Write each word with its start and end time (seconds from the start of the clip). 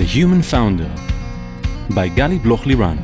The 0.00 0.06
Human 0.06 0.40
Founder 0.40 0.90
by 1.90 2.08
Gali 2.08 2.42
Bloch 2.42 2.60
Liran. 2.60 2.98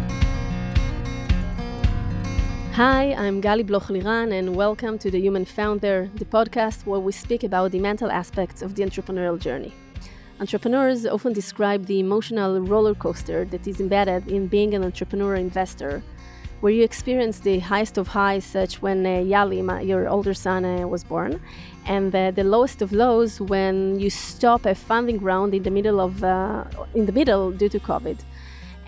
Hi, 2.72 3.12
I'm 3.12 3.42
Gali 3.42 3.66
Bloch 3.66 3.88
Liran, 3.88 4.32
and 4.32 4.56
welcome 4.56 4.96
to 5.00 5.10
The 5.10 5.20
Human 5.20 5.44
Founder, 5.44 6.08
the 6.14 6.24
podcast 6.24 6.86
where 6.86 6.98
we 6.98 7.12
speak 7.12 7.44
about 7.44 7.72
the 7.72 7.80
mental 7.80 8.10
aspects 8.10 8.62
of 8.62 8.76
the 8.76 8.82
entrepreneurial 8.82 9.38
journey. 9.38 9.74
Entrepreneurs 10.40 11.04
often 11.04 11.34
describe 11.34 11.84
the 11.84 12.00
emotional 12.00 12.62
roller 12.62 12.94
coaster 12.94 13.44
that 13.44 13.68
is 13.68 13.78
embedded 13.78 14.28
in 14.28 14.46
being 14.46 14.72
an 14.72 14.82
entrepreneur 14.82 15.34
investor, 15.34 16.02
where 16.62 16.72
you 16.72 16.82
experience 16.82 17.40
the 17.40 17.58
highest 17.58 17.98
of 17.98 18.08
highs, 18.08 18.46
such 18.46 18.80
when 18.80 19.04
uh, 19.04 19.10
Yali, 19.10 19.62
my, 19.62 19.82
your 19.82 20.08
older 20.08 20.32
son, 20.32 20.64
uh, 20.64 20.86
was 20.86 21.04
born, 21.04 21.42
and 21.86 22.14
uh, 22.14 22.30
the 22.32 22.44
lowest 22.44 22.82
of 22.82 22.92
lows 22.92 23.40
when 23.40 23.98
you 23.98 24.10
stop 24.10 24.66
a 24.66 24.74
funding 24.74 25.18
round 25.20 25.54
in 25.54 25.62
the 25.62 25.70
middle 25.70 26.00
of 26.00 26.22
uh, 26.22 26.64
in 26.94 27.06
the 27.06 27.12
middle 27.12 27.52
due 27.52 27.68
to 27.68 27.78
COVID. 27.78 28.18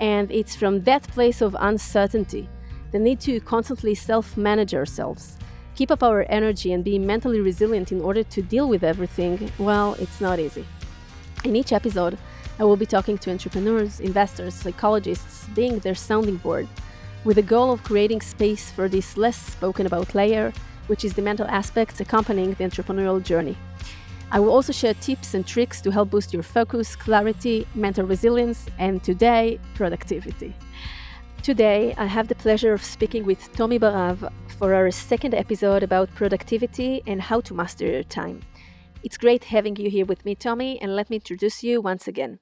And 0.01 0.31
it's 0.31 0.55
from 0.55 0.83
that 0.85 1.03
place 1.05 1.41
of 1.41 1.57
uncertainty, 1.59 2.49
the 2.93 2.99
need 2.99 3.21
to 3.21 3.41
constantly 3.41 3.95
self-manage 3.95 4.75
ourselves, 4.75 5.37
keep 5.75 5.91
up 5.91 6.03
our 6.03 6.25
energy, 6.29 6.73
and 6.73 6.85
be 6.85 6.99
mentally 6.99 7.41
resilient 7.41 7.91
in 7.91 8.01
order 8.01 8.23
to 8.23 8.43
deal 8.43 8.69
with 8.69 8.85
everything. 8.85 9.51
Well, 9.59 9.95
it's 9.99 10.21
not 10.21 10.39
easy. 10.39 10.65
In 11.45 11.57
each 11.57 11.73
episode, 11.73 12.19
I 12.61 12.65
will 12.65 12.77
be 12.77 12.87
talking 12.87 13.19
to 13.19 13.31
entrepreneurs, 13.31 14.01
investors, 14.01 14.55
psychologists, 14.55 15.47
being 15.55 15.79
their 15.79 15.95
sounding 15.95 16.37
board, 16.37 16.69
with 17.25 17.37
the 17.37 17.43
goal 17.43 17.73
of 17.73 17.83
creating 17.85 18.21
space 18.21 18.71
for 18.71 18.89
this 18.89 19.17
less 19.17 19.37
spoken 19.37 19.87
about 19.87 20.15
layer 20.15 20.53
which 20.89 21.05
is 21.05 21.15
the 21.15 21.23
mental 21.23 21.47
aspects 21.47 22.01
accompanying 22.01 22.55
the 22.55 22.65
entrepreneurial 22.65 23.23
journey. 23.23 23.57
I 24.31 24.41
will 24.41 24.51
also 24.51 24.73
share 24.73 24.93
tips 24.95 25.33
and 25.33 25.47
tricks 25.47 25.81
to 25.81 25.91
help 25.91 26.11
boost 26.11 26.35
your 26.35 26.43
focus, 26.43 26.95
clarity, 26.95 27.67
mental 27.75 28.05
resilience, 28.05 28.67
and 28.79 29.03
today, 29.03 29.59
productivity. 29.75 30.55
Today, 31.43 31.95
I 31.97 32.05
have 32.05 32.29
the 32.29 32.35
pleasure 32.35 32.75
of 32.75 32.85
speaking 32.85 33.25
with 33.25 33.51
Tommy 33.55 33.79
Barav 33.79 34.31
for 34.59 34.75
our 34.75 34.91
second 34.91 35.35
episode 35.35 35.83
about 35.83 36.15
productivity 36.15 37.03
and 37.07 37.23
how 37.23 37.41
to 37.41 37.55
master 37.55 37.87
your 37.87 38.03
time. 38.03 38.43
It's 39.03 39.17
great 39.17 39.45
having 39.45 39.77
you 39.77 39.89
here 39.89 40.05
with 40.05 40.25
me, 40.25 40.35
Tommy, 40.35 40.79
and 40.83 40.95
let 40.95 41.09
me 41.09 41.17
introduce 41.17 41.63
you 41.63 41.81
once 41.81 42.07
again. 42.07 42.41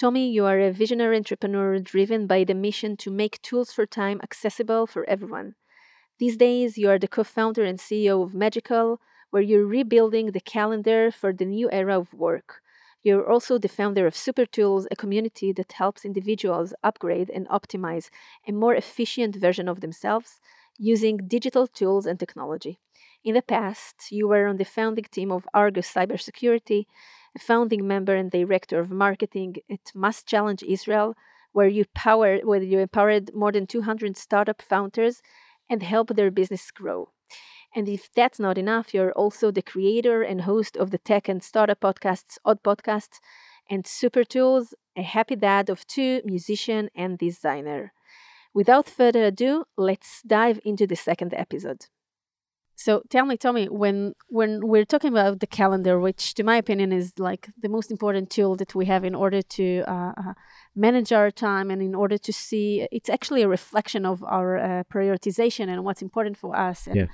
Tommy, 0.00 0.30
you 0.30 0.46
are 0.46 0.58
a 0.58 0.72
visionary 0.72 1.16
entrepreneur 1.16 1.78
driven 1.80 2.26
by 2.26 2.44
the 2.44 2.54
mission 2.54 2.96
to 2.96 3.10
make 3.10 3.42
tools 3.42 3.72
for 3.72 3.84
time 3.84 4.20
accessible 4.22 4.86
for 4.86 5.08
everyone. 5.08 5.54
These 6.18 6.36
days, 6.36 6.78
you 6.78 6.88
are 6.90 6.98
the 6.98 7.08
co 7.08 7.24
founder 7.24 7.64
and 7.64 7.78
CEO 7.78 8.22
of 8.22 8.34
Magical, 8.34 9.00
where 9.30 9.42
you're 9.42 9.66
rebuilding 9.66 10.30
the 10.30 10.40
calendar 10.40 11.10
for 11.10 11.32
the 11.32 11.44
new 11.44 11.68
era 11.72 11.98
of 11.98 12.14
work. 12.14 12.62
You're 13.02 13.28
also 13.28 13.58
the 13.58 13.68
founder 13.68 14.06
of 14.06 14.16
Super 14.16 14.46
Tools, 14.46 14.86
a 14.90 14.96
community 14.96 15.52
that 15.52 15.72
helps 15.72 16.04
individuals 16.04 16.72
upgrade 16.84 17.30
and 17.30 17.48
optimize 17.48 18.10
a 18.46 18.52
more 18.52 18.76
efficient 18.76 19.34
version 19.34 19.68
of 19.68 19.80
themselves 19.80 20.40
using 20.78 21.16
digital 21.26 21.66
tools 21.66 22.06
and 22.06 22.18
technology. 22.18 22.78
In 23.24 23.34
the 23.34 23.42
past, 23.42 24.12
you 24.12 24.28
were 24.28 24.46
on 24.46 24.58
the 24.58 24.64
founding 24.64 25.06
team 25.10 25.32
of 25.32 25.48
Argus 25.52 25.92
Cybersecurity, 25.92 26.86
a 27.34 27.38
founding 27.40 27.88
member 27.88 28.14
and 28.14 28.30
director 28.30 28.78
of 28.78 28.90
marketing 28.90 29.56
at 29.68 29.92
MassChallenge 29.96 30.62
Israel, 30.62 31.16
where 31.52 31.68
you 31.68 31.84
power 31.94 32.38
where 32.38 32.62
you 32.62 32.78
empowered 32.78 33.34
more 33.34 33.52
than 33.52 33.66
200 33.66 34.16
startup 34.16 34.62
founders 34.62 35.22
and 35.68 35.82
help 35.82 36.08
their 36.14 36.30
business 36.30 36.70
grow. 36.70 37.10
And 37.74 37.88
if 37.88 38.08
that's 38.14 38.38
not 38.38 38.56
enough, 38.56 38.94
you're 38.94 39.12
also 39.12 39.50
the 39.50 39.62
creator 39.62 40.22
and 40.22 40.42
host 40.42 40.76
of 40.76 40.90
the 40.90 40.98
tech 40.98 41.28
and 41.28 41.42
startup 41.42 41.80
podcasts, 41.80 42.38
Odd 42.44 42.62
Podcasts, 42.62 43.18
and 43.68 43.86
Super 43.86 44.24
Tools, 44.24 44.74
a 44.96 45.02
happy 45.02 45.36
dad 45.36 45.68
of 45.68 45.86
two, 45.86 46.20
musician 46.24 46.88
and 46.94 47.18
designer. 47.18 47.92
Without 48.52 48.88
further 48.88 49.24
ado, 49.24 49.64
let's 49.76 50.22
dive 50.22 50.60
into 50.64 50.86
the 50.86 50.94
second 50.94 51.34
episode. 51.34 51.86
So 52.76 53.02
tell 53.08 53.24
me, 53.24 53.36
Tommy, 53.36 53.66
when 53.66 54.14
when 54.28 54.66
we're 54.66 54.84
talking 54.84 55.10
about 55.12 55.40
the 55.40 55.46
calendar, 55.46 55.98
which 56.00 56.34
to 56.34 56.42
my 56.42 56.56
opinion 56.56 56.92
is 56.92 57.18
like 57.18 57.48
the 57.60 57.68
most 57.68 57.90
important 57.90 58.30
tool 58.30 58.56
that 58.56 58.74
we 58.74 58.86
have 58.86 59.04
in 59.04 59.14
order 59.14 59.42
to 59.42 59.82
uh, 59.86 60.12
uh, 60.16 60.34
manage 60.74 61.12
our 61.12 61.30
time 61.30 61.70
and 61.70 61.80
in 61.80 61.94
order 61.94 62.18
to 62.18 62.32
see, 62.32 62.86
it's 62.90 63.08
actually 63.08 63.42
a 63.42 63.48
reflection 63.48 64.04
of 64.04 64.24
our 64.24 64.58
uh, 64.58 64.82
prioritization 64.92 65.68
and 65.68 65.84
what's 65.84 66.02
important 66.02 66.36
for 66.36 66.56
us 66.56 66.86
and 66.86 66.96
Yeah. 66.96 67.06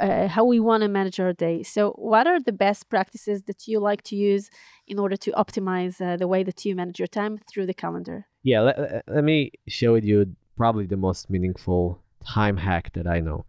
uh, 0.00 0.28
how 0.28 0.44
we 0.44 0.58
want 0.58 0.82
to 0.82 0.88
manage 0.88 1.20
our 1.20 1.32
day. 1.32 1.62
So, 1.62 1.92
what 1.92 2.26
are 2.26 2.40
the 2.40 2.52
best 2.66 2.88
practices 2.88 3.42
that 3.48 3.68
you 3.68 3.78
like 3.78 4.02
to 4.10 4.16
use 4.16 4.50
in 4.86 4.98
order 4.98 5.16
to 5.16 5.30
optimize 5.32 6.00
uh, 6.00 6.16
the 6.16 6.26
way 6.26 6.42
that 6.42 6.64
you 6.64 6.74
manage 6.74 6.98
your 6.98 7.12
time 7.20 7.38
through 7.48 7.66
the 7.66 7.74
calendar? 7.74 8.26
Yeah, 8.42 8.60
let, 8.62 8.78
let- 8.78 9.04
let 9.06 9.24
me 9.24 9.52
share 9.68 9.92
with 9.92 10.04
you 10.04 10.34
probably 10.56 10.86
the 10.86 10.96
most 10.96 11.30
meaningful 11.30 12.00
time 12.26 12.56
hack 12.56 12.92
that 12.94 13.06
I 13.06 13.20
know, 13.20 13.44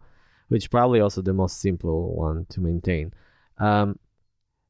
which 0.48 0.70
probably 0.70 1.00
also 1.00 1.22
the 1.22 1.32
most 1.32 1.60
simple 1.60 2.14
one 2.14 2.46
to 2.50 2.60
maintain. 2.60 3.12
Um, 3.58 3.98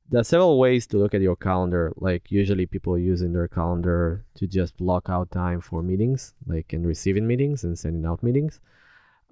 there 0.09 0.21
are 0.21 0.25
several 0.25 0.59
ways 0.59 0.87
to 0.89 0.99
look 0.99 1.15
at 1.15 1.21
your 1.21 1.37
calendar. 1.37 1.93
Like 1.97 2.31
usually 2.31 2.67
people 2.67 2.99
using 2.99 3.33
their 3.33 3.49
calendar 3.49 4.25
to 4.37 4.47
just 4.47 4.77
block 4.77 5.09
out 5.09 5.31
time 5.31 5.61
for 5.61 5.83
meetings, 5.83 6.35
like 6.47 6.73
and 6.73 6.87
receiving 6.87 7.27
meetings 7.27 7.65
and 7.65 7.79
sending 7.79 8.07
out 8.07 8.23
meetings. 8.23 8.61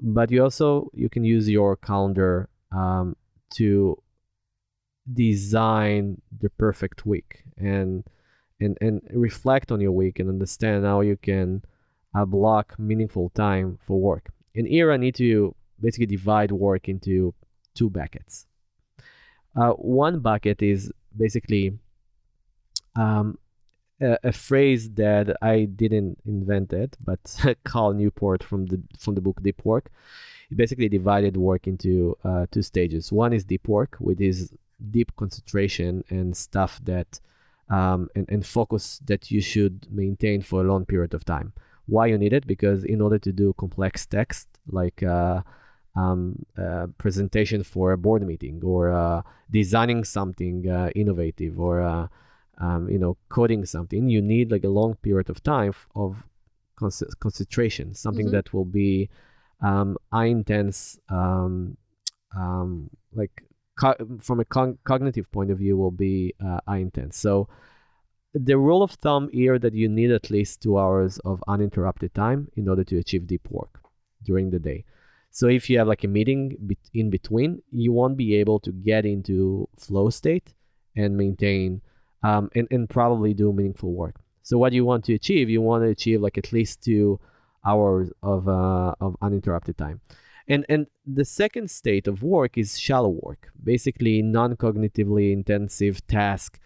But 0.01 0.31
you 0.31 0.43
also 0.43 0.91
you 0.93 1.09
can 1.09 1.25
use 1.25 1.49
your 1.49 1.77
calendar 1.77 2.49
um, 2.73 3.17
to 3.55 4.03
design 5.13 6.21
the 6.41 6.51
perfect 6.51 7.07
week 7.07 7.45
and 7.57 8.05
and 8.61 8.77
and 8.81 9.01
reflect 9.13 9.71
on 9.71 9.81
your 9.81 9.93
week 9.93 10.19
and 10.19 10.29
understand 10.29 10.85
how 10.85 11.03
you 11.03 11.17
can 11.17 11.63
uh, 12.17 12.25
block 12.25 12.77
meaningful 12.79 13.31
time 13.31 13.79
for 13.87 14.01
work. 14.01 14.31
And 14.57 14.67
here 14.67 14.91
I 14.91 14.97
need 14.97 15.15
to 15.17 15.55
basically 15.81 16.07
divide 16.07 16.53
work 16.53 16.89
into 16.89 17.35
two 17.75 17.91
buckets. 17.91 18.47
Uh, 19.57 19.71
one 19.73 20.21
bucket 20.21 20.63
is 20.63 20.93
basically 21.17 21.79
um, 22.97 23.39
a, 24.01 24.19
a 24.25 24.33
phrase 24.33 24.91
that 24.93 25.37
I 25.43 25.65
didn't 25.65 26.19
invent 26.27 26.73
it, 26.73 26.97
but 27.05 27.21
Cal 27.67 27.93
Newport 27.93 28.43
from 28.43 28.67
the 28.67 28.83
from 28.99 29.15
the 29.15 29.21
book 29.21 29.43
Deep 29.43 29.65
Work. 29.65 29.91
Basically 30.55 30.89
divided 30.89 31.37
work 31.37 31.67
into 31.67 32.17
uh, 32.23 32.47
two 32.51 32.63
stages. 32.63 33.11
One 33.11 33.33
is 33.33 33.45
deep 33.45 33.67
work, 33.67 33.97
which 33.99 34.21
is 34.21 34.53
deep 34.91 35.11
concentration 35.17 36.05
and 36.11 36.37
stuff 36.37 36.81
that 36.85 37.19
um, 37.71 38.09
and, 38.15 38.27
and 38.29 38.47
focus 38.47 39.01
that 39.07 39.31
you 39.31 39.41
should 39.41 39.87
maintain 39.91 40.43
for 40.43 40.61
a 40.61 40.65
long 40.65 40.85
period 40.85 41.15
of 41.15 41.25
time. 41.25 41.53
Why 41.87 42.07
you 42.07 42.19
need 42.19 42.33
it? 42.33 42.47
Because 42.47 42.85
in 42.85 43.01
order 43.01 43.19
to 43.19 43.33
do 43.33 43.55
complex 43.55 44.07
text 44.07 44.49
like 44.71 45.03
uh, 45.03 45.43
um, 45.97 46.45
uh, 46.59 46.87
presentation 46.99 47.63
for 47.63 47.93
a 47.93 47.99
board 47.99 48.27
meeting 48.27 48.61
or 48.65 48.91
uh, 48.93 49.23
designing 49.51 50.05
something 50.05 50.69
uh, 50.69 50.91
innovative 50.95 51.61
or 51.61 51.81
uh, 51.81 52.09
um, 52.59 52.89
you 52.89 52.99
know 52.99 53.17
coding 53.29 53.65
something, 53.65 54.09
you 54.09 54.23
need 54.23 54.51
like 54.51 54.65
a 54.65 54.69
long 54.69 54.95
period 54.97 55.31
of 55.31 55.43
time 55.43 55.73
of 55.95 56.17
con- 56.77 56.91
concentration, 57.21 57.95
something 57.95 58.27
Mhm. 58.27 58.33
that 58.33 58.53
will 58.53 58.65
be 58.65 59.09
um, 59.61 59.97
high 60.13 60.27
intense, 60.27 60.99
um, 61.09 61.77
um, 62.37 62.91
like 63.13 63.43
co- 63.79 63.97
from 64.21 64.41
a 64.41 64.45
con- 64.45 64.79
cognitive 64.85 65.31
point 65.33 65.51
of 65.51 65.59
view, 65.59 65.77
will 65.77 65.91
be 65.91 66.35
uh, 66.45 66.61
high 66.67 66.79
intense. 66.79 67.17
So 67.17 67.49
the 68.35 68.59
rule 68.59 68.83
of 68.83 68.93
thumb 68.93 69.29
here 69.33 69.59
that 69.59 69.75
you 69.75 69.89
need 69.89 70.11
at 70.11 70.31
least 70.31 70.61
two 70.61 70.79
hours 70.79 71.19
of 71.21 71.43
uninterrupted 71.47 72.15
time 72.15 72.49
in 72.57 72.69
order 72.69 72.85
to 72.85 72.99
achieve 72.99 73.27
deep 73.27 73.49
work 73.51 73.81
during 74.25 74.51
the 74.51 74.59
day. 74.59 74.85
So 75.35 75.49
if 75.49 75.69
you 75.69 75.79
have 75.79 75.89
like 75.89 76.05
a 76.05 76.09
meeting 76.09 76.57
in 76.93 77.11
between, 77.11 77.61
you 77.73 77.93
won't 77.93 78.17
be 78.17 78.37
able 78.37 78.61
to 78.61 78.71
get 78.71 79.05
into 79.05 79.69
flow 79.77 80.09
state 80.09 80.55
and 80.95 81.17
maintain 81.17 81.83
um, 82.23 82.51
and, 82.55 82.69
and 82.71 82.89
probably 82.89 83.35
do 83.35 83.53
meaningful 83.53 83.93
work. 83.93 84.15
So 84.43 84.59
what 84.59 84.73
you 84.73 84.85
want 84.85 85.05
to 85.07 85.15
achieve, 85.15 85.51
you 85.51 85.61
want 85.61 85.83
to 85.83 85.91
achieve 85.91 86.21
like 86.21 86.39
at 86.39 86.53
least 86.53 86.85
two 86.85 87.19
hours 87.67 88.13
of 88.23 88.49
uh, 88.49 88.95
of 89.01 89.17
uninterrupted 89.23 89.77
time. 89.77 90.01
And 90.47 90.65
and 90.69 90.87
the 91.05 91.25
second 91.25 91.69
state 91.69 92.07
of 92.07 92.23
work 92.23 92.57
is 92.57 92.79
shallow 92.79 93.19
work, 93.23 93.49
basically 93.73 94.23
non-cognitively 94.23 95.33
intensive 95.33 96.07
task, 96.07 96.61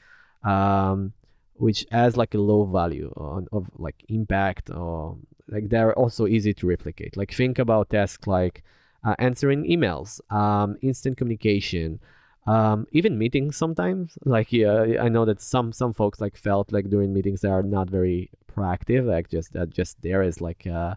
um, 0.44 1.14
which 1.58 1.86
has 1.90 2.16
like 2.16 2.34
a 2.34 2.38
low 2.38 2.64
value 2.64 3.12
on, 3.16 3.46
of 3.52 3.68
like 3.76 3.96
impact 4.08 4.70
or 4.70 5.16
like 5.48 5.68
they're 5.68 5.94
also 5.98 6.26
easy 6.26 6.54
to 6.54 6.66
replicate. 6.66 7.16
Like 7.16 7.32
think 7.32 7.58
about 7.58 7.90
tasks 7.90 8.26
like 8.26 8.62
uh, 9.04 9.14
answering 9.18 9.64
emails, 9.64 10.20
um, 10.32 10.76
instant 10.82 11.16
communication, 11.16 12.00
um, 12.46 12.86
even 12.92 13.18
meetings 13.18 13.56
sometimes. 13.56 14.16
Like 14.24 14.52
yeah, 14.52 14.96
I 15.00 15.08
know 15.08 15.24
that 15.24 15.40
some 15.40 15.72
some 15.72 15.92
folks 15.92 16.20
like 16.20 16.36
felt 16.36 16.72
like 16.72 16.88
during 16.90 17.12
meetings 17.12 17.40
they 17.40 17.48
are 17.48 17.62
not 17.62 17.90
very 17.90 18.30
proactive, 18.52 19.06
like 19.06 19.28
just 19.28 19.52
that 19.52 19.70
just 19.70 20.00
there 20.02 20.22
is 20.22 20.40
like 20.40 20.66
uh, 20.66 20.94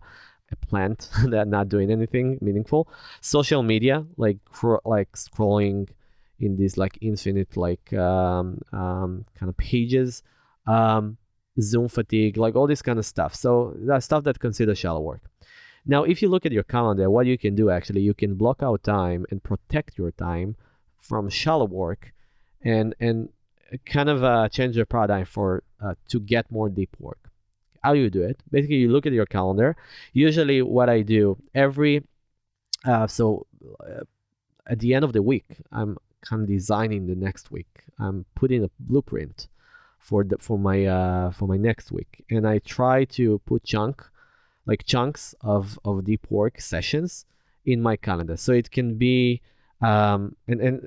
a 0.52 0.56
plant 0.68 1.10
that 1.28 1.48
not 1.48 1.70
doing 1.70 1.92
anything 1.92 2.38
meaningful. 2.42 2.88
Social 3.22 3.64
media, 3.64 4.06
like 4.18 4.38
cro- 4.46 4.82
like 4.86 5.12
scrolling 5.14 5.90
in 6.40 6.58
these 6.58 6.78
like 6.78 6.98
infinite 7.02 7.56
like 7.56 7.94
um, 7.94 8.60
um, 8.74 9.26
kind 9.36 9.50
of 9.50 9.58
pages. 9.58 10.24
Um, 10.68 11.18
Zoom 11.60 11.90
fatigue, 11.90 12.38
like 12.38 12.56
all 12.56 12.68
this 12.68 12.82
kind 12.82 12.98
of 12.98 13.06
stuff. 13.06 13.36
So 13.36 13.76
that's 13.78 14.06
stuff 14.06 14.24
that 14.24 14.40
consider 14.40 14.74
shallow 14.74 15.02
work. 15.02 15.22
Now, 15.86 16.04
if 16.04 16.22
you 16.22 16.30
look 16.30 16.46
at 16.46 16.52
your 16.52 16.64
calendar, 16.64 17.10
what 17.10 17.26
you 17.26 17.38
can 17.38 17.56
do 17.56 17.70
actually, 17.70 18.02
you 18.02 18.14
can 18.14 18.36
block 18.36 18.64
out 18.64 18.84
time 18.84 19.26
and 19.30 19.44
protect 19.44 19.98
your 19.98 20.12
time 20.12 20.56
from 21.00 21.30
shallow 21.30 21.66
work, 21.66 22.14
and 22.64 22.96
and 23.00 23.30
kind 23.86 24.10
of 24.10 24.24
uh, 24.24 24.48
change 24.50 24.76
your 24.76 24.86
paradigm 24.86 25.26
for 25.26 25.64
uh, 25.84 25.96
to 26.10 26.20
get 26.20 26.52
more 26.52 26.70
deep 26.70 26.96
work. 27.00 27.30
How 27.84 27.94
you 27.94 28.10
do 28.12 28.22
it? 28.22 28.42
Basically, 28.52 28.78
you 28.78 28.90
look 28.90 29.08
at 29.08 29.14
your 29.14 29.26
calendar. 29.26 29.76
Usually, 30.14 30.62
what 30.62 30.88
I 30.88 31.02
do 31.02 31.38
every 31.56 32.04
uh, 32.86 33.08
so 33.08 33.48
uh, 33.80 34.04
at 34.68 34.80
the 34.80 34.94
end 34.94 35.04
of 35.04 35.14
the 35.14 35.22
week, 35.22 35.46
I'm 35.72 35.98
kind 36.22 36.44
of 36.44 36.48
designing 36.48 37.08
the 37.08 37.16
next 37.16 37.52
week. 37.52 37.84
I'm 38.00 38.26
putting 38.36 38.64
a 38.64 38.70
blueprint 38.80 39.48
for 40.02 40.24
the 40.24 40.38
for 40.40 40.58
my 40.58 40.86
uh, 40.86 41.32
for 41.32 41.48
my 41.48 41.58
next 41.58 41.92
week, 41.92 42.26
and 42.30 42.48
I 42.48 42.60
try 42.60 43.06
to 43.18 43.40
put 43.46 43.64
chunk 43.64 44.04
like 44.66 44.86
chunks 44.86 45.36
of 45.42 45.80
of 45.86 46.06
deep 46.06 46.26
work 46.30 46.60
sessions 46.60 47.26
in 47.66 47.82
my 47.82 47.96
calendar, 47.96 48.38
so 48.38 48.52
it 48.52 48.72
can 48.72 48.98
be. 48.98 49.42
Um, 49.82 50.36
and 50.48 50.62
and, 50.62 50.80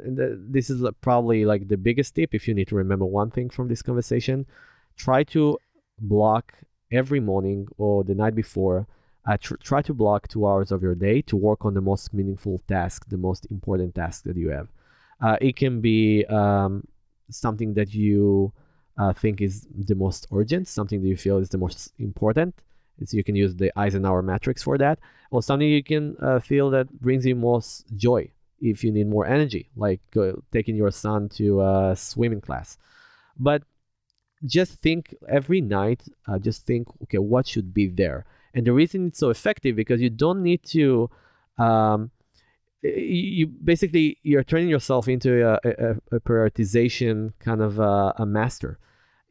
this 0.54 0.70
is 0.70 0.86
probably 1.00 1.44
like 1.44 1.66
the 1.66 1.76
biggest 1.76 2.14
tip 2.14 2.32
if 2.32 2.46
you 2.46 2.54
need 2.54 2.68
to 2.68 2.76
remember 2.76 3.04
one 3.04 3.28
thing 3.28 3.50
from 3.50 3.66
this 3.66 3.82
conversation 3.82 4.46
try 4.96 5.24
to 5.24 5.58
block 5.98 6.54
every 6.92 7.18
morning 7.18 7.66
or 7.76 8.04
the 8.04 8.14
night 8.14 8.36
before 8.36 8.86
uh, 9.26 9.36
tr- 9.36 9.56
try 9.56 9.82
to 9.82 9.92
block 9.92 10.28
two 10.28 10.46
hours 10.46 10.70
of 10.70 10.80
your 10.80 10.94
day 10.94 11.20
to 11.22 11.36
work 11.36 11.64
on 11.64 11.74
the 11.74 11.80
most 11.80 12.14
meaningful 12.14 12.60
task 12.68 13.04
the 13.08 13.16
most 13.16 13.48
important 13.50 13.96
task 13.96 14.22
that 14.22 14.36
you 14.36 14.50
have 14.50 14.68
uh, 15.20 15.36
it 15.40 15.56
can 15.56 15.80
be 15.80 16.24
um, 16.26 16.86
something 17.30 17.74
that 17.74 17.92
you 17.92 18.52
uh, 18.98 19.12
think 19.12 19.40
is 19.40 19.66
the 19.76 19.94
most 19.94 20.26
urgent 20.32 20.68
something 20.68 21.02
that 21.02 21.08
you 21.08 21.16
feel 21.16 21.38
is 21.38 21.48
the 21.48 21.58
most 21.58 21.92
important 21.98 22.54
you 23.10 23.24
can 23.24 23.34
use 23.34 23.54
the 23.56 23.72
eisenhower 23.78 24.22
matrix 24.22 24.62
for 24.62 24.78
that. 24.78 24.98
Or 25.30 25.42
something 25.42 25.68
you 25.68 25.82
can 25.82 26.16
uh, 26.22 26.38
feel 26.38 26.70
that 26.70 26.90
brings 27.00 27.26
you 27.26 27.34
most 27.34 27.84
joy 27.96 28.30
if 28.60 28.84
you 28.84 28.92
need 28.92 29.08
more 29.08 29.26
energy 29.26 29.68
like 29.76 30.00
uh, 30.16 30.32
taking 30.52 30.76
your 30.76 30.90
son 30.90 31.28
to 31.30 31.60
a 31.60 31.96
swimming 31.96 32.40
class. 32.40 32.78
But 33.38 33.62
just 34.46 34.74
think 34.74 35.14
every 35.28 35.60
night 35.60 36.02
uh, 36.28 36.38
just 36.38 36.66
think 36.66 36.86
okay 37.02 37.18
what 37.18 37.46
should 37.46 37.74
be 37.74 37.88
there? 37.88 38.26
And 38.54 38.64
the 38.64 38.72
reason 38.72 39.08
it's 39.08 39.18
so 39.18 39.30
effective 39.30 39.74
because 39.74 40.00
you 40.00 40.10
don't 40.10 40.42
need 40.42 40.62
to 40.66 41.10
um, 41.58 42.12
you 42.84 43.46
basically 43.46 44.18
you're 44.22 44.44
turning 44.44 44.68
yourself 44.68 45.08
into 45.08 45.46
a, 45.48 45.58
a, 45.64 46.16
a 46.16 46.20
prioritization 46.20 47.32
kind 47.40 47.62
of 47.62 47.78
a, 47.78 48.14
a, 48.18 48.26
master 48.26 48.78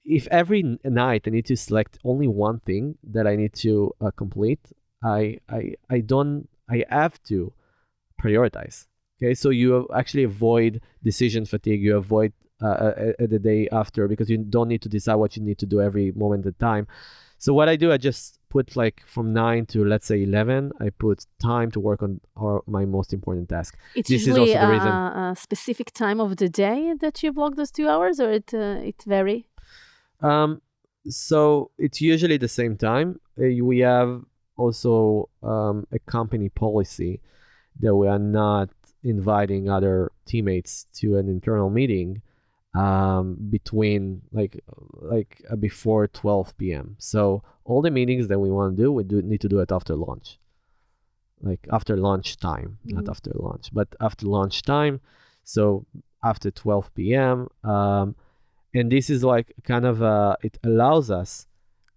if 0.04 0.28
every 0.28 0.80
night 0.84 1.24
i 1.28 1.30
need 1.30 1.46
to 1.46 1.56
select 1.56 2.00
only 2.04 2.28
one 2.28 2.60
thing 2.62 2.98
that 3.04 3.28
i 3.28 3.36
need 3.36 3.54
to 3.54 3.94
uh, 4.02 4.12
complete 4.12 4.60
I, 5.04 5.38
I 5.50 5.76
i 5.90 6.00
don't 6.00 6.50
i 6.70 6.84
have 6.90 7.22
to 7.24 7.54
prioritize 8.22 8.88
okay 9.22 9.34
so 9.36 9.50
you 9.50 9.88
actually 9.94 10.24
avoid 10.24 10.82
decision 11.04 11.46
fatigue 11.46 11.82
you 11.82 11.96
avoid 11.96 12.34
uh, 12.64 12.92
at 13.20 13.30
the 13.30 13.40
day 13.40 13.68
after 13.72 14.08
because 14.08 14.30
you 14.30 14.38
don't 14.38 14.68
need 14.68 14.82
to 14.82 14.90
decide 14.90 15.16
what 15.16 15.36
you 15.36 15.44
need 15.44 15.58
to 15.60 15.66
do 15.66 15.82
every 15.82 16.12
moment 16.14 16.46
at 16.46 16.58
time. 16.60 16.88
So 17.44 17.54
what 17.54 17.68
I 17.68 17.76
do, 17.76 17.92
I 17.92 17.98
just 17.98 18.40
put 18.48 18.78
like 18.78 19.04
from 19.06 19.34
nine 19.34 19.66
to 19.66 19.84
let's 19.84 20.08
say 20.08 20.24
eleven. 20.24 20.72
I 20.80 20.92
put 20.92 21.26
time 21.42 21.72
to 21.72 21.80
work 21.82 22.02
on 22.02 22.22
our, 22.38 22.64
my 22.68 22.86
most 22.86 23.12
important 23.12 23.50
task. 23.50 23.78
It's 23.96 24.08
this 24.08 24.26
usually 24.26 24.52
is 24.52 24.56
also 24.56 24.66
the 24.66 24.72
reason. 24.72 24.88
A, 24.88 25.32
a 25.32 25.36
specific 25.36 25.92
time 25.92 26.22
of 26.22 26.38
the 26.38 26.48
day 26.48 26.94
that 27.02 27.22
you 27.22 27.34
block 27.34 27.58
those 27.58 27.70
two 27.70 27.90
hours, 27.90 28.22
or 28.22 28.32
it 28.32 28.54
uh, 28.54 28.90
it 28.90 29.04
vary. 29.06 29.50
Um, 30.22 30.62
so 31.10 31.72
it's 31.78 32.00
usually 32.00 32.38
the 32.38 32.48
same 32.48 32.78
time. 32.78 33.20
Uh, 33.38 33.62
we 33.62 33.80
have 33.80 34.22
also 34.56 35.28
um, 35.42 35.86
a 35.92 36.00
company 36.00 36.48
policy 36.48 37.20
that 37.82 37.94
we 37.94 38.08
are 38.08 38.24
not 38.42 38.70
inviting 39.04 39.70
other 39.70 40.14
teammates 40.26 40.86
to 41.00 41.18
an 41.18 41.28
internal 41.28 41.70
meeting 41.70 42.22
um, 42.74 43.38
between 43.50 44.22
like 44.32 44.64
like 44.94 45.44
uh, 45.50 45.56
before 45.56 46.08
12 46.08 46.58
p.m. 46.58 46.96
So 46.98 47.44
all 47.66 47.82
the 47.82 47.92
meetings 47.92 48.28
that 48.28 48.40
we 48.40 48.50
want 48.50 48.76
to 48.76 48.84
do, 48.84 48.92
we 48.92 49.04
do 49.04 49.22
need 49.22 49.42
to 49.42 49.50
do 49.50 49.60
it 49.60 49.72
after 49.72 49.96
lunch, 49.96 50.40
like 51.42 51.68
after 51.72 51.96
lunch 51.96 52.38
time, 52.38 52.78
mm-hmm. 52.86 52.98
not 52.98 53.10
after 53.10 53.32
lunch, 53.36 53.70
but 53.72 53.88
after 54.02 54.26
lunch 54.26 54.64
time. 54.64 55.02
So 55.44 55.86
after 56.24 56.52
12 56.52 56.94
p.m. 56.96 57.48
Um, 57.64 58.16
and 58.74 58.92
this 58.92 59.10
is 59.10 59.24
like 59.24 59.54
kind 59.64 59.86
of 59.86 60.02
uh, 60.02 60.36
it 60.42 60.58
allows 60.64 61.12
us 61.12 61.48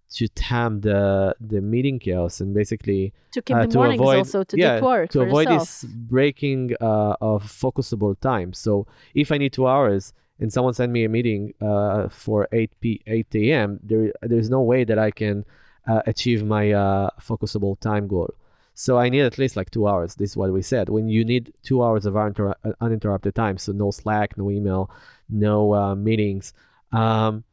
to 0.09 0.27
tam 0.29 0.81
the 0.81 1.35
the 1.41 1.59
meeting 1.59 1.99
chaos 1.99 2.39
and 2.39 2.53
basically 2.53 3.13
to 3.31 3.41
keep 3.41 3.57
uh, 3.57 3.61
the 3.63 3.67
to 3.67 3.77
mornings 3.77 3.99
avoid, 3.99 4.17
also 4.17 4.43
to 4.43 4.57
yeah, 4.57 4.79
work 4.79 5.09
to 5.09 5.21
avoid 5.21 5.49
yourself. 5.49 5.81
this 5.81 5.83
breaking 5.83 6.71
uh, 6.79 7.15
of 7.19 7.43
focusable 7.43 8.17
time. 8.19 8.53
So 8.53 8.87
if 9.13 9.31
I 9.31 9.37
need 9.37 9.53
two 9.53 9.67
hours 9.67 10.13
and 10.39 10.51
someone 10.51 10.73
sent 10.73 10.91
me 10.91 11.03
a 11.03 11.09
meeting 11.09 11.53
uh, 11.61 12.09
for 12.09 12.47
8 12.51 12.71
p 12.79 13.01
8 13.07 13.35
a.m., 13.35 13.79
there 13.83 14.13
there's 14.21 14.49
no 14.49 14.61
way 14.61 14.83
that 14.83 14.99
I 14.99 15.11
can 15.11 15.45
uh, 15.87 16.01
achieve 16.05 16.43
my 16.43 16.71
uh, 16.71 17.09
focusable 17.19 17.79
time 17.79 18.07
goal. 18.07 18.33
So 18.73 18.99
I 18.99 19.09
need 19.09 19.21
at 19.21 19.39
least 19.39 19.55
like 19.55 19.71
two 19.71 19.87
hours. 19.87 20.15
This 20.15 20.31
is 20.31 20.37
what 20.37 20.53
we 20.53 20.61
said. 20.61 20.89
When 20.89 21.09
you 21.09 21.25
need 21.25 21.51
two 21.63 21.83
hours 21.83 22.05
of 22.05 22.13
uninter- 22.13 22.53
uninterrupted 22.79 23.33
time, 23.33 23.57
so 23.57 23.71
no 23.71 23.89
Slack, 23.89 24.37
no 24.37 24.51
email, 24.51 24.91
no 25.29 25.73
uh, 25.73 25.95
meetings. 25.95 26.53
Um, 26.91 27.43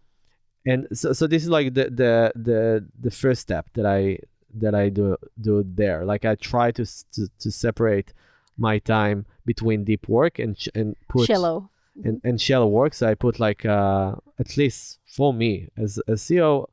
and 0.66 0.86
so, 0.92 1.14
so 1.14 1.26
this 1.26 1.42
is 1.42 1.48
like 1.48 1.72
the, 1.74 1.84
the 1.84 2.32
the 2.34 2.86
the 3.00 3.10
first 3.10 3.40
step 3.40 3.68
that 3.74 3.86
I 3.86 4.18
that 4.54 4.74
I 4.74 4.90
do 4.90 5.16
do 5.40 5.64
there. 5.66 6.04
Like 6.04 6.24
I 6.24 6.34
try 6.34 6.70
to 6.72 6.84
to, 6.84 7.28
to 7.38 7.50
separate 7.50 8.12
my 8.58 8.78
time 8.78 9.26
between 9.46 9.84
deep 9.84 10.08
work 10.08 10.38
and 10.38 10.58
and 10.74 10.94
put 11.08 11.26
shallow 11.26 11.70
and, 12.02 12.20
and 12.24 12.40
shallow 12.40 12.66
work. 12.66 12.94
So 12.94 13.08
I 13.08 13.14
put 13.14 13.38
like 13.38 13.64
uh, 13.64 14.14
at 14.38 14.56
least 14.56 14.98
for 15.06 15.32
me 15.32 15.68
as 15.76 15.98
a 16.08 16.12
CEO, 16.12 16.66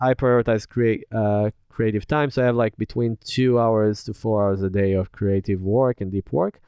I 0.00 0.14
prioritize 0.14 0.68
create 0.68 1.04
uh, 1.12 1.50
creative 1.70 2.06
time. 2.06 2.30
So 2.30 2.42
I 2.42 2.46
have 2.46 2.56
like 2.56 2.76
between 2.76 3.18
two 3.24 3.58
hours 3.58 4.04
to 4.04 4.14
four 4.14 4.44
hours 4.44 4.62
a 4.62 4.70
day 4.70 4.92
of 4.92 5.12
creative 5.12 5.60
work 5.62 6.00
and 6.00 6.12
deep 6.12 6.32
work. 6.32 6.60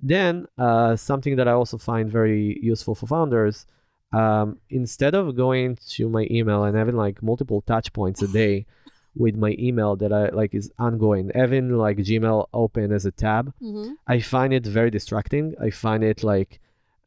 Then 0.00 0.46
uh, 0.58 0.96
something 0.96 1.36
that 1.36 1.46
I 1.46 1.52
also 1.52 1.78
find 1.78 2.10
very 2.10 2.58
useful 2.62 2.94
for 2.94 3.06
founders. 3.06 3.66
Um, 4.12 4.58
instead 4.68 5.14
of 5.14 5.36
going 5.36 5.78
to 5.90 6.08
my 6.08 6.26
email 6.30 6.64
and 6.64 6.76
having 6.76 6.96
like 6.96 7.22
multiple 7.22 7.62
touch 7.62 7.92
points 7.94 8.20
a 8.20 8.28
day 8.28 8.66
with 9.14 9.36
my 9.36 9.54
email 9.58 9.96
that 9.96 10.12
I 10.12 10.28
like 10.28 10.54
is 10.54 10.70
ongoing, 10.78 11.30
having 11.34 11.70
like 11.76 11.98
Gmail 11.98 12.46
open 12.52 12.92
as 12.92 13.06
a 13.06 13.12
tab, 13.12 13.54
mm-hmm. 13.62 13.92
I 14.06 14.20
find 14.20 14.52
it 14.52 14.66
very 14.66 14.90
distracting. 14.90 15.54
I 15.60 15.70
find 15.70 16.02
it 16.04 16.22
like 16.22 16.60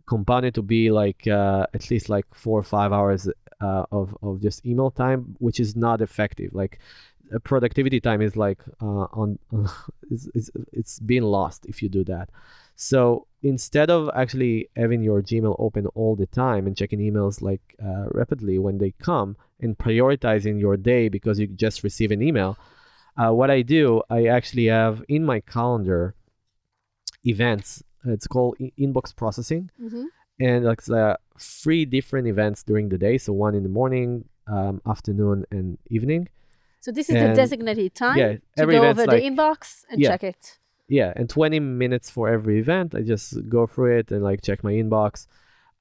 compounded 0.06 0.54
to 0.56 0.62
be 0.62 0.92
like 0.92 1.28
uh, 1.28 1.66
at 1.74 1.90
least 1.90 2.10
like 2.10 2.26
four 2.34 2.60
or 2.60 2.64
five 2.64 2.92
hours 2.94 3.28
uh, 3.62 3.86
of, 3.92 4.16
of 4.22 4.42
just 4.42 4.66
email 4.66 4.92
time 4.92 5.36
which 5.40 5.60
is 5.60 5.76
not 5.76 6.02
effective. 6.02 6.54
Like 6.54 6.80
productivity 7.44 8.00
time 8.00 8.22
is 8.22 8.36
like 8.36 8.60
uh, 8.82 9.08
on 9.12 9.40
it's, 10.12 10.28
it's, 10.36 10.52
it's 10.72 11.00
being 11.00 11.24
lost 11.24 11.66
if 11.66 11.82
you 11.82 11.90
do 11.90 12.04
that. 12.06 12.30
So 12.76 13.28
instead 13.46 13.90
of 13.90 14.10
actually 14.16 14.70
having 14.76 15.02
your 15.02 15.22
gmail 15.22 15.56
open 15.60 15.86
all 15.88 16.16
the 16.16 16.26
time 16.26 16.66
and 16.66 16.76
checking 16.76 17.00
emails 17.00 17.42
like 17.42 17.62
uh, 17.84 18.06
rapidly 18.12 18.58
when 18.58 18.80
they 18.80 18.92
come 19.00 19.38
and 19.60 19.78
prioritizing 19.78 20.60
your 20.60 20.76
day 20.76 21.08
because 21.08 21.40
you 21.40 21.48
just 21.48 21.84
receive 21.84 22.12
an 22.12 22.22
email 22.22 22.58
uh, 23.18 23.32
what 23.32 23.52
i 23.52 23.62
do 23.62 24.02
i 24.10 24.26
actually 24.26 24.66
have 24.66 25.04
in 25.08 25.24
my 25.24 25.40
calendar 25.40 26.16
events 27.24 27.84
it's 28.06 28.28
called 28.28 28.58
inbox 28.80 29.16
processing, 29.16 29.70
mm-hmm. 29.82 30.06
and 30.40 30.66
like 30.66 30.88
uh, 30.90 31.18
three 31.40 31.86
different 31.86 32.28
events 32.28 32.64
during 32.64 32.90
the 32.90 32.98
day. 32.98 33.18
So 33.18 33.34
one 33.34 33.56
in 33.56 33.64
the 33.64 33.70
morning, 33.70 34.26
um, 34.48 34.82
afternoon, 34.88 35.46
and 35.52 35.78
evening. 35.90 36.30
So 36.82 36.92
this 36.92 37.10
is 37.10 37.16
and 37.16 37.32
the 37.32 37.36
designated 37.36 37.96
time 37.96 38.18
yeah, 38.18 38.36
to 38.58 38.66
go 38.68 38.84
over 38.84 39.06
like, 39.06 39.10
the 39.10 39.28
inbox 39.28 39.84
and 39.90 40.00
yeah, 40.00 40.10
check 40.10 40.24
it. 40.24 40.60
Yeah, 40.88 41.14
and 41.16 41.28
20 41.28 41.60
minutes 41.60 42.12
for 42.12 42.30
every 42.30 42.60
event. 42.60 42.94
I 42.94 43.02
just 43.02 43.50
go 43.50 43.66
through 43.66 43.98
it 43.98 44.12
and 44.12 44.22
like 44.24 44.42
check 44.44 44.64
my 44.64 44.74
inbox. 44.74 45.26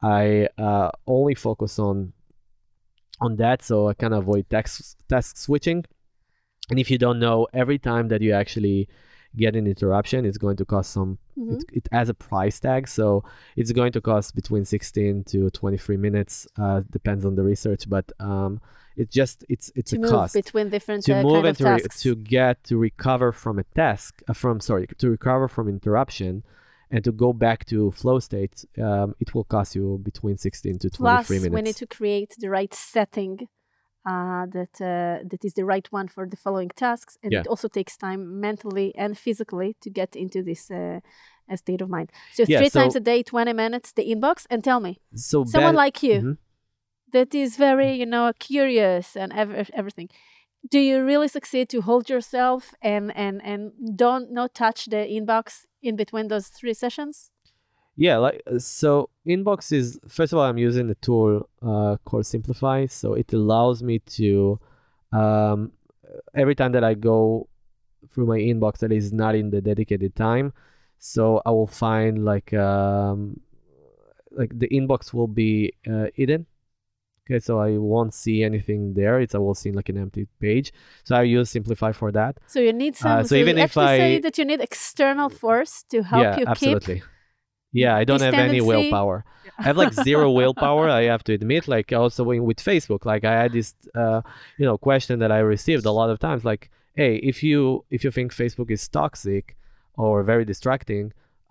I 0.02 0.48
uh, 0.56 0.90
only 1.06 1.34
focus 1.34 1.78
on 1.78 2.14
on 3.20 3.36
that, 3.36 3.62
so 3.62 3.88
I 3.88 3.94
kind 3.94 4.14
of 4.14 4.20
avoid 4.20 4.48
task 4.48 4.96
task 5.08 5.36
switching. 5.36 5.84
And 6.70 6.78
if 6.78 6.90
you 6.90 6.98
don't 6.98 7.18
know, 7.18 7.46
every 7.52 7.78
time 7.78 8.08
that 8.08 8.22
you 8.22 8.32
actually 8.32 8.88
get 9.36 9.56
an 9.56 9.66
interruption, 9.66 10.24
it's 10.24 10.38
going 10.38 10.56
to 10.56 10.64
cost 10.64 10.92
some. 10.92 11.18
Mm-hmm. 11.38 11.54
It, 11.54 11.64
it, 11.72 11.88
has 11.92 12.08
a 12.08 12.14
price 12.14 12.60
tag, 12.60 12.88
so 12.88 13.24
it's 13.56 13.72
going 13.72 13.92
to 13.92 14.00
cost 14.00 14.34
between 14.34 14.64
16 14.64 15.24
to 15.24 15.50
23 15.50 15.96
minutes. 15.96 16.46
Uh, 16.56 16.82
depends 16.90 17.24
on 17.24 17.34
the 17.34 17.42
research, 17.42 17.88
but 17.88 18.12
um, 18.20 18.60
it's 18.96 19.12
just 19.12 19.44
it's 19.48 19.72
it's 19.74 19.90
to 19.90 19.96
a 19.96 20.00
move 20.00 20.10
cost 20.10 20.34
between 20.34 20.68
different 20.70 21.04
to 21.04 21.12
uh, 21.12 21.22
move 21.22 21.44
and 21.44 21.56
to, 21.56 21.64
re- 21.64 21.80
to 21.80 22.14
get 22.16 22.62
to 22.64 22.76
recover 22.76 23.32
from 23.32 23.58
a 23.58 23.64
task 23.74 24.22
uh, 24.28 24.32
from 24.32 24.60
sorry 24.60 24.86
to 24.98 25.10
recover 25.10 25.48
from 25.48 25.68
interruption 25.68 26.44
and 26.90 27.02
to 27.02 27.10
go 27.10 27.32
back 27.32 27.64
to 27.64 27.90
flow 27.90 28.18
state 28.18 28.64
um, 28.80 29.14
it 29.18 29.34
will 29.34 29.44
cost 29.44 29.74
you 29.74 30.00
between 30.02 30.36
16 30.36 30.78
to 30.78 30.90
23 30.90 30.96
Plus, 30.98 31.30
minutes 31.30 31.54
we 31.54 31.62
need 31.62 31.76
to 31.76 31.86
create 31.86 32.32
the 32.38 32.48
right 32.48 32.72
setting 32.72 33.48
uh, 34.06 34.46
that 34.56 34.80
uh, 34.80 35.25
that 35.30 35.44
is 35.44 35.54
the 35.54 35.64
right 35.64 35.87
one 35.92 36.08
for 36.08 36.26
the 36.28 36.37
following 36.37 36.70
tasks, 36.76 37.16
and 37.23 37.32
Yeah. 37.32 37.40
it 37.40 37.46
also 37.46 37.68
takes 37.68 37.96
time 37.96 38.40
mentally 38.40 38.94
and 38.96 39.16
physically 39.18 39.76
to 39.80 39.90
get 39.90 40.14
into 40.16 40.42
this 40.42 40.70
uh, 40.70 41.00
uh, 41.50 41.56
state 41.56 41.80
of 41.82 41.88
mind. 41.88 42.11
So 42.32 42.44
Yeah, 42.46 42.58
three 42.58 42.70
times 42.70 42.96
a 42.96 43.00
day, 43.00 43.23
twenty 43.23 43.52
minutes, 43.52 43.92
the 43.92 44.02
inbox, 44.14 44.46
and 44.50 44.62
tell 44.62 44.80
me, 44.80 44.99
So 45.14 45.44
someone 45.44 45.75
ben- 45.75 45.84
like 45.84 46.02
you 46.02 46.20
Mhm. 46.20 46.37
that 47.12 47.34
is 47.34 47.56
very 47.56 47.92
you 48.00 48.06
know 48.06 48.32
curious 48.38 49.16
and 49.16 49.32
ev- 49.32 49.70
everything. 49.73 50.08
Do 50.70 50.78
you 50.78 51.04
really 51.04 51.28
succeed 51.28 51.68
to 51.70 51.80
hold 51.82 52.08
yourself 52.11 52.75
and 52.82 53.12
and 53.16 53.40
and 53.42 53.73
don't 53.96 54.30
not 54.32 54.54
touch 54.54 54.87
the 54.87 55.06
inbox 55.16 55.64
in 55.82 55.96
between 55.96 56.28
those 56.28 56.49
three 56.49 56.75
sessions? 56.75 57.30
Yeah, 57.96 58.18
like 58.18 58.42
uh, 58.46 58.58
so 58.58 59.10
inbox 59.26 59.72
is 59.72 60.00
first 60.08 60.32
of 60.32 60.38
all 60.38 60.44
I'm 60.44 60.58
using 60.58 60.88
the 60.88 60.96
tool 60.96 61.48
uh, 61.62 61.96
called 62.04 62.26
Simplify, 62.26 62.86
so 62.86 63.14
it 63.14 63.32
allows 63.32 63.82
me 63.82 64.00
to 64.00 64.58
um, 65.12 65.72
every 66.34 66.54
time 66.54 66.72
that 66.72 66.82
I 66.82 66.94
go 66.94 67.48
through 68.12 68.26
my 68.26 68.38
inbox 68.38 68.78
that 68.78 68.92
is 68.92 69.12
not 69.12 69.34
in 69.34 69.50
the 69.50 69.60
dedicated 69.60 70.16
time, 70.16 70.52
so 70.98 71.40
I 71.46 71.50
will 71.50 71.68
find 71.68 72.24
like 72.24 72.52
um, 72.52 73.40
like 74.32 74.58
the 74.58 74.68
inbox 74.68 75.12
will 75.12 75.28
be 75.28 75.72
uh, 75.88 76.06
hidden. 76.14 76.46
Okay, 77.26 77.40
so 77.40 77.58
I 77.58 77.78
won't 77.78 78.12
see 78.12 78.42
anything 78.42 78.92
there. 78.92 79.18
It's 79.20 79.34
I 79.34 79.38
will 79.38 79.54
see 79.54 79.72
like 79.72 79.88
an 79.88 79.96
empty 79.96 80.26
page. 80.40 80.74
So 81.04 81.16
I 81.16 81.22
use 81.22 81.48
Simplify 81.48 81.92
for 81.92 82.12
that. 82.12 82.36
So 82.46 82.60
you 82.60 82.72
need 82.72 82.96
some. 82.96 83.20
Uh, 83.20 83.22
so, 83.22 83.28
so 83.28 83.34
even 83.36 83.56
you 83.56 83.62
if 83.62 83.70
actually 83.70 83.86
say 83.86 84.16
I- 84.16 84.20
that 84.20 84.36
you 84.36 84.44
need 84.44 84.60
external 84.60 85.30
force 85.30 85.84
to 85.90 86.02
help 86.02 86.22
yeah, 86.22 86.36
you 86.40 86.46
absolutely. 86.46 86.96
keep. 86.96 87.04
Yeah, 87.82 87.92
I 88.00 88.04
don't 88.08 88.22
have 88.22 88.34
any 88.34 88.60
tendency- 88.60 88.68
willpower. 88.72 89.16
I 89.58 89.62
have 89.68 89.76
like 89.84 89.92
zero 90.08 90.26
willpower. 90.40 90.84
I 91.00 91.02
have 91.14 91.22
to 91.28 91.32
admit. 91.38 91.62
Like 91.76 91.88
also 92.02 92.20
with 92.50 92.60
Facebook, 92.70 93.02
like 93.12 93.24
I 93.32 93.34
had 93.42 93.52
this, 93.58 93.68
uh, 94.02 94.20
you 94.58 94.64
know, 94.68 94.76
question 94.88 95.14
that 95.22 95.30
I 95.38 95.40
received 95.56 95.84
a 95.92 95.94
lot 96.00 96.08
of 96.12 96.18
times. 96.26 96.40
Like, 96.52 96.62
hey, 97.00 97.12
if 97.30 97.36
you 97.48 97.84
if 97.90 98.00
you 98.04 98.10
think 98.16 98.28
Facebook 98.42 98.70
is 98.76 98.82
toxic 99.00 99.44
or 100.02 100.14
very 100.32 100.44
distracting, 100.52 101.04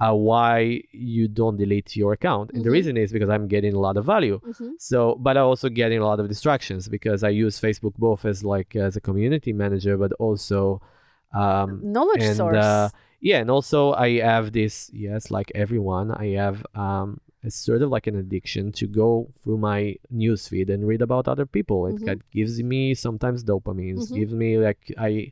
uh, 0.04 0.14
why 0.30 0.82
you 1.14 1.26
don't 1.40 1.58
delete 1.64 1.90
your 2.02 2.12
account? 2.18 2.48
And 2.54 2.62
the 2.66 2.70
Mhm. 2.70 2.78
reason 2.80 2.94
is 3.04 3.10
because 3.16 3.30
I'm 3.36 3.48
getting 3.56 3.74
a 3.80 3.82
lot 3.88 3.96
of 4.02 4.04
value. 4.16 4.38
Mhm. 4.52 4.70
So, 4.90 5.00
but 5.26 5.34
I'm 5.38 5.46
also 5.54 5.70
getting 5.82 6.00
a 6.04 6.06
lot 6.12 6.20
of 6.22 6.28
distractions 6.34 6.82
because 6.96 7.20
I 7.30 7.32
use 7.46 7.56
Facebook 7.68 7.96
both 8.08 8.22
as 8.32 8.38
like 8.56 8.70
as 8.88 8.94
a 9.00 9.02
community 9.10 9.52
manager, 9.64 9.96
but 10.04 10.12
also 10.26 10.82
um, 11.44 11.70
Knowledge 11.98 12.24
and 12.30 12.38
source. 12.38 12.58
uh, 12.58 12.90
yeah 13.30 13.40
and 13.44 13.50
also 13.50 13.94
i 13.94 14.10
have 14.20 14.52
this 14.52 14.92
yes 14.94 15.32
like 15.38 15.50
everyone 15.64 16.08
i 16.26 16.28
have 16.44 16.58
um 16.76 17.20
it's 17.46 17.56
sort 17.70 17.82
of 17.82 17.90
like 17.96 18.08
an 18.08 18.18
addiction 18.24 18.72
to 18.80 18.86
go 19.04 19.10
through 19.42 19.58
my 19.58 19.80
newsfeed 20.22 20.70
and 20.74 20.88
read 20.92 21.02
about 21.02 21.28
other 21.34 21.46
people 21.58 21.88
it 21.88 21.96
Mhm. 22.02 22.22
gives 22.38 22.56
me 22.74 22.82
sometimes 22.94 23.44
dopamine 23.44 23.98
Mhm. 24.00 24.14
gives 24.18 24.34
me 24.44 24.50
like 24.68 24.82
i 24.98 25.32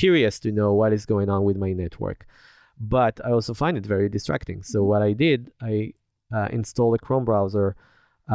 curious 0.00 0.40
to 0.44 0.50
know 0.58 0.70
what 0.80 0.92
is 0.98 1.04
going 1.12 1.28
on 1.34 1.44
with 1.48 1.56
my 1.64 1.72
network 1.82 2.26
but 2.96 3.14
i 3.26 3.30
also 3.36 3.54
find 3.62 3.74
it 3.80 3.86
very 3.94 4.08
distracting 4.16 4.62
so 4.62 4.78
Mhm. 4.80 4.86
what 4.90 5.02
i 5.02 5.12
did 5.12 5.40
i 5.72 5.92
uh, 6.36 6.48
installed 6.60 6.94
a 6.98 6.98
chrome 7.06 7.24
browser 7.30 7.76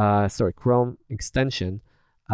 uh, 0.01 0.27
sorry 0.37 0.53
chrome 0.53 0.97
extension 1.09 1.81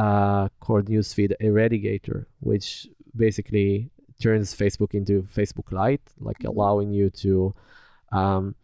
uh, 0.04 0.44
called 0.64 0.86
newsfeed 0.94 1.32
eradicator 1.50 2.20
which 2.50 2.68
basically 3.16 3.90
turns 4.20 4.54
Facebook 4.56 4.94
into 4.94 5.24
Facebook 5.24 5.72
Lite, 5.72 6.02
like 6.20 6.40
Mhm. 6.40 6.50
allowing 6.50 6.92
you 6.92 7.10
to, 7.10 7.54
um, 8.12 8.56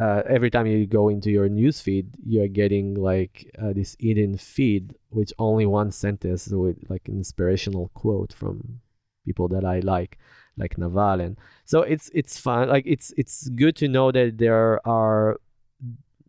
uh, 0.00 0.22
every 0.26 0.50
time 0.50 0.66
you 0.66 0.86
go 0.86 1.08
into 1.08 1.30
your 1.30 1.48
newsfeed, 1.48 2.06
you're 2.24 2.48
getting 2.48 2.94
like 2.94 3.50
uh, 3.58 3.72
this 3.72 3.96
hidden 4.00 4.36
feed, 4.36 4.94
which 5.10 5.32
only 5.38 5.66
one 5.66 5.90
sentence 5.90 6.48
with 6.48 6.78
like 6.88 7.08
an 7.08 7.16
inspirational 7.16 7.90
quote 7.94 8.32
from 8.32 8.80
people 9.24 9.48
that 9.48 9.64
I 9.64 9.80
like, 9.80 10.18
like 10.56 10.78
Naval, 10.78 11.20
and 11.20 11.36
so 11.64 11.82
it's 11.82 12.10
it's 12.14 12.38
fun. 12.38 12.68
Like 12.68 12.84
it's 12.86 13.12
it's 13.16 13.48
good 13.50 13.76
to 13.76 13.88
know 13.88 14.10
that 14.12 14.38
there 14.38 14.80
are 14.86 15.38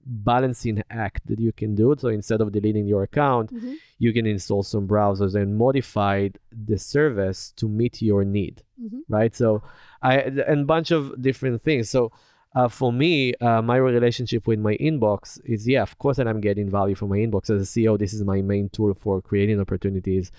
balancing 0.06 0.84
act 0.90 1.26
that 1.28 1.40
you 1.40 1.52
can 1.52 1.76
do. 1.76 1.96
So 1.98 2.08
instead 2.10 2.42
of 2.42 2.52
deleting 2.52 2.86
your 2.88 3.04
account, 3.04 3.54
Mhm. 3.54 3.76
you 4.00 4.12
can 4.14 4.26
install 4.26 4.64
some 4.64 4.88
browsers 4.88 5.34
and 5.36 5.58
modify 5.58 6.30
the 6.70 6.78
service 6.78 7.52
to 7.56 7.68
meet 7.70 8.02
your 8.02 8.24
need 8.26 8.62
Mhm. 8.82 9.02
right 9.08 9.34
so 9.36 9.62
i 10.02 10.14
and 10.52 10.62
a 10.62 10.66
bunch 10.66 10.92
of 10.92 11.02
different 11.22 11.62
things 11.62 11.90
so 11.90 12.12
uh, 12.56 12.68
for 12.68 12.92
me 12.92 13.34
uh, 13.36 13.62
my 13.62 13.78
relationship 13.78 14.46
with 14.46 14.60
my 14.60 14.76
inbox 14.78 15.40
is 15.46 15.66
yeah 15.68 15.82
of 15.84 15.98
course 16.00 16.18
that 16.18 16.28
i'm 16.28 16.42
getting 16.42 16.70
value 16.70 16.96
from 16.96 17.10
my 17.10 17.18
inbox 17.26 17.50
as 17.50 17.62
a 17.62 17.66
ceo 17.74 17.98
this 17.98 18.14
is 18.14 18.22
my 18.34 18.42
main 18.42 18.68
tool 18.70 18.94
for 18.94 19.22
creating 19.22 19.58
opportunities 19.66 20.32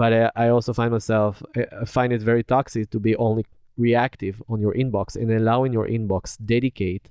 but 0.00 0.12
uh, 0.12 0.30
i 0.34 0.48
also 0.48 0.72
find 0.72 0.90
myself 0.90 1.42
I 1.56 1.84
find 1.84 2.12
it 2.12 2.22
very 2.22 2.42
toxic 2.42 2.90
to 2.90 2.98
be 2.98 3.14
only 3.16 3.44
reactive 3.76 4.42
on 4.48 4.60
your 4.60 4.74
inbox 4.74 5.14
and 5.20 5.30
allowing 5.30 5.72
your 5.72 5.86
inbox 5.86 6.36
dedicate 6.54 7.04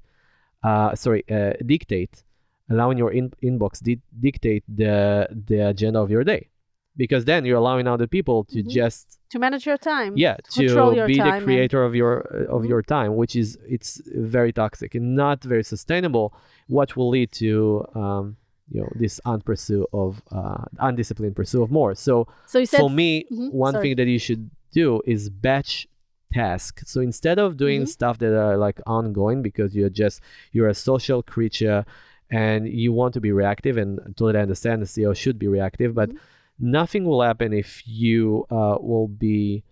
uh, 0.63 0.95
sorry 0.95 1.23
uh, 1.31 1.53
dictate 1.65 2.23
allowing 2.69 2.97
your 2.97 3.11
in- 3.11 3.33
inbox 3.43 3.81
di- 3.81 4.01
dictate 4.19 4.63
the 4.67 5.27
the 5.49 5.59
agenda 5.69 5.99
of 5.99 6.09
your 6.11 6.23
day 6.23 6.49
because 6.97 7.25
then 7.25 7.45
you're 7.45 7.57
allowing 7.57 7.87
other 7.87 8.07
people 8.07 8.43
to 8.43 8.63
Mhm. 8.63 8.69
just 8.69 9.19
to 9.29 9.37
manage 9.39 9.65
your 9.65 9.77
time. 9.77 10.11
yeah 10.17 10.35
to 10.57 10.63
be 11.05 11.17
the 11.17 11.23
and- 11.33 11.43
creator 11.45 11.83
of 11.83 11.93
your 11.95 12.13
uh, 12.33 12.55
of 12.55 12.63
Mhm. 12.63 12.69
your 12.69 12.81
time 12.81 13.15
which 13.15 13.35
is 13.35 13.57
it's 13.75 14.01
very 14.33 14.51
toxic 14.51 14.95
and 14.95 15.15
not 15.15 15.43
very 15.43 15.63
sustainable 15.63 16.33
what 16.67 16.95
will 16.97 17.09
lead 17.09 17.31
to 17.31 17.85
um, 17.95 18.35
you 18.73 18.81
know 18.81 18.89
this 19.03 19.21
unpursue 19.25 19.85
of 19.93 20.21
uh, 20.31 20.63
undisciplined 20.79 21.35
pursuit 21.35 21.61
of 21.63 21.69
more 21.71 21.93
so 21.95 22.27
So 22.47 22.59
you 22.59 22.65
said 22.65 22.79
for 22.81 22.89
me 22.89 23.25
Mhm, 23.31 23.53
one 23.53 23.73
sorry. 23.73 23.83
thing 23.83 23.95
that 23.99 24.07
you 24.07 24.19
should 24.19 24.49
do 24.81 25.01
is 25.05 25.29
batch 25.29 25.87
task 26.33 26.81
so 26.85 26.99
instead 27.01 27.39
of 27.39 27.57
doing 27.57 27.81
Mhm. 27.83 27.87
stuff 27.87 28.17
that 28.19 28.33
are 28.37 28.57
like 28.57 28.79
ongoing 28.85 29.41
because 29.41 29.75
you're 29.75 29.89
just 29.89 30.21
you're 30.51 30.67
a 30.67 30.73
social 30.73 31.23
creature 31.23 31.85
and 32.29 32.67
you 32.67 32.91
want 32.91 33.13
to 33.13 33.21
be 33.21 33.31
reactive 33.31 33.77
and 33.77 33.99
totally 34.17 34.41
understand 34.41 34.81
the 34.81 34.85
ceo 34.85 35.15
should 35.15 35.39
be 35.39 35.47
reactive 35.47 35.93
but 35.95 36.09
Mhm. 36.09 36.17
nothing 36.59 37.05
will 37.05 37.21
happen 37.21 37.53
if 37.53 37.87
you 37.87 38.45
uh, 38.51 38.77
will 38.81 39.07
be 39.07 39.63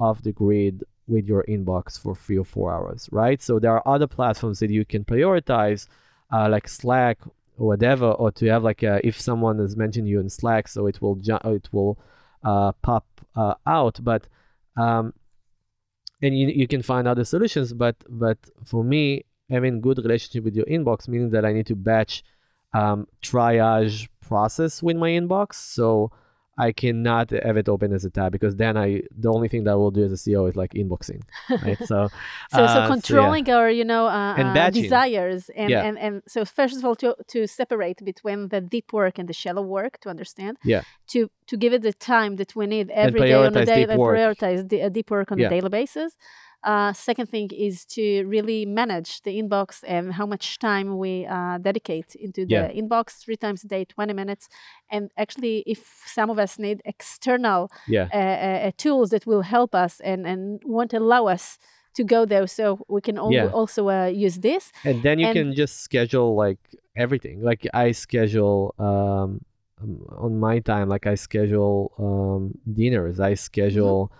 off 0.00 0.22
the 0.22 0.32
grid 0.32 0.84
with 1.06 1.26
your 1.26 1.44
inbox 1.48 2.00
for 2.00 2.14
three 2.14 2.38
or 2.38 2.44
four 2.44 2.72
hours 2.72 3.08
right 3.12 3.42
so 3.42 3.58
there 3.58 3.72
are 3.72 3.82
other 3.86 4.06
platforms 4.06 4.58
that 4.60 4.70
you 4.70 4.84
can 4.84 5.04
prioritize 5.04 5.86
uh, 6.32 6.48
like 6.48 6.68
slack 6.68 7.18
or 7.58 7.66
whatever 7.66 8.06
or 8.12 8.30
to 8.30 8.46
have 8.46 8.62
like 8.62 8.82
a, 8.82 9.00
if 9.06 9.18
someone 9.20 9.58
has 9.58 9.76
mentioned 9.76 10.06
you 10.08 10.20
in 10.20 10.28
slack 10.30 10.68
so 10.68 10.86
it 10.86 11.00
will 11.02 11.16
ju- 11.16 11.38
it 11.44 11.68
will 11.72 11.98
uh, 12.44 12.72
pop 12.82 13.04
uh, 13.36 13.54
out 13.66 13.98
but 14.02 14.26
um, 14.76 15.12
and 16.22 16.36
you, 16.36 16.48
you 16.48 16.66
can 16.66 16.82
find 16.82 17.06
other 17.06 17.24
solutions 17.24 17.72
but 17.72 17.96
but 18.08 18.38
for 18.64 18.82
me 18.84 19.24
having 19.50 19.80
good 19.80 19.98
relationship 19.98 20.44
with 20.44 20.54
your 20.54 20.66
inbox 20.66 21.08
means 21.08 21.32
that 21.32 21.44
i 21.44 21.52
need 21.52 21.66
to 21.66 21.76
batch 21.76 22.22
um, 22.74 23.06
triage 23.22 24.08
process 24.20 24.82
with 24.82 24.96
my 24.96 25.10
inbox. 25.10 25.54
So 25.54 26.10
i 26.66 26.72
cannot 26.72 27.26
have 27.46 27.56
it 27.62 27.68
open 27.68 27.88
as 27.92 28.04
a 28.04 28.10
tab 28.10 28.30
because 28.36 28.54
then 28.56 28.76
i 28.76 28.88
the 29.24 29.30
only 29.36 29.48
thing 29.52 29.62
that 29.64 29.72
i 29.72 29.78
will 29.82 29.90
do 29.98 30.02
as 30.08 30.12
a 30.12 30.20
ceo 30.24 30.48
is 30.50 30.56
like 30.62 30.72
inboxing 30.82 31.22
right 31.66 31.78
so 31.92 31.98
so, 32.54 32.62
uh, 32.64 32.74
so 32.74 32.78
yeah. 32.80 32.86
controlling 32.94 33.46
our 33.56 33.70
you 33.80 33.84
know 33.92 34.04
uh, 34.06 34.34
And 34.40 34.48
uh, 34.56 34.70
desires 34.70 35.42
and, 35.60 35.70
Yeah. 35.70 35.86
and 35.86 35.94
and 36.04 36.14
so 36.26 36.38
first 36.58 36.74
of 36.78 36.82
all 36.86 36.96
to 37.02 37.08
to 37.32 37.38
separate 37.60 37.98
between 38.12 38.38
the 38.52 38.60
deep 38.74 38.88
work 38.92 39.14
and 39.20 39.26
the 39.30 39.36
shallow 39.42 39.64
work 39.78 39.92
to 40.02 40.08
understand 40.14 40.54
Yeah. 40.74 40.82
to 41.12 41.18
to 41.50 41.54
give 41.62 41.72
it 41.76 41.82
the 41.90 41.96
time 42.14 42.32
that 42.40 42.50
we 42.58 42.64
need 42.74 42.86
every 43.04 43.20
day 43.30 43.34
on 43.34 43.56
a 43.56 43.64
day 43.74 43.82
and 43.84 44.00
prioritize 44.12 44.60
the, 44.72 44.78
uh, 44.82 44.88
deep 44.98 45.08
work 45.16 45.28
on 45.32 45.38
Yeah. 45.38 45.48
a 45.48 45.50
daily 45.54 45.72
basis 45.80 46.10
uh, 46.64 46.92
second 46.92 47.26
thing 47.28 47.50
is 47.52 47.84
to 47.86 48.24
really 48.24 48.66
manage 48.66 49.22
the 49.22 49.40
inbox 49.40 49.82
and 49.86 50.12
how 50.12 50.26
much 50.26 50.58
time 50.58 50.98
we 50.98 51.24
uh, 51.26 51.58
dedicate 51.58 52.14
into 52.16 52.44
the 52.46 52.52
Yeah. 52.52 52.68
inbox 52.72 53.18
three 53.22 53.36
times 53.36 53.64
a 53.64 53.68
day 53.68 53.84
20 53.84 54.12
minutes 54.12 54.48
and 54.90 55.10
actually 55.16 55.62
if 55.66 56.02
some 56.06 56.30
of 56.30 56.38
us 56.38 56.58
need 56.58 56.80
external 56.84 57.70
yeah 57.86 58.08
uh, 58.12 58.16
uh, 58.16 58.68
uh, 58.68 58.70
tools 58.76 59.10
that 59.10 59.26
will 59.26 59.42
help 59.42 59.74
us 59.74 60.00
and, 60.00 60.26
and 60.26 60.60
won't 60.64 60.92
allow 60.92 61.26
us 61.26 61.58
to 61.94 62.04
go 62.04 62.24
there. 62.26 62.46
So 62.46 62.78
we 62.88 63.00
can 63.00 63.18
al- 63.18 63.32
Yeah. 63.32 63.46
also 63.46 63.88
uh, 63.88 64.06
use 64.06 64.36
this. 64.38 64.70
and 64.84 65.02
then 65.02 65.18
you 65.18 65.26
And- 65.26 65.34
can 65.34 65.54
just 65.54 65.80
schedule 65.80 66.34
like 66.36 66.58
everything 66.96 67.42
like 67.42 67.62
i 67.74 67.92
schedule 67.92 68.74
um, 68.78 69.40
um, 69.80 70.04
on 70.26 70.38
my 70.40 70.58
time 70.60 70.88
like 70.88 71.06
i 71.06 71.14
schedule 71.14 71.92
um, 71.98 72.52
dinners 72.74 73.20
i 73.20 73.34
schedule 73.34 74.10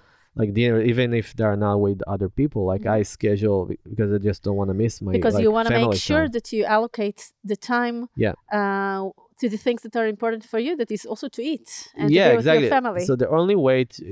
like 0.41 0.51
dinner 0.55 0.81
even 0.93 1.07
if 1.21 1.27
they're 1.39 1.61
not 1.67 1.77
with 1.87 1.99
other 2.15 2.29
people 2.41 2.61
like 2.73 2.85
Mhm. 2.87 2.97
i 2.99 3.01
schedule 3.17 3.61
because 3.93 4.11
i 4.17 4.19
just 4.31 4.41
don't 4.45 4.59
want 4.61 4.71
to 4.73 4.79
miss 4.85 4.95
my 5.07 5.13
because 5.19 5.35
like, 5.37 5.43
you 5.45 5.51
want 5.59 5.67
to 5.69 5.75
make 5.83 5.95
sure 6.11 6.25
time. 6.27 6.33
that 6.37 6.47
you 6.55 6.63
allocate 6.77 7.21
the 7.53 7.59
time 7.75 7.97
Yeah. 8.25 8.35
uh, 8.59 9.01
to 9.41 9.47
the 9.55 9.61
things 9.67 9.81
that 9.85 9.95
are 10.01 10.09
important 10.17 10.43
for 10.53 10.59
you, 10.67 10.73
that 10.81 10.91
is 10.97 11.03
also 11.13 11.27
to 11.37 11.41
eat 11.53 11.69
and 12.01 12.11
yeah 12.19 12.29
to 12.29 12.35
exactly 12.39 12.63
with 12.65 12.73
your 12.73 12.77
family. 12.81 13.03
so 13.09 13.13
the 13.25 13.31
only 13.41 13.57
way 13.69 13.79
to, 13.95 14.03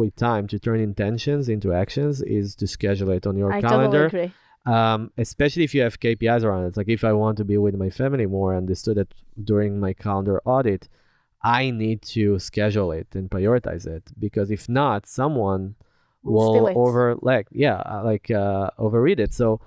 with 0.00 0.14
time 0.30 0.44
to 0.52 0.56
turn 0.66 0.78
intentions 0.90 1.44
into 1.54 1.68
actions 1.84 2.14
is 2.40 2.46
to 2.60 2.66
schedule 2.76 3.10
it 3.18 3.24
on 3.30 3.34
your 3.42 3.52
I 3.58 3.60
calendar 3.68 4.04
totally 4.04 4.28
agree. 4.28 4.74
um, 4.76 5.00
especially 5.26 5.64
if 5.68 5.72
you 5.76 5.82
have 5.86 5.94
KPIs 6.04 6.42
around 6.46 6.64
it. 6.68 6.76
Like 6.80 6.88
if 6.98 7.02
I 7.10 7.12
want 7.22 7.34
to 7.40 7.44
be 7.52 7.56
with 7.66 7.74
my 7.84 7.90
family 8.00 8.26
more, 8.36 8.48
I 8.54 8.56
understood 8.64 8.96
that 9.00 9.10
during 9.50 9.70
my 9.86 9.92
calendar 10.04 10.36
audit, 10.44 10.82
I 11.46 11.70
need 11.70 12.02
to 12.16 12.40
schedule 12.40 12.90
it 12.90 13.06
and 13.14 13.30
prioritize 13.30 13.86
it 13.86 14.02
because 14.18 14.50
if 14.50 14.68
not, 14.68 15.06
someone 15.06 15.76
will 16.24 16.68
over 16.74 17.14
like 17.22 17.46
yeah 17.52 17.76
uh, 17.76 18.02
like 18.02 18.32
uh, 18.32 18.70
overread 18.80 19.20
it. 19.20 19.32
So 19.32 19.60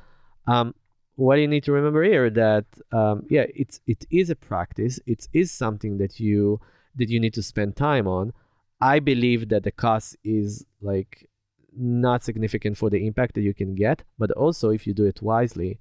um, 0.45 0.75
what 1.15 1.39
you 1.39 1.47
need 1.47 1.63
to 1.63 1.71
remember 1.71 2.03
here 2.03 2.29
that 2.31 2.65
um, 2.91 3.25
yeah 3.29 3.45
it's 3.55 3.79
it 3.87 4.05
is 4.11 4.29
a 4.29 4.35
practice. 4.35 4.99
It 5.05 5.29
is 5.31 5.53
something 5.53 5.97
that 5.99 6.19
you 6.19 6.59
that 6.97 7.07
you 7.07 7.17
need 7.17 7.33
to 7.35 7.43
spend 7.43 7.77
time 7.77 8.07
on. 8.07 8.33
I 8.81 8.99
believe 8.99 9.47
that 9.47 9.63
the 9.63 9.71
cost 9.71 10.17
is 10.21 10.65
like 10.81 11.29
not 11.77 12.25
significant 12.25 12.77
for 12.77 12.89
the 12.89 13.07
impact 13.07 13.35
that 13.35 13.41
you 13.41 13.53
can 13.53 13.73
get, 13.75 14.03
but 14.17 14.31
also 14.31 14.69
if 14.69 14.85
you 14.85 14.93
do 14.93 15.05
it 15.05 15.21
wisely, 15.21 15.79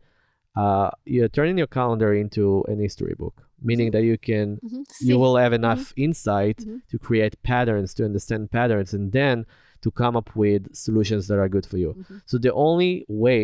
uh, 0.63 0.91
you're 1.15 1.29
turning 1.39 1.57
your 1.63 1.71
calendar 1.79 2.11
into 2.23 2.45
an 2.73 2.79
history 2.87 3.15
book, 3.23 3.37
meaning 3.69 3.89
that 3.95 4.05
you 4.11 4.17
can 4.29 4.47
Mhm. 4.63 4.85
You 5.09 5.17
will 5.23 5.37
have 5.45 5.53
enough 5.63 5.83
insight 6.07 6.59
Mhm. 6.59 6.79
to 6.91 6.97
create 7.07 7.35
patterns, 7.53 7.89
to 7.97 8.03
understand 8.11 8.43
patterns, 8.59 8.91
and 8.97 9.07
then 9.19 9.37
to 9.85 9.89
come 10.01 10.15
up 10.21 10.29
with 10.43 10.63
solutions 10.87 11.23
that 11.29 11.39
are 11.43 11.49
good 11.57 11.67
for 11.71 11.79
you. 11.85 11.91
Mhm. 11.95 12.17
So 12.31 12.35
the 12.47 12.53
only 12.67 12.93
way 13.25 13.43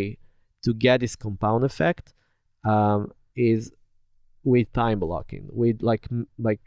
to 0.64 0.70
get 0.86 0.96
this 1.00 1.14
compound 1.24 1.62
effect 1.70 2.06
um, 2.72 3.00
is 3.36 3.60
with 4.52 4.66
time 4.72 4.98
blocking, 5.06 5.44
with 5.60 5.76
like 5.90 6.04
like 6.48 6.64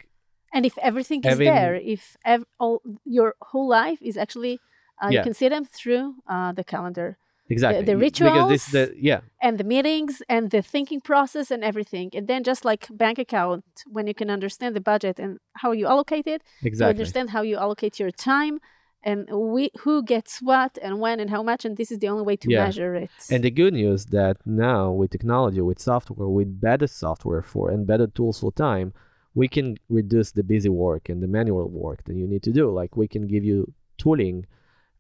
And 0.56 0.63
if 0.66 0.75
everything 0.89 1.20
is 1.25 1.38
there, 1.56 1.75
if 1.96 2.04
ev- 2.34 2.46
all 2.60 2.77
your 3.18 3.30
whole 3.50 3.68
life 3.82 4.00
is 4.10 4.16
actually, 4.24 4.56
uh, 5.01 5.10
you 5.18 5.24
can 5.27 5.34
see 5.39 5.50
them 5.50 5.66
through 5.77 6.06
uh, 6.34 6.51
the 6.60 6.63
calendar 6.74 7.18
exactly 7.50 7.86
the 7.86 7.96
because 7.96 8.50
this 8.50 8.66
is 8.68 8.72
the 8.72 8.80
rituals, 8.80 9.01
yeah 9.01 9.22
and 9.42 9.58
the 9.58 9.63
meetings 9.63 10.22
and 10.27 10.50
the 10.51 10.62
thinking 10.62 11.01
process 11.01 11.51
and 11.51 11.63
everything. 11.63 12.10
And 12.13 12.27
then 12.27 12.44
just 12.44 12.66
like 12.66 12.88
bank 12.89 13.20
account, 13.20 13.66
when 13.86 14.08
you 14.08 14.13
can 14.13 14.30
understand 14.30 14.75
the 14.75 14.82
budget 14.82 15.20
and 15.20 15.38
how 15.54 15.72
you 15.72 15.86
allocate 15.88 16.27
it, 16.27 16.42
you 16.62 16.68
exactly 16.68 16.89
understand 16.89 17.30
how 17.32 17.42
you 17.42 17.58
allocate 17.58 18.00
your 18.00 18.12
time 18.12 18.60
and 19.04 19.27
we, 19.32 19.70
who 19.82 20.04
gets 20.04 20.42
what 20.42 20.77
and 20.82 21.00
when 21.00 21.20
and 21.20 21.30
how 21.30 21.44
much. 21.44 21.66
And 21.66 21.77
this 21.77 21.92
is 21.92 22.00
the 22.00 22.08
only 22.08 22.24
way 22.24 22.36
to 22.38 22.50
Yeah. 22.50 22.66
measure 22.66 22.96
it. 22.96 23.12
And 23.30 23.44
the 23.44 23.51
good 23.51 23.74
news 23.74 24.08
that 24.08 24.38
now 24.46 24.92
with 24.92 25.12
technology, 25.12 25.62
with 25.62 25.80
software, 25.80 26.27
with 26.27 26.60
better 26.60 26.88
software 26.88 27.44
for 27.44 27.70
and 27.70 27.86
better 27.86 28.08
tools 28.08 28.39
for 28.39 28.51
time, 28.51 28.94
we 29.36 29.48
can 29.48 29.77
reduce 29.88 30.32
the 30.32 30.44
busy 30.44 30.70
work 30.70 31.10
and 31.10 31.22
the 31.22 31.27
manual 31.27 31.70
work 31.70 32.04
that 32.06 32.16
you 32.16 32.27
need 32.27 32.42
to 32.44 32.51
do. 32.51 32.72
Like 32.72 32.98
we 32.98 33.08
can 33.08 33.27
give 33.27 33.44
you 33.44 33.72
tooling 34.00 34.48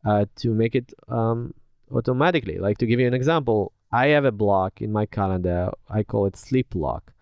uh, 0.05 0.25
to 0.37 0.53
make 0.53 0.75
it 0.75 0.93
um, 1.09 1.55
automatically. 1.91 2.57
Like 2.57 2.77
to 2.79 2.85
give 2.85 2.99
you 2.99 3.07
an 3.07 3.13
example, 3.13 3.73
I 3.91 4.07
have 4.07 4.25
a 4.25 4.31
block 4.31 4.81
in 4.81 4.91
my 4.91 5.05
calendar. 5.05 5.71
I 5.89 6.03
call 6.03 6.25
it 6.25 6.35
sleep 6.35 6.69
block, 6.71 7.13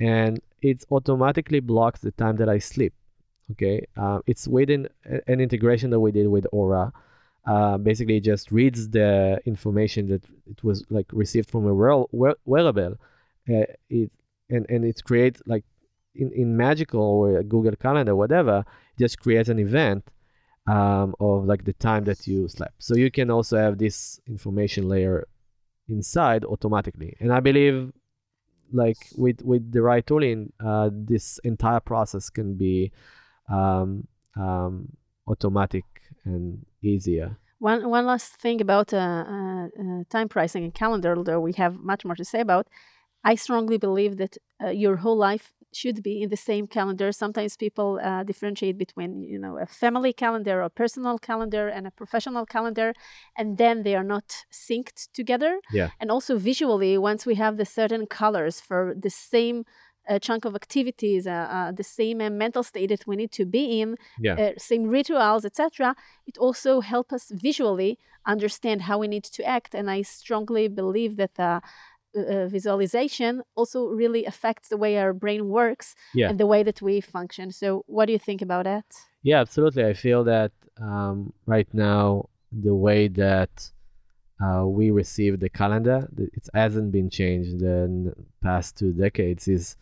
and 0.00 0.40
it 0.62 0.84
automatically 0.90 1.60
blocks 1.60 2.00
the 2.00 2.12
time 2.12 2.36
that 2.36 2.48
I 2.48 2.58
sleep. 2.58 2.94
Okay, 3.52 3.86
uh, 3.96 4.20
it's 4.26 4.48
within 4.48 4.88
an 5.04 5.40
integration 5.40 5.90
that 5.90 6.00
we 6.00 6.10
did 6.10 6.26
with 6.26 6.46
Oura 6.52 6.92
uh, 7.46 7.78
basically 7.78 8.20
just 8.20 8.50
reads 8.50 8.88
the 8.90 9.40
information 9.46 10.08
that 10.08 10.24
it 10.46 10.62
was 10.64 10.84
like 10.90 11.06
received 11.12 11.48
from 11.48 11.66
a 11.66 11.74
wear- 11.74 12.04
wear- 12.10 12.36
wearable 12.44 12.94
uh, 13.48 13.64
it 13.88 14.10
and 14.50 14.66
and 14.68 14.84
it 14.84 15.02
creates 15.04 15.40
like 15.46 15.64
in, 16.14 16.32
in 16.32 16.56
magical 16.56 17.00
or 17.00 17.42
google 17.42 17.74
calendar 17.76 18.16
whatever 18.16 18.64
just 18.98 19.20
creates 19.20 19.48
an 19.48 19.58
event 19.58 20.04
um, 20.66 21.14
of 21.20 21.44
like 21.44 21.64
the 21.64 21.72
time 21.74 22.04
that 22.04 22.26
you 22.26 22.48
slept 22.48 22.74
so 22.78 22.96
you 22.96 23.10
can 23.10 23.30
also 23.30 23.56
have 23.56 23.78
this 23.78 24.20
information 24.26 24.88
layer 24.88 25.26
inside 25.88 26.44
automatically 26.44 27.16
and 27.20 27.32
i 27.32 27.40
believe 27.40 27.92
like 28.72 28.98
with 29.16 29.42
with 29.42 29.70
the 29.72 29.80
right 29.80 30.06
tooling 30.06 30.52
uh, 30.64 30.90
this 30.92 31.38
entire 31.44 31.80
process 31.80 32.28
can 32.30 32.54
be 32.54 32.90
um, 33.48 34.06
um, 34.36 34.88
automatic 35.28 35.84
and 36.24 36.64
easier 36.82 37.36
One 37.58 37.88
one 37.88 38.04
last 38.06 38.36
thing 38.36 38.60
about 38.60 38.92
uh, 38.92 39.24
uh, 39.36 39.66
uh, 39.82 40.02
time 40.10 40.28
pricing 40.28 40.62
and 40.64 40.74
calendar, 40.74 41.16
although 41.16 41.40
we 41.40 41.52
have 41.56 41.74
much 41.80 42.04
more 42.04 42.16
to 42.16 42.24
say 42.24 42.40
about. 42.40 42.66
I 43.24 43.34
strongly 43.34 43.78
believe 43.78 44.18
that 44.18 44.36
uh, 44.62 44.68
your 44.68 44.96
whole 44.96 45.16
life 45.16 45.52
should 45.80 45.98
be 46.08 46.14
in 46.22 46.28
the 46.34 46.42
same 46.50 46.66
calendar. 46.76 47.08
Sometimes 47.12 47.52
people 47.66 47.88
uh, 48.02 48.22
differentiate 48.30 48.76
between, 48.84 49.10
you 49.32 49.38
know, 49.38 49.54
a 49.58 49.66
family 49.66 50.12
calendar, 50.24 50.56
a 50.62 50.70
personal 50.82 51.16
calendar, 51.28 51.64
and 51.76 51.86
a 51.86 51.92
professional 52.00 52.46
calendar, 52.54 52.88
and 53.38 53.58
then 53.62 53.82
they 53.84 53.94
are 54.00 54.08
not 54.14 54.28
synced 54.66 55.00
together. 55.18 55.52
Yeah. 55.78 55.90
And 56.00 56.10
also 56.10 56.32
visually, 56.38 56.92
once 57.10 57.22
we 57.30 57.34
have 57.36 57.54
the 57.56 57.68
certain 57.80 58.04
colors 58.06 58.56
for 58.68 58.94
the 59.06 59.10
same 59.10 59.58
uh, 60.08 60.18
chunk 60.26 60.44
of 60.44 60.54
activities, 60.54 61.26
uh, 61.26 61.48
uh, 61.56 61.72
the 61.72 61.88
same 62.00 62.20
uh, 62.20 62.30
mental 62.30 62.62
state 62.62 62.90
that 62.90 63.06
we 63.06 63.16
need 63.16 63.32
to 63.32 63.44
be 63.44 63.80
in, 63.80 63.96
Yeah. 64.26 64.34
uh, 64.40 64.52
same 64.58 64.84
rituals, 64.98 65.44
etc. 65.44 65.94
It 66.26 66.38
also 66.38 66.80
helps 66.80 67.12
us 67.12 67.32
visually 67.48 67.98
understand 68.24 68.82
how 68.82 68.98
we 68.98 69.08
need 69.08 69.24
to 69.24 69.42
act. 69.44 69.74
And 69.74 69.90
I 69.90 70.02
strongly 70.02 70.68
believe 70.68 71.16
that 71.16 71.62
uh, 72.16 72.20
uh, 72.20 72.48
visualization 72.48 73.42
also 73.54 73.88
really 73.88 74.24
affects 74.24 74.68
the 74.68 74.76
way 74.76 74.98
our 74.98 75.12
brain 75.12 75.48
works 75.48 75.94
Yeah. 76.14 76.28
and 76.30 76.38
the 76.40 76.46
way 76.46 76.62
that 76.62 76.80
we 76.82 77.00
function. 77.00 77.50
So, 77.52 77.84
what 77.86 78.06
do 78.06 78.12
you 78.12 78.18
think 78.18 78.42
about 78.42 78.64
that? 78.64 78.84
Yeah, 79.22 79.40
absolutely. 79.40 79.84
I 79.84 79.94
feel 79.94 80.24
that 80.24 80.52
um, 80.80 81.32
right 81.46 81.68
now 81.72 82.28
the 82.52 82.74
way 82.74 83.08
that 83.08 83.70
uh, 84.44 84.66
we 84.66 84.90
receive 84.90 85.40
the 85.40 85.48
calendar, 85.48 86.08
it 86.18 86.48
hasn't 86.54 86.92
been 86.92 87.08
changed 87.10 87.62
in 87.62 88.04
the 88.04 88.14
past 88.42 88.76
two 88.76 88.92
decades. 88.92 89.48
Is 89.48 89.76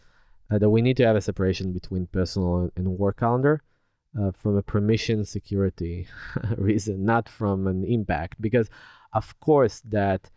uh, 0.50 0.58
that 0.58 0.70
we 0.70 0.80
need 0.82 0.96
to 0.98 1.06
have 1.06 1.16
a 1.16 1.20
separation 1.20 1.72
between 1.72 2.06
personal 2.06 2.70
and 2.76 2.86
work 2.98 3.18
calendar 3.18 3.62
uh, 4.18 4.30
from 4.30 4.56
a 4.56 4.62
permission 4.62 5.24
security 5.24 6.06
reason, 6.56 7.04
not 7.04 7.28
from 7.28 7.66
an 7.66 7.84
impact. 7.84 8.40
Because 8.40 8.68
of 9.12 9.38
course 9.40 9.80
that 9.88 10.30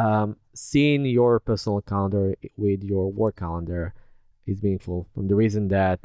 um, 0.00 0.36
seeing 0.54 1.04
your 1.04 1.40
personal 1.40 1.80
calendar 1.82 2.34
with 2.56 2.82
your 2.82 3.12
work 3.12 3.36
calendar 3.36 3.92
is 4.46 4.62
meaningful 4.62 5.06
from 5.14 5.28
the 5.28 5.34
reason 5.34 5.68
that 5.68 6.00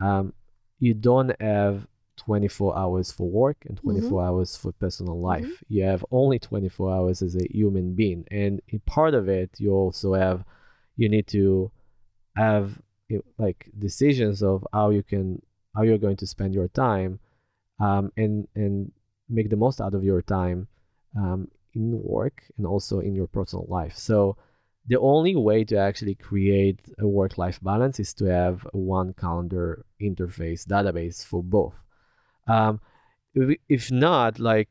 um, 0.00 0.32
you 0.78 0.94
don't 0.94 1.38
have 1.40 1.86
24 2.16 2.76
hours 2.76 3.12
for 3.12 3.28
work 3.28 3.58
and 3.66 3.76
24 3.76 4.24
hours 4.24 4.56
for 4.56 4.72
personal 4.72 5.20
life. 5.20 5.62
You 5.68 5.84
have 5.84 6.04
only 6.10 6.38
24 6.38 6.94
hours 6.94 7.22
as 7.22 7.36
a 7.36 7.46
human 7.50 7.94
being. 7.94 8.24
And 8.30 8.60
in 8.68 8.80
part 8.80 9.14
of 9.14 9.28
it, 9.28 9.50
you 9.58 9.72
also 9.72 10.14
have, 10.14 10.44
you 10.96 11.08
need 11.08 11.26
to 11.28 11.70
have 12.36 12.80
like 13.38 13.70
decisions 13.78 14.42
of 14.42 14.66
how 14.72 14.90
you 14.90 15.02
can, 15.02 15.42
how 15.76 15.82
you're 15.82 15.98
going 15.98 16.16
to 16.16 16.26
spend 16.26 16.54
your 16.54 16.68
time 16.68 17.20
um, 17.78 18.10
and, 18.16 18.48
and 18.54 18.90
make 19.28 19.50
the 19.50 19.56
most 19.56 19.80
out 19.80 19.94
of 19.94 20.02
your 20.02 20.22
time 20.22 20.66
um, 21.16 21.48
in 21.78 22.02
work 22.02 22.42
and 22.56 22.66
also 22.66 23.00
in 23.00 23.14
your 23.14 23.28
personal 23.28 23.66
life. 23.68 23.96
So, 23.96 24.36
the 24.86 24.98
only 24.98 25.36
way 25.36 25.64
to 25.64 25.76
actually 25.76 26.14
create 26.14 26.80
a 26.98 27.06
work 27.06 27.36
life 27.36 27.58
balance 27.62 28.00
is 28.00 28.14
to 28.14 28.24
have 28.24 28.66
one 28.72 29.12
calendar 29.12 29.84
interface 30.00 30.66
database 30.66 31.24
for 31.24 31.42
both. 31.42 31.74
Um, 32.46 32.80
if, 33.68 33.90
not, 33.90 34.38
like, 34.38 34.70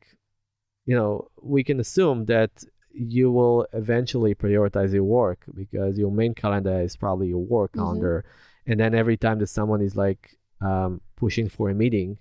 you 0.86 0.96
know, 0.96 1.28
we 1.40 1.62
can 1.62 1.78
assume 1.78 2.24
that 2.26 2.50
you 2.92 3.30
will 3.30 3.66
eventually 3.72 4.34
prioritize 4.34 4.92
your 4.92 5.04
work 5.04 5.44
because 5.54 5.96
your 5.96 6.10
main 6.10 6.34
calendar 6.34 6.80
is 6.80 6.96
probably 6.96 7.28
your 7.28 7.44
work 7.44 7.72
Mhm. 7.72 7.78
calendar. 7.78 8.24
And 8.66 8.80
then 8.80 8.94
every 8.94 9.16
time 9.16 9.38
that 9.38 9.46
someone 9.46 9.80
is 9.80 9.94
like 9.94 10.36
um, 10.60 11.00
pushing 11.14 11.48
for 11.48 11.70
a 11.70 11.74
meeting 11.74 12.18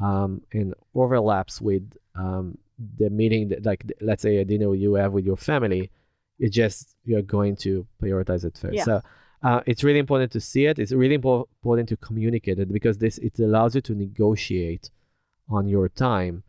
um, 0.00 0.42
and 0.52 0.74
overlaps 0.94 1.60
with 1.60 1.84
um, 2.14 2.58
the 2.98 3.10
meeting 3.10 3.48
that, 3.48 3.64
like, 3.64 3.84
let's 4.00 4.22
say 4.22 4.38
a 4.38 4.44
dinner 4.44 4.74
you 4.74 4.94
have 4.94 5.12
with 5.12 5.24
your 5.24 5.36
family, 5.36 5.90
it 6.38 6.50
just 6.50 6.96
you're 7.04 7.22
going 7.22 7.56
to 7.56 7.86
prioritize 8.02 8.44
it 8.44 8.56
first. 8.56 8.74
Yeah. 8.74 8.84
So 8.84 9.02
uh, 9.42 9.60
it's 9.66 9.84
really 9.84 9.98
important 9.98 10.32
to 10.32 10.40
see 10.40 10.66
it. 10.66 10.78
It's 10.78 10.92
really 10.92 11.18
impo- 11.18 11.46
important 11.62 11.88
to 11.90 11.96
communicate 11.96 12.58
it 12.58 12.72
because 12.72 12.98
this 12.98 13.18
it 13.18 13.38
allows 13.38 13.74
you 13.74 13.80
to 13.82 13.94
negotiate 13.94 14.90
on 15.48 15.68
your 15.68 15.88
time 15.88 16.42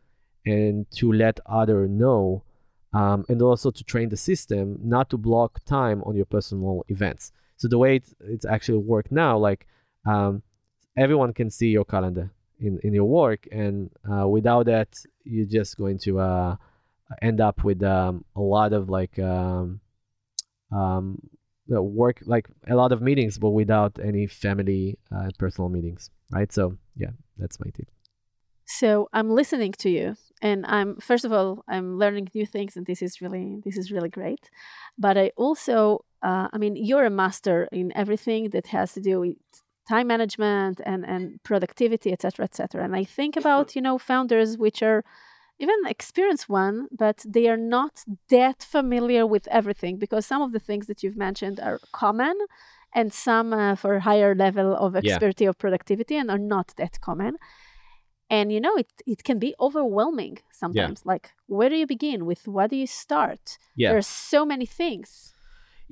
and 0.46 0.90
to 0.92 1.12
let 1.12 1.40
other 1.46 1.88
know, 1.88 2.44
um, 2.94 3.26
and 3.30 3.42
also 3.42 3.72
to 3.72 3.84
train 3.84 4.10
the 4.10 4.18
system 4.18 4.78
not 4.82 5.10
to 5.10 5.18
block 5.18 5.64
time 5.66 6.02
on 6.04 6.16
your 6.16 6.26
personal 6.26 6.84
events. 6.88 7.32
So 7.58 7.68
the 7.68 7.78
way 7.78 7.98
it's, 7.98 8.14
it's 8.22 8.46
actually 8.46 8.80
work 8.80 9.12
now, 9.12 9.38
like 9.38 9.68
um, 10.06 10.42
everyone 10.98 11.34
can 11.34 11.50
see 11.50 11.68
your 11.68 11.86
calendar 11.86 12.32
in, 12.62 12.80
in 12.84 12.94
your 12.94 13.06
work, 13.06 13.48
and 13.52 13.90
uh, 14.10 14.28
without 14.28 14.68
that, 14.68 14.90
you're 15.24 15.46
just 15.46 15.78
going 15.78 15.98
to 16.00 16.20
uh, 16.20 16.56
end 17.22 17.42
up 17.42 17.64
with 17.64 17.84
um, 17.84 18.24
a 18.36 18.42
lot 18.42 18.72
of 18.74 18.90
like 18.90 19.18
um, 19.20 19.82
um, 20.72 21.20
work, 21.68 22.22
like 22.26 22.48
a 22.68 22.76
lot 22.76 22.92
of 22.92 23.02
meetings, 23.02 23.38
but 23.38 23.50
without 23.50 23.98
any 24.04 24.28
family 24.28 24.98
uh, 25.14 25.30
personal 25.38 25.70
meetings, 25.70 26.10
right? 26.32 26.52
So 26.52 26.78
yeah, 26.96 27.12
that's 27.38 27.60
my 27.60 27.72
tip. 27.72 27.90
So 28.66 29.10
I'm 29.12 29.30
listening 29.30 29.74
to 29.80 29.90
you, 29.90 30.16
and 30.42 30.66
I'm 30.66 30.98
first 30.98 31.26
of 31.26 31.34
all 31.34 31.64
I'm 31.68 31.98
learning 31.98 32.30
new 32.34 32.46
things, 32.46 32.78
and 32.78 32.86
this 32.86 33.02
is 33.02 33.22
really 33.22 33.62
this 33.66 33.78
is 33.78 33.92
really 33.92 34.10
great. 34.10 34.50
But 34.98 35.18
I 35.18 35.32
also, 35.36 36.06
uh, 36.22 36.48
I 36.54 36.58
mean, 36.58 36.76
you're 36.76 37.06
a 37.06 37.10
master 37.10 37.68
in 37.72 37.92
everything 37.96 38.50
that 38.52 38.68
has 38.68 38.94
to 38.94 39.02
do 39.02 39.20
with 39.20 39.36
time 39.94 40.08
management 40.16 40.78
and, 40.92 41.02
and 41.14 41.24
productivity, 41.50 42.10
etc., 42.16 42.46
etc. 42.46 42.84
And 42.86 42.96
I 43.02 43.04
think 43.18 43.34
about, 43.42 43.76
you 43.76 43.82
know, 43.88 43.98
founders 44.12 44.50
which 44.66 44.80
are 44.90 45.02
even 45.64 45.80
experienced 45.96 46.48
one, 46.50 46.78
but 47.04 47.18
they 47.36 47.46
are 47.52 47.64
not 47.78 47.94
that 48.30 48.60
familiar 48.76 49.24
with 49.34 49.46
everything 49.60 49.94
because 50.04 50.24
some 50.26 50.42
of 50.42 50.52
the 50.56 50.64
things 50.68 50.86
that 50.88 51.00
you've 51.02 51.24
mentioned 51.28 51.58
are 51.68 51.80
common 52.04 52.36
and 52.94 53.08
some 53.28 53.48
uh, 53.54 53.76
for 53.82 54.00
higher 54.00 54.34
level 54.46 54.70
of 54.86 54.96
expertise 54.96 55.46
yeah. 55.46 55.50
of 55.50 55.58
productivity 55.58 56.16
and 56.20 56.30
are 56.34 56.46
not 56.56 56.68
that 56.78 56.94
common 57.02 57.34
and 58.30 58.52
you 58.56 58.62
know 58.66 58.76
it, 58.84 58.92
it 59.14 59.24
can 59.24 59.38
be 59.46 59.54
overwhelming 59.60 60.36
sometimes 60.64 61.00
yeah. 61.02 61.12
like 61.12 61.26
where 61.56 61.70
do 61.70 61.78
you 61.82 61.88
begin 61.96 62.20
with 62.30 62.42
what 62.48 62.70
do 62.72 62.78
you 62.84 62.88
start 62.88 63.44
yeah. 63.76 63.90
there 63.90 63.98
are 63.98 64.14
so 64.32 64.46
many 64.46 64.66
things 64.66 65.34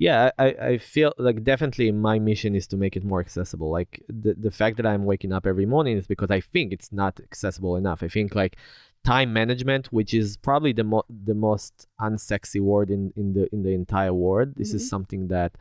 yeah 0.00 0.30
I, 0.38 0.46
I 0.46 0.78
feel 0.78 1.12
like 1.18 1.44
definitely 1.44 1.92
my 1.92 2.18
mission 2.18 2.56
is 2.56 2.66
to 2.68 2.76
make 2.76 2.96
it 2.96 3.04
more 3.04 3.20
accessible 3.20 3.70
like 3.70 4.02
the, 4.08 4.34
the 4.34 4.50
fact 4.50 4.76
that 4.78 4.86
i'm 4.86 5.04
waking 5.04 5.32
up 5.32 5.46
every 5.46 5.66
morning 5.66 5.96
is 5.96 6.06
because 6.06 6.30
i 6.30 6.40
think 6.40 6.72
it's 6.72 6.90
not 6.92 7.20
accessible 7.20 7.76
enough 7.76 8.02
i 8.02 8.08
think 8.08 8.34
like 8.34 8.56
time 9.04 9.32
management 9.32 9.92
which 9.92 10.12
is 10.12 10.36
probably 10.36 10.72
the, 10.72 10.84
mo- 10.84 11.06
the 11.24 11.34
most 11.34 11.86
unsexy 12.00 12.60
word 12.60 12.90
in, 12.90 13.12
in 13.16 13.32
the 13.34 13.48
in 13.52 13.62
the 13.62 13.70
entire 13.70 14.12
world 14.12 14.54
this 14.56 14.70
mm-hmm. 14.70 14.76
is 14.76 14.88
something 14.88 15.28
that 15.28 15.52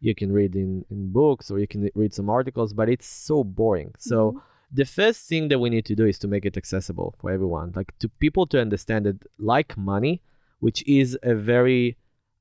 you 0.00 0.14
can 0.14 0.32
read 0.32 0.54
in, 0.54 0.84
in 0.90 1.12
books 1.12 1.50
or 1.50 1.58
you 1.58 1.66
can 1.66 1.90
read 1.94 2.14
some 2.14 2.28
articles, 2.28 2.72
but 2.72 2.88
it's 2.88 3.06
so 3.06 3.42
boring. 3.42 3.94
So 3.98 4.32
mm-hmm. 4.32 4.38
the 4.72 4.84
first 4.84 5.28
thing 5.28 5.48
that 5.48 5.58
we 5.58 5.70
need 5.70 5.84
to 5.86 5.94
do 5.94 6.06
is 6.06 6.18
to 6.20 6.28
make 6.28 6.44
it 6.44 6.56
accessible 6.56 7.14
for 7.18 7.30
everyone, 7.30 7.72
like 7.74 7.96
to 7.98 8.08
people 8.08 8.46
to 8.48 8.60
understand 8.60 9.06
that 9.06 9.18
like 9.38 9.76
money, 9.76 10.22
which 10.60 10.86
is 10.86 11.18
a 11.22 11.34
very 11.34 11.96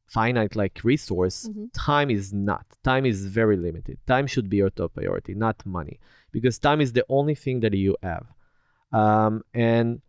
finite 0.07 0.55
like 0.55 0.81
resource, 0.83 1.47
mm-hmm. 1.47 1.65
time 1.73 2.09
is 2.09 2.33
not. 2.33 2.65
Time 2.83 3.05
is 3.05 3.25
very 3.25 3.57
limited. 3.57 3.97
Time 4.07 4.27
should 4.27 4.49
be 4.49 4.57
your 4.57 4.69
top 4.69 4.93
priority, 4.93 5.33
not 5.33 5.65
money, 5.65 5.99
because 6.31 6.59
time 6.59 6.81
is 6.81 6.93
the 6.93 7.05
only 7.09 7.35
thing 7.35 7.59
that 7.61 7.73
you 7.73 7.95
have. 8.03 8.25
Um, 8.93 9.43
and 9.53 10.01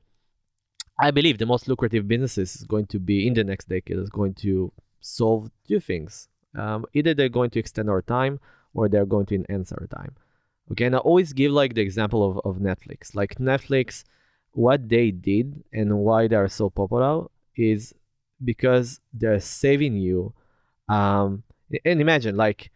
I 0.98 1.10
believe 1.10 1.38
the 1.38 1.46
most 1.46 1.68
lucrative 1.68 2.06
businesses 2.06 2.56
is 2.56 2.64
going 2.64 2.86
to 2.86 2.98
be 2.98 3.26
in 3.26 3.34
the 3.34 3.44
next 3.44 3.68
decade 3.68 3.98
is 3.98 4.10
going 4.10 4.34
to 4.34 4.72
solve 5.00 5.50
two 5.66 5.80
things 5.80 6.28
um, 6.56 6.86
either 6.94 7.14
they're 7.14 7.28
going 7.28 7.50
to 7.50 7.58
extend 7.58 7.90
our 7.90 8.02
time 8.02 8.40
or 8.74 8.88
they're 8.88 9.06
going 9.06 9.26
to 9.26 9.34
enhance 9.34 9.72
our 9.72 9.86
time. 9.86 10.14
Okay, 10.72 10.84
and 10.84 10.96
I 10.96 10.98
always 10.98 11.32
give 11.32 11.52
like 11.52 11.74
the 11.74 11.82
example 11.82 12.28
of, 12.28 12.40
of 12.44 12.60
Netflix. 12.60 13.14
Like 13.14 13.36
Netflix, 13.36 14.04
what 14.52 14.88
they 14.88 15.10
did 15.10 15.62
and 15.72 15.98
why 15.98 16.26
they 16.26 16.36
are 16.36 16.48
so 16.48 16.70
popular 16.70 17.26
is 17.56 17.94
because 18.44 19.00
they're 19.12 19.40
saving 19.40 19.94
you. 19.94 20.32
Um, 20.88 21.42
and 21.84 22.00
imagine, 22.00 22.36
like, 22.36 22.70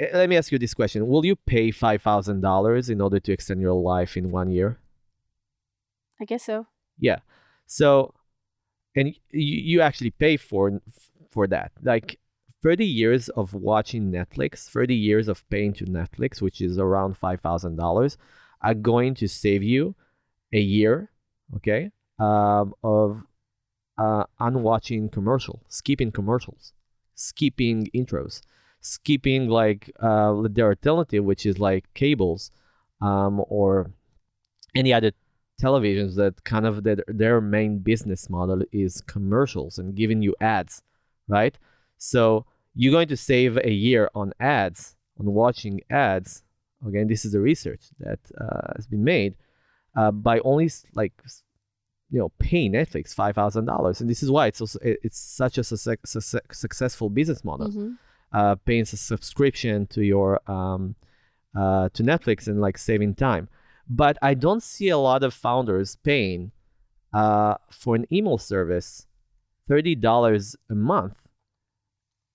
eh, 0.00 0.08
let 0.14 0.28
me 0.28 0.36
ask 0.36 0.52
you 0.52 0.58
this 0.58 0.74
question: 0.74 1.06
Will 1.06 1.24
you 1.24 1.36
pay 1.36 1.70
five 1.70 2.02
thousand 2.02 2.40
dollars 2.40 2.88
in 2.88 3.00
order 3.00 3.20
to 3.20 3.32
extend 3.32 3.60
your 3.60 3.74
life 3.74 4.16
in 4.16 4.30
one 4.30 4.50
year? 4.50 4.78
I 6.20 6.24
guess 6.24 6.44
so. 6.44 6.66
Yeah. 6.98 7.18
So, 7.66 8.14
and 8.94 9.08
you, 9.08 9.16
you 9.32 9.80
actually 9.80 10.10
pay 10.10 10.36
for 10.36 10.80
for 11.30 11.46
that. 11.48 11.72
Like 11.82 12.18
30 12.62 12.86
years 12.86 13.28
of 13.30 13.54
watching 13.54 14.12
Netflix, 14.12 14.68
30 14.68 14.94
years 14.94 15.28
of 15.28 15.48
paying 15.50 15.72
to 15.74 15.84
Netflix, 15.84 16.40
which 16.40 16.60
is 16.60 16.78
around 16.78 17.18
$5,000, 17.20 18.16
are 18.62 18.74
going 18.74 19.14
to 19.14 19.26
save 19.26 19.62
you 19.62 19.96
a 20.52 20.60
year, 20.60 21.10
okay, 21.56 21.90
um, 22.20 22.74
of 22.84 23.22
uh, 23.98 24.24
unwatching 24.40 25.08
commercial, 25.08 25.62
skipping 25.68 26.10
commercials, 26.10 26.72
skipping 27.14 27.88
intros, 27.94 28.42
skipping 28.80 29.48
like 29.48 29.90
uh, 30.00 30.42
the 30.48 30.62
alternative, 30.62 31.24
which 31.24 31.46
is 31.46 31.58
like 31.58 31.92
cables 31.94 32.50
um, 33.00 33.42
or 33.48 33.90
any 34.74 34.92
other 34.92 35.12
televisions 35.60 36.16
that 36.16 36.42
kind 36.44 36.66
of 36.66 36.82
that 36.82 37.04
their 37.06 37.40
main 37.40 37.78
business 37.78 38.28
model 38.28 38.62
is 38.72 39.00
commercials 39.02 39.78
and 39.78 39.94
giving 39.94 40.22
you 40.22 40.34
ads, 40.40 40.82
right? 41.28 41.56
So 41.98 42.46
you're 42.74 42.92
going 42.92 43.08
to 43.08 43.16
save 43.16 43.58
a 43.58 43.70
year 43.70 44.10
on 44.14 44.32
ads, 44.40 44.96
on 45.18 45.26
watching 45.26 45.80
ads. 45.90 46.42
Again, 46.86 47.06
this 47.06 47.24
is 47.24 47.32
the 47.32 47.40
research 47.40 47.82
that 48.00 48.18
uh, 48.40 48.72
has 48.74 48.86
been 48.86 49.04
made 49.04 49.34
uh, 49.94 50.10
by 50.10 50.40
only 50.40 50.68
like 50.94 51.12
you 52.12 52.18
know 52.18 52.28
paying 52.38 52.72
Netflix 52.72 53.14
five 53.14 53.34
thousand 53.34 53.64
dollars, 53.64 54.00
and 54.00 54.08
this 54.08 54.22
is 54.22 54.30
why 54.30 54.46
it's 54.46 54.60
also 54.60 54.78
it's 54.82 55.18
such 55.18 55.56
a 55.58 55.64
su- 55.64 55.96
su- 56.04 56.38
successful 56.52 57.08
business 57.10 57.42
model. 57.42 57.68
Mm-hmm. 57.68 57.92
Uh, 58.32 58.54
paying 58.54 58.82
a 58.82 58.86
subscription 58.86 59.86
to 59.88 60.02
your 60.02 60.40
um, 60.50 60.94
uh, 61.58 61.88
to 61.92 62.02
Netflix 62.02 62.46
and 62.46 62.60
like 62.60 62.78
saving 62.78 63.14
time, 63.14 63.48
but 63.88 64.16
I 64.22 64.34
don't 64.34 64.62
see 64.62 64.88
a 64.88 64.96
lot 64.96 65.22
of 65.22 65.34
founders 65.34 65.96
paying 65.96 66.52
uh, 67.12 67.56
for 67.70 67.94
an 67.94 68.06
email 68.12 68.38
service 68.38 69.06
thirty 69.68 69.94
dollars 69.94 70.56
a 70.70 70.74
month 70.74 71.18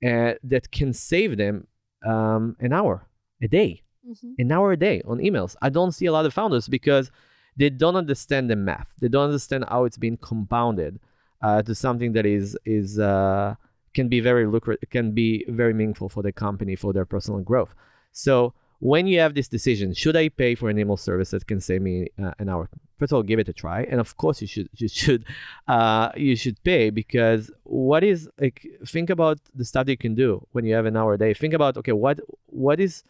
uh, 0.06 0.34
that 0.44 0.72
can 0.72 0.94
save 0.94 1.38
them 1.38 1.68
um, 2.06 2.56
an 2.60 2.74
hour 2.74 3.08
a 3.42 3.48
day, 3.48 3.82
mm-hmm. 4.08 4.34
an 4.38 4.52
hour 4.52 4.72
a 4.72 4.78
day 4.78 5.02
on 5.08 5.20
emails. 5.20 5.56
I 5.62 5.70
don't 5.70 5.94
see 5.94 6.08
a 6.08 6.12
lot 6.12 6.26
of 6.26 6.34
founders 6.34 6.68
because 6.68 7.12
they 7.58 7.70
don't 7.70 7.96
understand 7.96 8.50
the 8.50 8.56
math. 8.56 8.88
They 9.00 9.08
don't 9.08 9.26
understand 9.26 9.65
how 9.67 9.86
it's 9.86 9.98
been 9.98 10.17
compounded 10.17 11.00
uh, 11.41 11.62
to 11.63 11.76
something 11.76 12.13
that 12.13 12.26
is 12.26 12.58
is 12.65 13.00
uh, 13.00 13.56
can 13.93 14.08
be 14.08 14.20
very 14.20 14.46
lucrative, 14.46 14.89
can 14.89 15.12
be 15.12 15.43
very 15.48 15.74
meaningful 15.74 16.10
for 16.10 16.22
the 16.24 16.32
company 16.32 16.76
for 16.76 16.93
their 16.93 17.06
personal 17.06 17.41
growth. 17.41 17.74
So 18.12 18.54
when 18.80 19.08
you 19.08 19.20
have 19.20 19.34
this 19.34 19.48
decision, 19.48 19.93
should 19.93 20.15
I 20.15 20.30
pay 20.30 20.54
for 20.56 20.70
an 20.70 20.78
email 20.78 20.98
service 20.98 21.32
that 21.32 21.48
can 21.48 21.60
save 21.60 21.82
me 21.82 22.10
uh, 22.24 22.32
an 22.38 22.48
hour? 22.50 22.70
First 23.00 23.12
of 23.12 23.17
all, 23.17 23.24
give 23.24 23.39
it 23.39 23.50
a 23.50 23.54
try, 23.54 23.84
and 23.84 24.00
of 24.00 24.17
course 24.17 24.41
you 24.41 24.48
should 24.48 24.70
you 24.76 24.88
should 24.88 25.26
uh, 25.67 26.12
you 26.15 26.36
should 26.36 26.62
pay 26.63 26.89
because 26.89 27.52
what 27.63 28.04
is 28.04 28.30
like 28.39 28.65
think 28.86 29.10
about 29.10 29.39
the 29.56 29.65
stuff 29.65 29.86
that 29.86 29.91
you 29.91 29.98
can 29.98 30.15
do 30.15 30.46
when 30.52 30.65
you 30.65 30.74
have 30.76 30.86
an 30.86 30.96
hour 30.96 31.13
a 31.13 31.17
day. 31.17 31.34
Think 31.34 31.54
about 31.54 31.78
okay, 31.78 31.91
what 31.91 32.20
what 32.48 32.80
is 32.80 33.04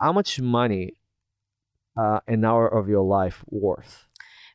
how 0.00 0.12
much 0.12 0.40
money 0.40 0.94
uh, 1.98 2.20
an 2.26 2.44
hour 2.44 2.68
of 2.68 2.88
your 2.88 3.02
life 3.02 3.44
worth? 3.48 4.06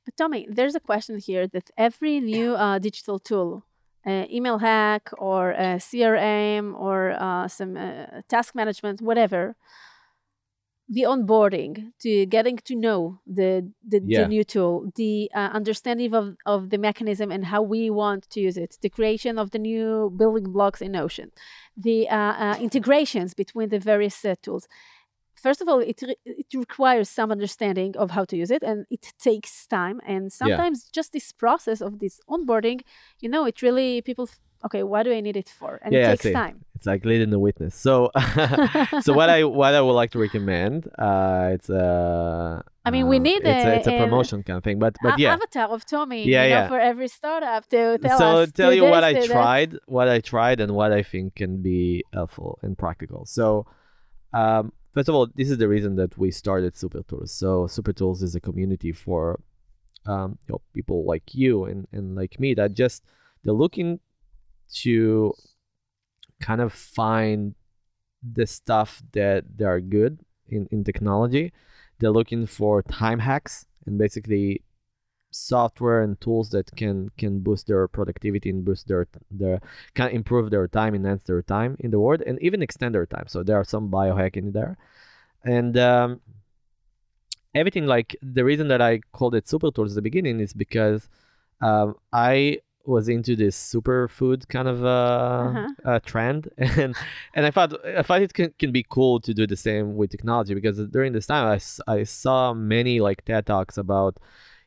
But 0.05 0.17
Tommy, 0.17 0.47
there's 0.49 0.75
a 0.75 0.79
question 0.79 1.17
here 1.17 1.47
that 1.47 1.69
every 1.77 2.19
new 2.19 2.55
uh, 2.55 2.79
digital 2.79 3.19
tool 3.19 3.65
uh, 4.05 4.25
email 4.29 4.57
hack 4.57 5.09
or 5.17 5.53
CRM 5.57 6.73
or 6.77 7.11
uh, 7.11 7.47
some 7.47 7.77
uh, 7.77 8.21
task 8.27 8.53
management, 8.53 9.01
whatever, 9.01 9.55
the 10.89 11.03
onboarding 11.03 11.91
to 11.99 12.25
getting 12.25 12.57
to 12.57 12.75
know 12.75 13.19
the 13.25 13.71
the, 13.87 14.01
yeah. 14.05 14.21
the 14.21 14.27
new 14.27 14.43
tool 14.43 14.91
the 14.95 15.29
uh, 15.33 15.49
understanding 15.53 16.13
of, 16.13 16.35
of 16.45 16.69
the 16.69 16.77
mechanism 16.77 17.31
and 17.31 17.45
how 17.45 17.61
we 17.61 17.89
want 17.89 18.29
to 18.29 18.41
use 18.41 18.57
it 18.57 18.77
the 18.81 18.89
creation 18.89 19.39
of 19.39 19.51
the 19.51 19.59
new 19.59 20.13
building 20.17 20.51
blocks 20.51 20.81
in 20.81 20.91
notion 20.91 21.31
the 21.77 22.09
uh, 22.09 22.15
uh, 22.15 22.57
integrations 22.59 23.33
between 23.33 23.69
the 23.69 23.79
various 23.79 24.25
uh, 24.25 24.35
tools 24.41 24.67
first 25.45 25.59
of 25.61 25.67
all 25.69 25.79
it, 25.79 25.99
re- 26.01 26.21
it 26.25 26.49
requires 26.53 27.07
some 27.09 27.29
understanding 27.31 27.91
of 27.97 28.07
how 28.11 28.23
to 28.25 28.35
use 28.43 28.51
it 28.57 28.63
and 28.63 28.85
it 28.89 29.03
takes 29.19 29.67
time 29.67 29.97
and 30.13 30.31
sometimes 30.31 30.77
yeah. 30.85 30.89
just 30.97 31.09
this 31.13 31.31
process 31.31 31.79
of 31.81 31.99
this 31.99 32.19
onboarding 32.29 32.79
you 33.23 33.29
know 33.29 33.43
it 33.45 33.61
really 33.61 34.01
people 34.01 34.27
okay, 34.65 34.83
what 34.83 35.03
do 35.03 35.13
I 35.13 35.21
need 35.21 35.37
it 35.37 35.49
for? 35.49 35.79
And 35.83 35.93
yeah, 35.93 36.11
it 36.11 36.19
takes 36.19 36.33
time. 36.33 36.63
It's 36.75 36.85
like 36.85 37.05
leading 37.05 37.29
the 37.29 37.39
witness. 37.39 37.75
So, 37.75 38.11
so 39.01 39.13
what 39.13 39.29
I 39.29 39.43
what 39.61 39.73
I 39.73 39.81
would 39.81 39.93
like 39.93 40.11
to 40.11 40.19
recommend, 40.19 40.89
uh, 40.97 41.51
it's 41.53 41.69
a. 41.69 42.63
I 42.85 42.91
mean, 42.91 43.07
we 43.07 43.17
uh, 43.17 43.19
need 43.19 43.41
it's 43.43 43.65
a, 43.65 43.69
a, 43.69 43.75
it's 43.75 43.87
a 43.87 43.97
promotion 43.97 44.41
a, 44.41 44.43
kind 44.43 44.57
of 44.57 44.63
thing, 44.63 44.79
but 44.79 44.95
but 45.01 45.19
yeah, 45.19 45.33
avatar 45.33 45.69
of 45.69 45.85
Tommy. 45.85 46.25
Yeah, 46.27 46.45
yeah. 46.45 46.63
Know, 46.63 46.69
for 46.69 46.79
every 46.79 47.07
startup 47.07 47.67
to 47.69 47.97
tell 47.97 48.17
so 48.17 48.25
us. 48.25 48.49
So 48.49 48.51
tell 48.51 48.73
you 48.73 48.81
this, 48.81 48.91
what 48.91 49.03
I 49.03 49.25
tried, 49.25 49.71
that. 49.71 49.81
what 49.85 50.07
I 50.07 50.19
tried, 50.19 50.59
and 50.59 50.73
what 50.73 50.91
I 50.91 51.03
think 51.03 51.35
can 51.35 51.61
be 51.61 52.03
helpful 52.13 52.59
and 52.61 52.77
practical. 52.77 53.25
So. 53.25 53.67
Um, 54.35 54.73
first 54.93 55.09
of 55.09 55.15
all, 55.15 55.27
this 55.35 55.49
is 55.49 55.57
the 55.57 55.67
reason 55.67 55.95
that 55.95 56.17
we 56.17 56.31
started 56.31 56.75
Super 56.75 57.03
Tools. 57.03 57.31
So 57.31 57.67
Super 57.67 57.93
Tools 57.93 58.23
is 58.23 58.35
a 58.35 58.39
community 58.41 58.91
for 58.91 59.39
um, 60.05 60.37
you 60.47 60.53
know, 60.53 60.61
people 60.73 61.05
like 61.05 61.33
you 61.33 61.65
and, 61.65 61.87
and 61.91 62.15
like 62.15 62.39
me 62.39 62.53
that 62.55 62.73
just 62.73 63.05
they're 63.43 63.53
looking 63.53 63.99
to 64.73 65.33
kind 66.41 66.61
of 66.61 66.73
find 66.73 67.55
the 68.21 68.45
stuff 68.45 69.01
that 69.13 69.45
they 69.55 69.65
are 69.65 69.79
good 69.79 70.19
in, 70.47 70.67
in 70.71 70.83
technology. 70.83 71.53
They're 71.99 72.11
looking 72.11 72.45
for 72.47 72.81
time 72.83 73.19
hacks 73.19 73.65
and 73.85 73.97
basically 73.97 74.61
software 75.33 76.01
and 76.01 76.19
tools 76.21 76.49
that 76.51 76.71
can 76.75 77.09
can 77.17 77.39
boost 77.39 77.67
their 77.67 77.87
productivity 77.87 78.49
and 78.49 78.65
boost 78.65 78.87
their 78.87 79.07
their 79.31 79.61
can 79.95 80.09
improve 80.09 80.51
their 80.51 80.67
time, 80.67 80.95
enhance 80.95 81.23
their 81.23 81.41
time 81.41 81.77
in 81.79 81.91
the 81.91 81.99
world, 81.99 82.21
and 82.21 82.41
even 82.41 82.61
extend 82.61 82.95
their 82.95 83.05
time. 83.05 83.27
So 83.27 83.43
there 83.43 83.57
are 83.57 83.63
some 83.65 83.89
biohacking 83.89 84.53
there, 84.53 84.77
and 85.43 85.77
um, 85.77 86.21
everything 87.55 87.85
like 87.85 88.15
the 88.21 88.43
reason 88.43 88.67
that 88.69 88.81
I 88.81 88.99
called 89.11 89.35
it 89.35 89.47
super 89.47 89.71
tools 89.71 89.91
at 89.93 89.95
the 89.95 90.01
beginning 90.01 90.39
is 90.39 90.53
because 90.53 91.09
um, 91.61 91.95
I 92.11 92.59
was 92.85 93.07
into 93.07 93.35
this 93.35 93.57
superfood 93.57 94.47
kind 94.49 94.67
of 94.67 94.83
uh, 94.85 94.87
Uh-huh. 95.45 95.73
uh, 95.85 95.99
trend, 96.05 96.49
and 96.57 96.95
and 97.33 97.45
I 97.45 97.51
thought 97.51 97.73
I 97.85 98.03
thought 98.03 98.21
it 98.21 98.33
can, 98.33 98.53
can 98.59 98.71
be 98.71 98.85
cool 98.89 99.19
to 99.21 99.33
do 99.33 99.47
the 99.47 99.55
same 99.55 99.95
with 99.95 100.11
technology 100.11 100.53
because 100.53 100.77
during 100.89 101.13
this 101.13 101.27
time 101.27 101.47
I, 101.87 101.91
I 101.91 102.03
saw 102.03 102.53
many 102.53 102.99
like 102.99 103.23
TED 103.25 103.45
talks 103.45 103.77
about 103.77 104.17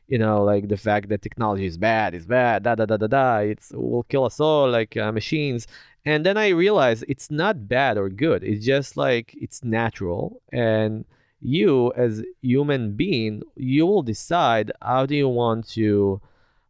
you 0.07 0.17
know 0.17 0.43
like 0.43 0.67
the 0.67 0.77
fact 0.77 1.09
that 1.09 1.21
technology 1.21 1.65
is 1.65 1.77
bad, 1.77 2.13
is 2.13 2.25
bad, 2.25 2.63
da 2.63 2.75
da 2.75 2.85
da 2.85 2.97
da 2.97 3.07
da, 3.07 3.37
it's 3.37 3.71
will 3.73 4.03
kill 4.03 4.25
us 4.25 4.39
all 4.39 4.69
like 4.69 4.95
uh, 4.97 5.11
machines, 5.11 5.67
and 6.05 6.25
then 6.25 6.37
I 6.37 6.49
realized 6.49 7.03
it's 7.07 7.29
not 7.29 7.67
bad 7.67 7.97
or 7.97 8.09
good. 8.09 8.43
It's 8.43 8.65
just 8.65 8.97
like 8.97 9.35
it's 9.39 9.63
natural. 9.63 10.41
And 10.53 11.05
you 11.41 11.93
as 11.95 12.23
human 12.41 12.95
being 12.95 13.43
you 13.55 13.85
will 13.85 14.01
decide 14.01 14.71
how 14.81 15.05
do 15.05 15.15
you 15.15 15.29
want 15.29 15.67
to 15.69 16.19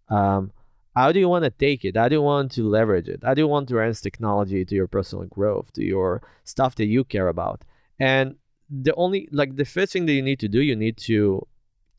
um, 0.10 0.52
how 0.96 1.12
do 1.12 1.20
you 1.20 1.30
want 1.30 1.44
to 1.44 1.52
take 1.52 1.86
it? 1.86 1.96
How 1.96 2.10
do 2.10 2.16
you 2.16 2.22
want 2.22 2.52
to 2.54 2.68
leverage 2.68 3.08
it? 3.08 3.22
How 3.24 3.34
do 3.36 3.42
you 3.42 3.48
want 3.48 3.70
to 3.70 3.76
harness 3.76 4.02
technology 4.02 4.66
to 4.66 4.76
your 4.76 4.88
personal 4.88 5.26
growth 5.26 5.72
to 5.74 5.84
your 5.84 6.22
stuff 6.44 6.76
that 6.76 6.86
you 6.86 7.04
care 7.04 7.28
about? 7.28 7.64
And 8.00 8.36
the 8.70 8.94
only 8.96 9.30
like 9.32 9.56
the 9.56 9.66
first 9.66 9.94
thing 9.94 10.06
that 10.08 10.14
you 10.14 10.22
need 10.22 10.40
to 10.40 10.48
do 10.48 10.62
you 10.62 10.76
need 10.76 10.98
to 10.98 11.46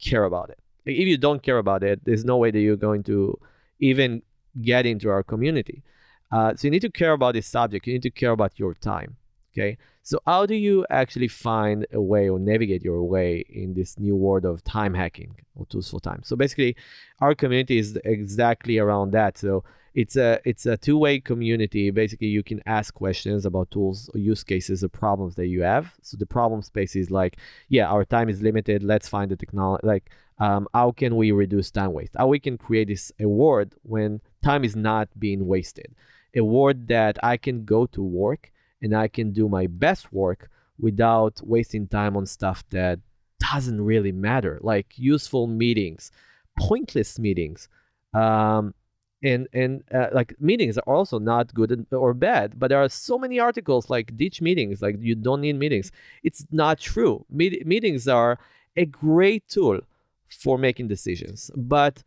care 0.00 0.24
about 0.24 0.50
it 0.50 0.58
if 0.88 1.08
you 1.08 1.16
don't 1.16 1.42
care 1.42 1.58
about 1.58 1.82
it 1.82 2.04
there's 2.04 2.24
no 2.24 2.36
way 2.36 2.50
that 2.50 2.60
you're 2.60 2.76
going 2.76 3.02
to 3.02 3.38
even 3.80 4.22
get 4.62 4.86
into 4.86 5.08
our 5.08 5.22
community 5.22 5.82
uh, 6.30 6.54
so 6.54 6.66
you 6.66 6.70
need 6.70 6.82
to 6.82 6.90
care 6.90 7.12
about 7.12 7.34
this 7.34 7.46
subject 7.46 7.86
you 7.86 7.94
need 7.94 8.02
to 8.02 8.10
care 8.10 8.32
about 8.32 8.58
your 8.58 8.74
time 8.74 9.16
okay 9.52 9.76
so 10.08 10.18
how 10.24 10.46
do 10.46 10.54
you 10.54 10.86
actually 10.88 11.28
find 11.28 11.86
a 11.92 12.00
way 12.00 12.30
or 12.30 12.38
navigate 12.38 12.82
your 12.82 13.02
way 13.04 13.44
in 13.50 13.74
this 13.74 13.98
new 13.98 14.16
world 14.16 14.46
of 14.46 14.64
time 14.64 14.94
hacking 14.94 15.34
or 15.54 15.66
tools 15.66 15.90
for 15.90 16.00
time? 16.00 16.22
So 16.24 16.34
basically, 16.34 16.76
our 17.20 17.34
community 17.34 17.76
is 17.76 17.98
exactly 18.06 18.78
around 18.78 19.10
that. 19.10 19.36
So 19.36 19.64
it's 19.98 20.14
a 20.14 20.40
it's 20.44 20.64
a 20.64 20.76
two-way 20.76 21.18
community. 21.18 21.90
Basically, 21.90 22.28
you 22.28 22.44
can 22.44 22.60
ask 22.66 22.94
questions 22.94 23.44
about 23.44 23.68
tools 23.72 24.08
or 24.14 24.18
use 24.20 24.44
cases 24.44 24.84
or 24.84 24.88
problems 24.88 25.34
that 25.34 25.48
you 25.48 25.62
have. 25.62 25.92
So 26.02 26.16
the 26.16 26.26
problem 26.36 26.62
space 26.62 26.94
is 26.94 27.10
like, 27.10 27.38
yeah, 27.68 27.86
our 27.88 28.04
time 28.04 28.28
is 28.28 28.40
limited. 28.40 28.84
Let's 28.84 29.08
find 29.08 29.28
the 29.28 29.36
technology. 29.36 29.84
Like, 29.84 30.10
um, 30.38 30.68
how 30.72 30.92
can 30.92 31.16
we 31.16 31.32
reduce 31.32 31.72
time 31.72 31.92
waste? 31.94 32.14
How 32.16 32.28
we 32.28 32.38
can 32.38 32.56
create 32.56 32.86
this 32.86 33.10
award 33.18 33.74
when 33.82 34.20
time 34.44 34.62
is 34.62 34.76
not 34.76 35.08
being 35.18 35.48
wasted, 35.48 35.90
a 36.36 36.42
that 36.86 37.18
I 37.24 37.36
can 37.36 37.64
go 37.64 37.86
to 37.86 38.00
work 38.00 38.52
and 38.80 38.94
I 38.94 39.08
can 39.08 39.32
do 39.32 39.48
my 39.48 39.66
best 39.66 40.12
work 40.12 40.48
without 40.78 41.40
wasting 41.42 41.88
time 41.88 42.16
on 42.16 42.24
stuff 42.24 42.62
that 42.70 43.00
doesn't 43.40 43.80
really 43.80 44.12
matter, 44.12 44.60
like 44.62 44.96
useful 44.96 45.48
meetings, 45.48 46.12
pointless 46.56 47.18
meetings. 47.18 47.68
Um, 48.14 48.74
and 49.22 49.48
and 49.52 49.82
uh, 49.92 50.08
like 50.12 50.34
meetings 50.40 50.78
are 50.78 50.94
also 50.96 51.18
not 51.18 51.52
good 51.54 51.86
or 51.92 52.14
bad, 52.14 52.58
but 52.58 52.68
there 52.68 52.78
are 52.82 52.88
so 52.88 53.18
many 53.18 53.38
articles 53.40 53.90
like 53.90 54.16
ditch 54.16 54.40
meetings, 54.40 54.80
like 54.82 54.96
you 55.00 55.14
don't 55.14 55.40
need 55.40 55.56
meetings. 55.58 55.90
It's 56.22 56.46
not 56.52 56.78
true. 56.78 57.24
Meet- 57.30 57.66
meetings 57.66 58.06
are 58.06 58.38
a 58.76 58.84
great 58.86 59.48
tool 59.48 59.80
for 60.28 60.56
making 60.58 60.88
decisions, 60.88 61.50
but 61.56 62.04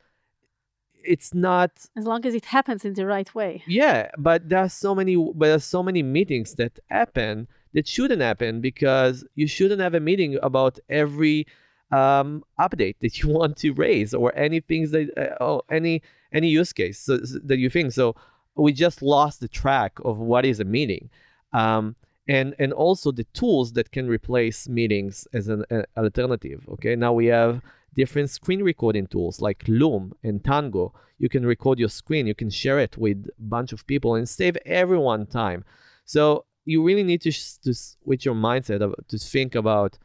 it's 1.03 1.33
not 1.33 1.71
As 1.97 2.05
long 2.05 2.25
as 2.25 2.35
it 2.35 2.45
happens 2.45 2.85
in 2.85 2.93
the 2.93 3.05
right 3.05 3.33
way. 3.33 3.63
yeah, 3.67 4.11
but 4.17 4.47
there 4.49 4.59
are 4.59 4.69
so 4.69 4.93
many, 4.93 5.15
but 5.15 5.47
there 5.47 5.55
are 5.55 5.59
so 5.59 5.81
many 5.81 6.03
meetings 6.03 6.53
that 6.55 6.79
happen 6.89 7.47
that 7.73 7.87
shouldn't 7.87 8.21
happen 8.21 8.61
because 8.61 9.25
you 9.35 9.47
shouldn't 9.47 9.81
have 9.81 9.95
a 9.95 9.99
meeting 9.99 10.37
about 10.43 10.77
every 10.89 11.47
um, 11.91 12.43
update 12.59 12.95
that 13.01 13.19
you 13.19 13.29
want 13.39 13.57
to 13.57 13.71
raise 13.71 14.13
or 14.13 14.33
any 14.35 14.59
things 14.59 14.91
that 14.91 15.09
uh, 15.17 15.43
oh, 15.43 15.61
any 15.69 16.01
any 16.33 16.47
use 16.47 16.73
case 16.73 17.05
that 17.05 17.57
you 17.57 17.69
think. 17.69 17.91
So 17.91 18.15
we 18.55 18.73
just 18.73 19.01
lost 19.01 19.39
the 19.39 19.47
track 19.47 19.97
of 20.03 20.17
what 20.17 20.45
is 20.45 20.59
a 20.59 20.65
meeting, 20.65 21.09
um, 21.53 21.95
and 22.27 22.55
and 22.59 22.73
also 22.73 23.11
the 23.11 23.25
tools 23.33 23.73
that 23.73 23.91
can 23.91 24.07
replace 24.07 24.67
meetings 24.67 25.27
as 25.33 25.47
an 25.47 25.65
uh, 25.71 25.83
alternative. 25.97 26.65
Okay, 26.73 26.95
now 26.95 27.13
we 27.13 27.27
have 27.27 27.61
different 27.95 28.29
screen 28.29 28.63
recording 28.63 29.07
tools 29.07 29.41
like 29.41 29.63
Loom 29.67 30.13
and 30.23 30.43
Tango. 30.43 30.93
You 31.17 31.29
can 31.29 31.45
record 31.45 31.77
your 31.77 31.89
screen, 31.89 32.25
you 32.25 32.33
can 32.33 32.49
share 32.49 32.79
it 32.79 32.97
with 32.97 33.27
a 33.37 33.41
bunch 33.41 33.73
of 33.73 33.85
people 33.85 34.15
and 34.15 34.27
save 34.27 34.57
everyone 34.65 35.27
time. 35.27 35.63
So 36.05 36.45
you 36.65 36.83
really 36.83 37.03
need 37.03 37.21
to, 37.21 37.31
to 37.31 37.73
switch 37.73 38.25
your 38.25 38.35
mindset 38.35 38.79
to 39.07 39.17
think 39.17 39.55
about 39.55 39.97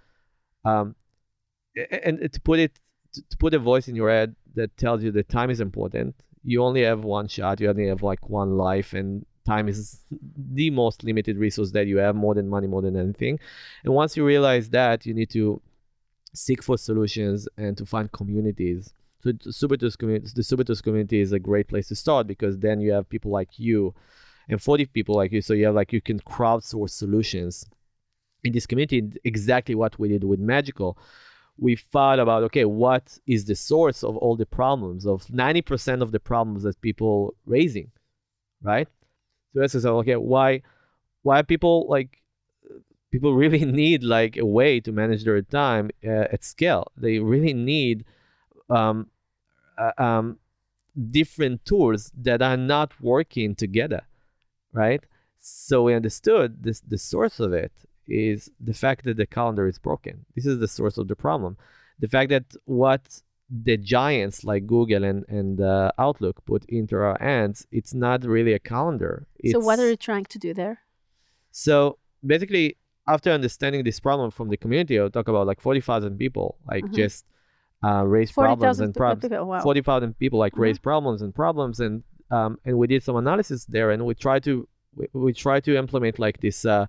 um, 0.65 0.95
and 1.77 2.33
to 2.33 2.41
put 2.41 2.59
it 2.59 2.79
to 3.13 3.37
put 3.39 3.55
a 3.55 3.59
voice 3.59 3.89
in 3.89 3.97
your 3.97 4.11
head 4.11 4.35
that 4.55 4.77
tells 4.77 5.03
you 5.03 5.11
that 5.13 5.29
time 5.29 5.51
is 5.51 5.61
important. 5.61 6.15
You 6.43 6.63
only 6.63 6.83
have 6.83 7.05
one 7.05 7.29
shot. 7.29 7.61
You 7.61 7.69
only 7.69 7.89
have 7.89 8.03
like 8.03 8.29
one 8.29 8.57
life, 8.57 8.93
and 8.93 9.25
time 9.45 9.69
is 9.69 10.01
the 10.37 10.71
most 10.71 11.05
limited 11.05 11.39
resource 11.39 11.71
that 11.73 11.87
you 11.87 11.99
have, 11.99 12.15
more 12.15 12.35
than 12.35 12.49
money, 12.49 12.67
more 12.67 12.83
than 12.83 12.97
anything. 12.97 13.39
And 13.85 13.95
once 13.95 14.17
you 14.17 14.25
realize 14.25 14.71
that, 14.71 15.07
you 15.07 15.15
need 15.15 15.31
to 15.31 15.61
seek 16.35 16.63
for 16.63 16.77
solutions 16.77 17.49
and 17.57 17.77
to 17.79 17.87
find 17.87 18.13
communities. 18.13 18.93
So 19.23 19.33
the 19.33 19.53
Super 19.53 19.77
Tools 19.77 19.97
community, 19.97 20.31
the 20.35 20.43
Super 20.43 20.65
Tools 20.65 20.83
community 20.83 21.21
is 21.21 21.33
a 21.33 21.39
great 21.39 21.69
place 21.69 21.89
to 21.89 21.97
start 21.97 22.27
because 22.27 22.59
then 22.59 22.81
you 22.81 22.93
have 22.93 23.09
people 23.09 23.31
like 23.31 23.59
you 23.59 23.95
and 24.49 24.63
40 24.63 24.87
people 24.87 25.17
like 25.17 25.33
you. 25.33 25.43
So 25.43 25.55
you 25.55 25.67
have 25.67 25.75
like 25.75 25.93
you 25.93 26.01
can 26.01 26.21
crowdsource 26.21 26.91
solutions 26.91 27.67
in 28.45 28.53
this 28.53 28.67
community. 28.67 29.11
Exactly 29.25 29.75
what 29.75 29.99
we 29.99 30.09
did 30.09 30.25
with 30.25 30.39
Magical. 30.39 30.99
We 31.59 31.77
thought 31.77 32.19
about 32.19 32.43
okay, 32.45 32.65
what 32.65 33.19
is 33.27 33.45
the 33.47 33.57
source 33.57 34.05
of 34.05 34.17
all 34.17 34.37
the 34.37 34.47
problems 34.47 35.07
of 35.07 35.27
90% 35.27 36.03
of 36.03 36.13
the 36.13 36.21
problems 36.21 36.63
that 36.65 36.81
people 36.81 37.35
raising, 37.47 37.91
right? 38.63 38.89
So 39.55 39.61
that's 39.61 39.75
okay, 39.75 40.17
why 40.17 40.63
why 41.23 41.43
people 41.43 41.87
like 41.89 42.23
people 43.11 43.35
really 43.43 43.65
need 43.65 44.03
like 44.03 44.37
a 44.37 44.45
way 44.45 44.81
to 44.81 44.93
manage 44.93 45.25
their 45.25 45.43
time 45.43 45.91
uh, 46.05 46.27
at 46.35 46.45
scale. 46.45 46.93
They 46.97 47.19
really 47.19 47.55
need 47.55 48.05
um, 48.69 49.09
uh, 49.79 49.93
um, 49.99 50.39
different 51.11 51.65
tools 51.65 52.13
that 52.17 52.43
are 52.43 52.57
not 52.57 52.93
working 53.01 53.55
together, 53.55 54.03
right? 54.73 55.03
So 55.39 55.85
we 55.85 55.95
understood 55.95 56.63
this. 56.63 56.81
The 56.81 56.99
source 56.99 57.41
of 57.41 57.53
it 57.53 57.73
is 58.09 58.51
the 58.61 58.75
fact 58.75 59.05
that 59.05 59.17
the 59.17 59.27
calendar 59.27 59.67
is 59.67 59.79
broken. 59.79 60.25
This 60.35 60.47
is 60.47 60.59
the 60.59 60.69
source 60.69 60.99
of 60.99 61.09
the 61.09 61.17
problem. 61.17 61.57
The 61.99 62.09
fact 62.09 62.31
that 62.31 62.45
what 62.65 63.23
the 63.49 63.77
giants 63.77 64.45
like 64.45 64.67
Google 64.67 65.05
and 65.05 65.25
and 65.29 65.61
uh, 65.61 65.93
Outlook 65.99 66.45
put 66.45 66.65
into 66.67 66.97
our 66.97 67.17
hands, 67.21 67.67
it's 67.71 67.95
not 67.95 68.25
really 68.25 68.53
a 68.53 68.59
calendar. 68.59 69.27
so 69.53 69.61
what 69.61 69.79
are 69.79 69.89
you 69.89 69.97
trying 69.97 70.25
to 70.27 70.39
do 70.39 70.53
there? 70.55 70.81
so 71.51 71.99
basically, 72.25 72.77
after 73.09 73.31
understanding 73.31 73.85
this 73.85 74.01
problem 74.01 74.31
from 74.31 74.49
the 74.49 74.57
community, 74.57 74.99
I'll 74.99 75.11
talk 75.11 75.29
about 75.29 75.47
like 75.47 75.61
40,000 75.61 76.19
people, 76.19 76.57
like 76.67 76.85
Mhm. 76.85 76.95
just 76.95 77.25
uh, 77.83 78.05
raise 78.07 78.33
problems 78.33 78.81
and 78.81 78.95
problems. 78.95 79.31
Wow. 79.31 79.61
40,000 79.61 80.19
people 80.19 80.39
like 80.39 80.55
Mhm. 80.55 80.61
raise 80.61 80.79
problems 80.79 81.23
and 81.23 81.35
problems, 81.35 81.79
and 81.81 82.03
um, 82.31 82.59
and 82.65 82.77
we 82.79 82.87
did 82.89 83.03
some 83.05 83.17
analysis 83.17 83.65
there, 83.67 83.91
and 83.93 84.05
we 84.05 84.15
try 84.15 84.41
to 84.41 84.67
we, 84.97 85.07
we 85.13 85.33
try 85.33 85.61
to 85.61 85.77
implement 85.77 86.19
like 86.19 86.41
this 86.41 86.65
uh, 86.65 86.87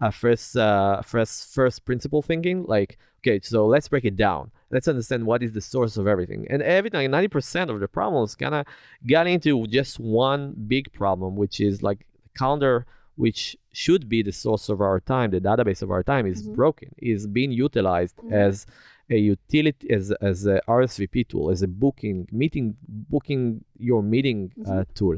uh, 0.00 0.10
first 0.10 0.56
uh, 0.56 1.02
first 1.02 1.54
first 1.54 1.84
principle 1.84 2.22
thinking. 2.22 2.64
Like, 2.64 2.98
okay, 3.20 3.40
so 3.42 3.66
let's 3.66 3.88
break 3.88 4.04
it 4.04 4.16
down. 4.16 4.50
Let's 4.70 4.88
understand 4.88 5.24
what 5.26 5.42
is 5.42 5.52
the 5.52 5.60
source 5.60 5.96
of 5.96 6.06
everything, 6.06 6.46
and 6.50 6.62
everything. 6.62 7.10
90% 7.10 7.70
of 7.70 7.80
the 7.80 7.88
problems 7.88 8.34
kind 8.34 8.54
of 8.54 8.66
got 9.06 9.26
into 9.26 9.66
just 9.66 9.98
one 9.98 10.54
big 10.68 10.92
problem, 10.92 11.36
which 11.36 11.60
is 11.60 11.82
like 11.82 12.00
the 12.22 12.38
calendar 12.38 12.86
which 13.16 13.56
should 13.72 14.08
be 14.08 14.22
the 14.22 14.30
source 14.30 14.68
of 14.68 14.80
our 14.80 15.00
time, 15.00 15.32
the 15.32 15.40
database 15.40 15.82
of 15.82 15.90
our 15.90 16.04
time, 16.04 16.24
is 16.24 16.46
Mhm. 16.48 16.54
broken, 16.54 16.88
is 16.98 17.26
being 17.26 17.50
utilized 17.50 18.16
Mhm. 18.18 18.32
as 18.32 18.64
a 19.10 19.16
utility, 19.18 19.90
as 19.90 20.12
as 20.30 20.46
a 20.46 20.60
RSVP 20.68 21.24
tool, 21.24 21.50
as 21.50 21.60
a 21.62 21.66
booking 21.66 22.28
meeting, 22.30 22.76
booking 22.86 23.64
your 23.76 24.02
meeting 24.02 24.52
uh, 24.66 24.84
tool. 24.94 25.16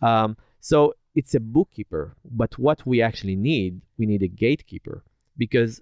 Um, 0.00 0.36
so 0.60 0.94
it's 1.14 1.34
a 1.34 1.40
bookkeeper, 1.40 2.16
but 2.24 2.58
what 2.58 2.86
we 2.86 3.00
actually 3.00 3.36
need, 3.36 3.80
we 3.98 4.06
need 4.06 4.22
a 4.22 4.28
gatekeeper, 4.28 5.04
because 5.36 5.80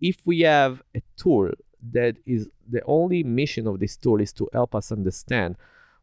if 0.00 0.18
we 0.26 0.40
have 0.40 0.82
a 0.94 1.02
tool 1.16 1.50
that 1.92 2.16
is 2.26 2.48
the 2.68 2.82
only 2.84 3.22
mission 3.22 3.66
of 3.66 3.78
this 3.80 3.96
tool 3.96 4.20
is 4.20 4.32
to 4.32 4.48
help 4.52 4.74
us 4.74 4.90
understand 4.90 5.56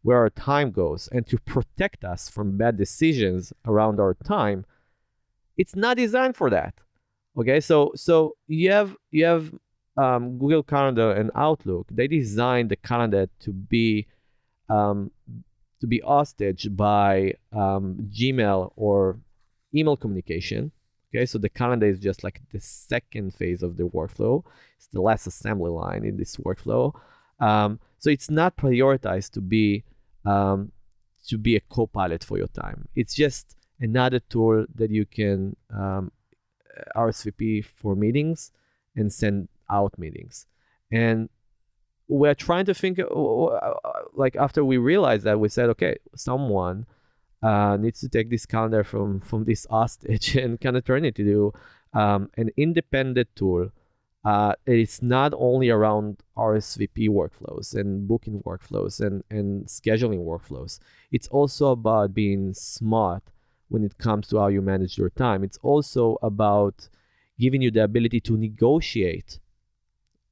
where 0.04 0.18
our 0.18 0.30
time 0.30 0.72
goes 0.72 1.08
and 1.12 1.28
to 1.28 1.38
protect 1.40 2.04
us 2.04 2.30
from 2.30 2.58
bad 2.58 2.78
decisions 2.78 3.54
around 3.66 4.00
our 4.00 4.16
time 4.16 4.66
it's 5.58 5.76
not 5.76 5.98
designed 5.98 6.36
for 6.36 6.50
that. 6.50 6.74
Okay? 7.38 7.60
So 7.60 7.92
so 7.96 8.36
you 8.48 8.72
have 8.72 8.96
you 9.12 9.26
have 9.26 9.54
um, 9.98 10.38
google 10.38 10.64
calendar 10.64 11.12
and 11.12 11.32
outlook. 11.36 11.88
They 11.92 12.08
designed 12.08 12.70
the 12.70 12.78
calendar 12.78 13.28
to 13.42 13.52
be 13.52 14.08
um, 14.70 15.12
to 15.82 15.88
be 15.88 16.00
hostage 16.00 16.70
by 16.76 17.34
um, 17.52 18.10
gmail 18.12 18.72
or 18.76 19.20
email 19.76 19.98
communication 19.98 20.72
okay 21.14 21.26
so 21.26 21.38
the 21.38 21.50
calendar 21.50 21.88
is 21.88 22.00
just 22.00 22.24
like 22.24 22.42
the 22.54 22.60
second 22.60 23.34
phase 23.34 23.62
of 23.64 23.78
the 23.78 23.84
workflow 23.84 24.44
it's 24.78 24.88
the 24.88 25.02
last 25.02 25.28
assembly 25.28 25.70
line 25.70 26.06
in 26.06 26.18
this 26.18 26.38
workflow 26.38 26.94
um, 27.42 27.80
so 27.98 28.10
it's 28.10 28.30
not 28.30 28.56
prioritized 28.56 29.32
to 29.32 29.42
be 29.42 29.84
um, 30.26 30.72
to 31.28 31.38
be 31.38 31.56
a 31.56 31.60
co-pilot 31.60 32.24
for 32.24 32.38
your 32.38 32.48
time. 32.48 32.88
It's 32.96 33.14
just 33.14 33.56
another 33.80 34.20
tool 34.20 34.66
that 34.76 34.92
you 34.92 35.06
can 35.06 35.56
um, 35.74 36.12
RSVP 36.96 37.66
for 37.66 37.96
meetings 37.96 38.52
and 38.96 39.12
send 39.12 39.50
out 39.70 39.98
meetings. 39.98 40.46
And 40.92 41.30
we're 42.08 42.36
trying 42.36 42.66
to 42.66 42.74
think, 42.74 43.00
uh, 43.00 43.06
uh, 43.06 43.74
like 44.14 44.36
after 44.36 44.64
we 44.66 44.78
realized 44.78 45.24
that, 45.24 45.40
we 45.40 45.50
said, 45.50 45.70
okay, 45.70 45.98
someone 46.16 46.86
uh, 47.42 47.78
needs 47.78 48.00
to 48.02 48.10
take 48.10 48.30
this 48.30 48.46
calendar 48.46 48.84
from 48.84 49.20
from 49.22 49.46
this 49.46 49.66
hostage 49.70 50.36
and 50.36 50.60
kind 50.62 50.78
of 50.78 50.86
turn 50.86 51.06
it 51.06 51.20
into 51.20 51.54
um, 51.94 52.30
an 52.38 52.50
independent 52.58 53.30
tool. 53.36 53.72
Uh, 54.24 54.54
it's 54.68 55.02
not 55.02 55.34
only 55.36 55.70
around 55.70 56.20
RSVP 56.38 57.10
workflows 57.10 57.74
and 57.74 58.08
booking 58.08 58.44
workflows 58.44 59.02
and, 59.02 59.24
and 59.32 59.66
scheduling 59.66 60.24
workflows. 60.24 60.78
It's 61.12 61.28
also 61.30 61.72
about 61.72 62.14
being 62.14 62.54
smart 62.54 63.24
when 63.70 63.84
it 63.84 63.98
comes 63.98 64.28
to 64.28 64.38
how 64.38 64.48
you 64.48 64.62
manage 64.62 64.96
your 64.96 65.10
time. 65.10 65.44
It's 65.44 65.58
also 65.64 66.20
about 66.22 66.88
giving 67.40 67.64
you 67.64 67.72
the 67.72 67.84
ability 67.84 68.20
to 68.20 68.38
negotiate 68.38 69.40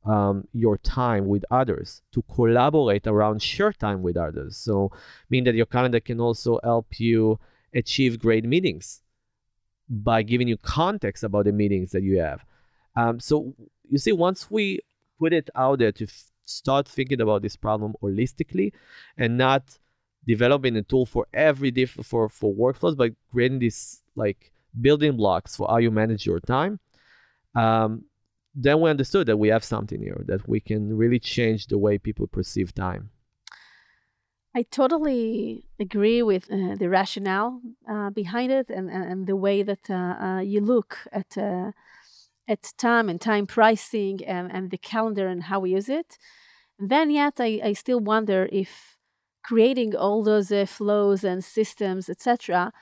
um, 0.05 0.47
your 0.53 0.77
time 0.77 1.27
with 1.27 1.43
others, 1.51 2.01
to 2.13 2.23
collaborate 2.33 3.05
around 3.07 3.41
share 3.41 3.73
time 3.73 4.01
with 4.01 4.17
others. 4.17 4.57
So, 4.57 4.91
mean 5.29 5.43
that 5.43 5.55
your 5.55 5.65
calendar 5.65 5.99
can 5.99 6.19
also 6.19 6.59
help 6.63 6.99
you 6.99 7.39
achieve 7.73 8.19
great 8.19 8.45
meetings 8.45 9.01
by 9.89 10.23
giving 10.23 10.47
you 10.47 10.57
context 10.57 11.23
about 11.23 11.45
the 11.45 11.51
meetings 11.51 11.91
that 11.91 12.03
you 12.03 12.19
have. 12.19 12.45
Um, 12.95 13.19
so, 13.19 13.53
you 13.89 13.97
see, 13.97 14.11
once 14.11 14.49
we 14.49 14.79
put 15.19 15.33
it 15.33 15.49
out 15.55 15.79
there 15.79 15.91
to 15.91 16.05
f- 16.05 16.31
start 16.45 16.87
thinking 16.87 17.21
about 17.21 17.41
this 17.41 17.55
problem 17.55 17.93
holistically 18.01 18.71
and 19.17 19.37
not 19.37 19.77
developing 20.25 20.75
a 20.77 20.83
tool 20.83 21.05
for 21.05 21.27
every 21.33 21.71
diff 21.71 21.91
for 22.03 22.29
for 22.29 22.53
workflows, 22.53 22.95
but 22.95 23.11
creating 23.31 23.59
these 23.59 24.01
like 24.15 24.51
building 24.79 25.17
blocks 25.17 25.55
for 25.55 25.67
how 25.67 25.77
you 25.77 25.91
manage 25.91 26.25
your 26.25 26.39
time. 26.39 26.79
Um, 27.55 28.05
then 28.55 28.81
we 28.81 28.89
understood 28.89 29.27
that 29.27 29.37
we 29.37 29.49
have 29.49 29.63
something 29.63 30.01
here 30.01 30.23
that 30.27 30.47
we 30.47 30.59
can 30.59 30.97
really 30.97 31.19
change 31.19 31.67
the 31.67 31.77
way 31.77 31.97
people 31.97 32.27
perceive 32.27 32.73
time. 32.73 33.11
I 34.55 34.63
totally 34.63 35.65
agree 35.79 36.23
with 36.23 36.51
uh, 36.51 36.75
the 36.75 36.89
rationale 36.89 37.61
uh, 37.87 38.09
behind 38.09 38.51
it 38.51 38.69
and, 38.69 38.89
and, 38.89 39.27
the 39.27 39.35
way 39.35 39.61
that 39.61 39.89
uh, 39.89 39.93
uh 39.93 40.39
you 40.39 40.59
look 40.59 40.97
at 41.11 41.37
uh, 41.37 41.71
at 42.47 42.73
time 42.77 43.09
and 43.09 43.21
time 43.21 43.45
boxing 43.45 44.25
and, 44.25 44.51
and 44.51 44.71
the 44.71 44.77
calendar 44.77 45.27
and 45.27 45.43
how 45.43 45.59
we 45.59 45.75
use 45.75 45.87
it. 45.87 46.17
Then 46.79 47.11
yet 47.11 47.35
I, 47.39 47.61
I 47.63 47.73
still 47.73 47.99
wonder 47.99 48.49
if 48.51 48.97
creating 49.43 49.95
all 49.95 50.23
those 50.23 50.51
uh, 50.51 50.65
flows 50.65 51.23
and 51.23 51.43
systems, 51.43 52.09
etc., 52.09 52.73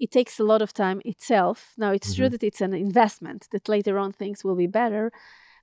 it 0.00 0.10
takes 0.10 0.40
a 0.40 0.44
lot 0.44 0.62
of 0.62 0.72
time 0.72 1.00
itself. 1.04 1.74
Now, 1.76 1.92
it's 1.92 2.08
mm-hmm. 2.08 2.22
true 2.22 2.28
that 2.30 2.42
it's 2.42 2.62
an 2.62 2.74
investment 2.74 3.46
that 3.52 3.68
later 3.68 3.98
on 3.98 4.12
things 4.12 4.42
will 4.42 4.56
be 4.56 4.66
better, 4.66 5.12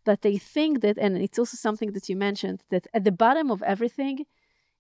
but 0.06 0.26
I 0.26 0.38
think 0.38 0.82
that, 0.82 0.98
and 0.98 1.18
it's 1.18 1.40
also 1.40 1.58
something 1.58 1.92
that 1.94 2.08
you 2.08 2.16
mentioned, 2.16 2.64
that 2.70 2.88
at 2.94 3.04
the 3.04 3.12
bottom 3.12 3.52
of 3.52 3.62
everything 3.64 4.26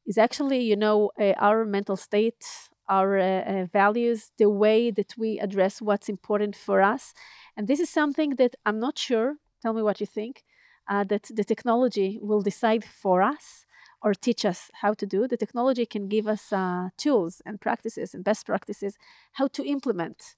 is 0.05 0.17
actually, 0.17 0.61
you 0.61 0.77
know, 0.77 1.11
uh, 1.19 1.33
our 1.37 1.65
mental 1.65 1.97
state, 1.97 2.45
our 2.87 3.17
uh, 3.17 3.23
uh, 3.23 3.65
values, 3.65 4.31
the 4.37 4.49
way 4.49 4.91
that 4.91 5.15
we 5.17 5.39
address 5.39 5.81
what's 5.81 6.07
important 6.07 6.55
for 6.55 6.81
us. 6.81 7.13
And 7.57 7.67
this 7.67 7.81
is 7.81 7.89
something 7.89 8.35
that 8.35 8.55
I'm 8.65 8.79
not 8.79 8.97
sure, 8.97 9.35
tell 9.61 9.73
me 9.73 9.81
what 9.81 9.99
you 9.99 10.05
think, 10.05 10.43
uh, 10.87 11.03
that 11.05 11.23
the 11.23 11.43
technology 11.43 12.19
will 12.21 12.41
decide 12.41 12.85
for 12.85 13.21
us 13.21 13.65
or 14.01 14.13
teach 14.13 14.45
us 14.45 14.69
how 14.81 14.93
to 14.93 15.05
do. 15.05 15.27
The 15.27 15.37
technology 15.37 15.85
can 15.85 16.07
give 16.07 16.27
us 16.27 16.53
uh, 16.53 16.89
tools 16.97 17.41
and 17.45 17.59
practices 17.59 18.13
and 18.13 18.23
best 18.23 18.45
practices 18.45 18.97
how 19.33 19.47
to 19.47 19.65
implement 19.65 20.35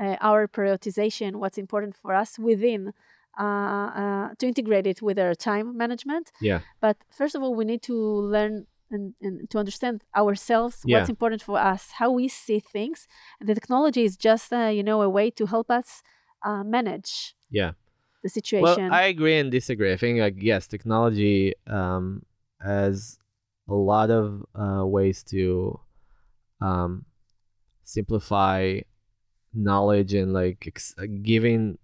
uh, 0.00 0.16
our 0.20 0.46
prioritization, 0.46 1.36
what's 1.36 1.58
important 1.58 1.96
for 1.96 2.14
us 2.14 2.38
within. 2.38 2.92
Uh, 3.38 3.90
uh, 4.02 4.28
to 4.36 4.48
integrate 4.48 4.84
it 4.84 5.00
with 5.00 5.16
our 5.16 5.32
time 5.32 5.76
management. 5.76 6.32
Yeah. 6.40 6.60
But 6.80 6.96
first 7.08 7.36
of 7.36 7.42
all, 7.42 7.54
we 7.54 7.64
need 7.64 7.82
to 7.82 7.94
learn 7.94 8.66
and, 8.90 9.14
and 9.22 9.48
to 9.50 9.58
understand 9.58 10.02
ourselves, 10.16 10.82
yeah. 10.84 10.98
what's 10.98 11.08
important 11.08 11.42
for 11.42 11.56
us, 11.56 11.92
how 11.98 12.10
we 12.10 12.26
see 12.26 12.58
things. 12.58 13.06
And 13.38 13.48
the 13.48 13.54
technology 13.54 14.02
is 14.02 14.16
just, 14.16 14.52
uh, 14.52 14.66
you 14.66 14.82
know, 14.82 15.02
a 15.02 15.08
way 15.08 15.30
to 15.30 15.46
help 15.46 15.70
us 15.70 16.02
uh, 16.44 16.64
manage. 16.64 17.36
Yeah. 17.48 17.72
The 18.24 18.28
situation. 18.28 18.88
Well, 18.88 18.92
I 18.92 19.02
agree 19.02 19.38
and 19.38 19.52
disagree. 19.52 19.92
I 19.92 19.96
think, 19.96 20.18
like, 20.18 20.42
yes, 20.42 20.66
technology 20.66 21.54
um, 21.68 22.22
as 22.64 23.18
a 23.68 23.74
lot 23.74 24.10
of 24.10 24.44
uh, 24.54 24.84
ways 24.86 25.22
to 25.24 25.78
um, 26.60 27.04
simplify 27.84 28.80
knowledge 29.54 30.14
and 30.14 30.32
like 30.32 30.64
ex- 30.66 30.94
uh, 30.98 31.06
giving 31.22 31.78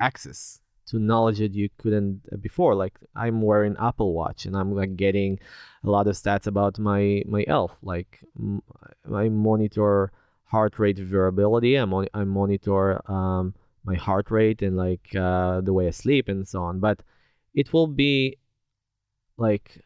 access 0.00 0.60
to 0.86 0.98
knowledge 0.98 1.38
that 1.38 1.54
you 1.54 1.68
couldn't 1.78 2.22
uh, 2.32 2.36
before. 2.36 2.74
Like 2.74 2.98
i'm 3.14 3.42
wearing 3.42 3.76
apple 3.80 4.14
watch 4.14 4.46
and 4.46 4.56
i'm 4.56 4.74
like 4.74 4.96
getting 4.96 5.38
a 5.84 5.90
lot 5.90 6.06
of 6.06 6.14
stats 6.14 6.46
about 6.46 6.78
my 6.78 7.22
my 7.26 7.44
health. 7.48 7.76
Like 7.82 8.20
m- 8.38 8.62
i 9.14 9.28
monitor 9.28 10.12
heart 10.44 10.78
rate 10.78 10.98
variability. 10.98 11.78
I, 11.78 11.84
mon- 11.84 12.08
I 12.14 12.24
monitor 12.24 13.02
um, 13.10 13.54
my 13.84 13.94
heart 13.96 14.30
rate 14.30 14.62
and 14.62 14.76
like 14.76 15.14
uh, 15.14 15.60
the 15.60 15.72
way 15.72 15.88
i 15.88 15.90
sleep 15.90 16.28
and 16.28 16.46
so 16.48 16.62
on. 16.62 16.80
But 16.80 17.02
it 17.54 17.72
will 17.72 17.86
be 17.86 18.38
like 19.36 19.82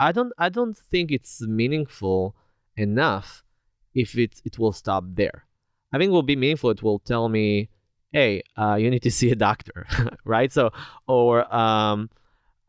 I 0.00 0.12
don't 0.12 0.32
I 0.38 0.48
don't 0.48 0.76
think 0.76 1.12
it's 1.12 1.42
meaningful 1.42 2.34
enough 2.76 3.44
if 3.94 4.16
it 4.16 4.40
it 4.44 4.58
will 4.58 4.72
stop 4.72 5.04
there. 5.06 5.44
I 5.92 5.98
think 5.98 6.08
it 6.08 6.12
will 6.12 6.22
be 6.22 6.36
meaningful. 6.36 6.70
It 6.70 6.82
will 6.82 7.00
tell 7.00 7.28
me, 7.28 7.68
hey, 8.10 8.42
uh, 8.56 8.76
you 8.76 8.88
need 8.90 9.02
to 9.02 9.10
see 9.10 9.30
a 9.30 9.36
doctor, 9.36 9.86
right? 10.24 10.50
So 10.50 10.70
or 11.06 11.54
um, 11.54 12.08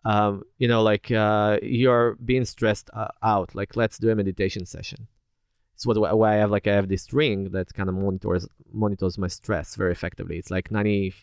um, 0.03 0.43
you 0.57 0.67
know, 0.67 0.83
like 0.83 1.09
uh, 1.09 1.57
you're 1.63 2.15
being 2.15 2.43
stressed 2.43 2.89
uh, 2.93 3.07
out. 3.23 3.55
Like 3.55 3.77
let's 3.77 3.97
do 3.97 4.09
a 4.09 4.15
meditation 4.15 4.65
session. 4.65 5.07
It's 5.75 5.85
what 5.85 5.97
why 6.17 6.33
I 6.33 6.37
have 6.37 6.51
like 6.51 6.67
I 6.67 6.73
have 6.73 6.89
this 6.89 7.13
ring 7.13 7.51
that 7.51 7.73
kind 7.73 7.87
of 7.87 7.95
monitors 7.95 8.45
monitors 8.73 9.17
my 9.17 9.27
stress 9.27 9.75
very 9.75 9.93
effectively. 9.93 10.37
It's 10.37 10.51
like 10.51 10.69
ninety 10.69 11.13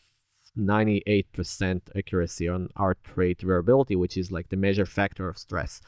98% 0.57 1.81
accuracy 1.97 2.49
on 2.49 2.69
heart 2.77 2.99
rate 3.17 3.41
variability, 3.41 3.97
which 3.97 4.17
is 4.17 4.31
like 4.31 4.49
the 4.49 4.57
measure 4.57 4.87
factor 4.87 5.29
of 5.29 5.39
stress. 5.39 5.81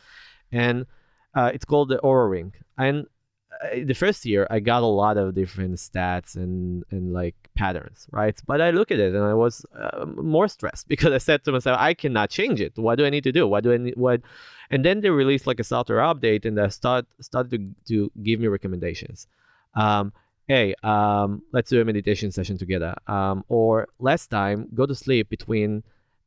And 0.53 0.87
uh, 1.35 1.51
it's 1.55 1.65
called 1.65 1.89
the 1.89 1.99
Oura 1.99 2.31
Ring. 2.31 2.53
And 2.77 3.07
uh, 3.63 3.85
the 3.85 3.95
first 3.95 4.25
year, 4.25 4.47
I 4.51 4.61
got 4.61 4.83
a 4.83 4.87
lot 4.87 5.17
of 5.17 5.35
different 5.35 5.77
stats 5.77 6.37
and, 6.37 6.85
and 6.91 7.13
like 7.13 7.35
patterns, 7.55 8.07
right? 8.11 8.39
But 8.47 8.61
I 8.61 8.71
look 8.71 8.91
at 8.91 8.99
it 8.99 9.15
and 9.15 9.25
I 9.25 9.35
was 9.35 9.65
uh, 9.79 10.07
more 10.07 10.49
stressed 10.49 10.89
because 10.95 11.13
I 11.13 11.19
said 11.19 11.45
to 11.45 11.53
myself, 11.53 11.77
I 11.81 11.95
cannot 11.95 12.31
change 12.31 12.61
it. 12.61 12.73
What 12.77 12.97
do 12.97 13.05
I 13.05 13.11
need 13.11 13.25
to 13.25 13.33
do? 13.33 13.47
What 13.47 13.65
do 13.65 13.73
I 13.73 13.77
need? 13.77 13.97
What? 13.97 14.23
And 14.71 14.85
then 14.85 15.01
they 15.01 15.11
released 15.11 15.47
like 15.47 15.61
a 15.61 15.65
software 15.65 15.99
update 15.99 16.45
and 16.45 16.57
they 16.57 16.69
start 16.69 17.07
started 17.21 17.51
to, 17.51 17.75
to 17.89 18.13
give 18.23 18.41
me 18.41 18.47
recommendations. 18.47 19.27
Um, 19.75 20.13
hey, 20.51 20.75
um, 20.83 21.43
let's 21.53 21.71
do 21.71 21.81
a 21.81 21.85
meditation 21.85 22.33
session 22.33 22.59
together. 22.59 22.93
Um, 23.07 23.45
or 23.47 23.87
last 24.01 24.31
time, 24.31 24.67
go 24.75 24.85
to 24.85 24.97
sleep 24.97 25.29
between 25.29 25.85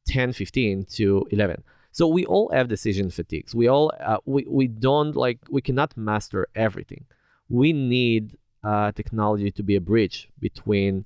10, 0.08 0.32
15 0.32 0.86
to 0.96 1.28
11. 1.32 1.62
So 1.92 2.08
we 2.08 2.24
all 2.26 2.50
have 2.54 2.70
decision 2.70 3.10
fatigues. 3.10 3.54
We 3.54 3.68
all, 3.68 3.92
uh, 4.00 4.20
we, 4.26 4.46
we 4.48 4.68
don't 4.68 5.14
like, 5.14 5.40
we 5.50 5.62
cannot 5.62 5.98
master 5.98 6.48
everything. 6.56 7.04
We 7.50 7.74
need 7.74 8.38
uh, 8.64 8.94
technology 8.94 9.52
to 9.52 9.62
be 9.62 9.76
a 9.76 9.82
bridge 9.82 10.30
between 10.40 11.04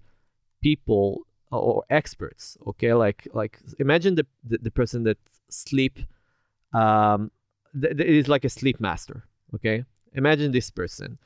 people 0.61 1.25
or 1.51 1.85
experts. 1.89 2.55
Okay. 2.67 2.93
Like, 2.93 3.27
like 3.33 3.57
imagine 3.79 4.13
the, 4.13 4.27
the, 4.43 4.59
the 4.59 4.71
person 4.71 5.01
that 5.05 5.17
sleep, 5.49 5.97
um, 6.71 7.31
th- 7.81 7.97
th- 7.97 8.07
is 8.07 8.27
like 8.27 8.45
a 8.45 8.49
sleep 8.49 8.79
master. 8.79 9.23
Okay. 9.55 9.85
Imagine 10.13 10.51
this 10.51 10.69
person 10.69 11.17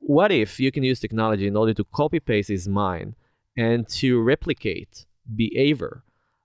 what 0.00 0.30
if 0.30 0.60
you 0.60 0.70
can 0.70 0.82
use 0.82 1.00
technology 1.00 1.46
in 1.46 1.56
order 1.56 1.74
to 1.74 1.84
copy 1.84 2.20
paste 2.20 2.48
his 2.48 2.68
mind 2.68 3.14
and 3.56 3.88
to 3.88 4.20
replicate 4.20 5.06
behavior 5.34 6.02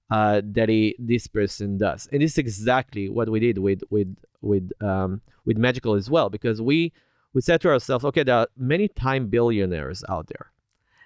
uh, 0.10 0.42
that 0.44 0.70
he, 0.70 0.96
this 1.00 1.28
person 1.28 1.78
does? 1.78 2.08
And 2.12 2.22
this 2.22 2.34
is 2.34 2.38
exactly 2.38 3.10
what 3.10 3.30
we 3.30 3.40
did 3.40 3.58
with 3.58 3.82
with 3.90 4.16
with 4.42 4.72
um, 4.82 5.22
with 5.46 5.58
Magical 5.58 5.94
as 5.94 6.10
well, 6.10 6.30
because 6.30 6.62
we 6.62 6.92
we 7.34 7.42
said 7.42 7.62
to 7.62 7.70
ourselves, 7.70 8.04
okay, 8.06 8.24
there 8.24 8.36
are 8.36 8.48
many 8.58 8.88
time 8.88 9.28
billionaires 9.28 10.04
out 10.10 10.28
there, 10.28 10.52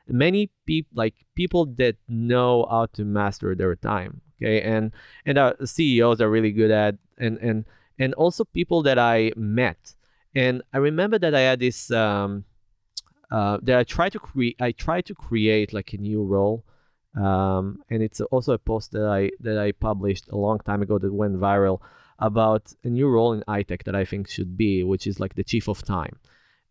many 0.08 0.50
people 0.66 0.92
like 0.96 1.16
people 1.36 1.66
that 1.78 1.96
know 2.08 2.66
how 2.70 2.88
to 2.94 3.04
master 3.04 3.56
their 3.56 3.76
time. 3.76 4.22
Okay, 4.42 4.62
and 4.62 4.92
and 5.26 5.38
our 5.38 5.56
CEOs 5.64 6.20
are 6.22 6.30
really 6.30 6.52
good 6.52 6.72
at 6.72 6.96
and 7.18 7.38
and 7.38 7.66
and 7.98 8.14
also 8.16 8.44
people 8.44 8.82
that 8.84 9.00
I 9.00 9.32
met 9.36 9.96
and 10.36 10.62
I 10.74 10.78
remember 10.78 11.18
that 11.20 11.34
I 11.34 11.42
had 11.42 11.60
this 11.60 11.90
um, 11.92 12.44
uh, 13.32 13.58
that 13.64 13.80
I 13.80 13.84
tried 13.84 14.12
to 14.12 14.20
create. 14.20 14.58
I 14.62 14.72
tried 14.72 15.06
to 15.06 15.16
create 15.16 15.74
like 15.74 15.94
a 15.94 15.98
new 15.98 16.24
role, 16.24 16.66
um, 17.16 17.80
and 17.90 18.04
it's 18.04 18.22
also 18.22 18.54
a 18.54 18.58
post 18.58 18.92
that 18.92 19.06
I 19.06 19.32
that 19.40 19.58
I 19.58 19.72
published 19.72 20.28
a 20.30 20.38
long 20.38 20.60
time 20.60 20.82
ago 20.82 21.00
that 21.00 21.14
went 21.14 21.40
viral 21.40 21.80
about 22.20 22.74
a 22.84 22.88
new 22.88 23.08
role 23.08 23.34
in 23.34 23.44
high 23.48 23.64
tech 23.64 23.84
that 23.86 23.96
I 23.96 24.06
think 24.06 24.30
should 24.30 24.56
be, 24.56 24.84
which 24.84 25.08
is 25.08 25.20
like 25.20 25.36
the 25.36 25.44
chief 25.44 25.68
of 25.68 25.84
time. 25.84 26.20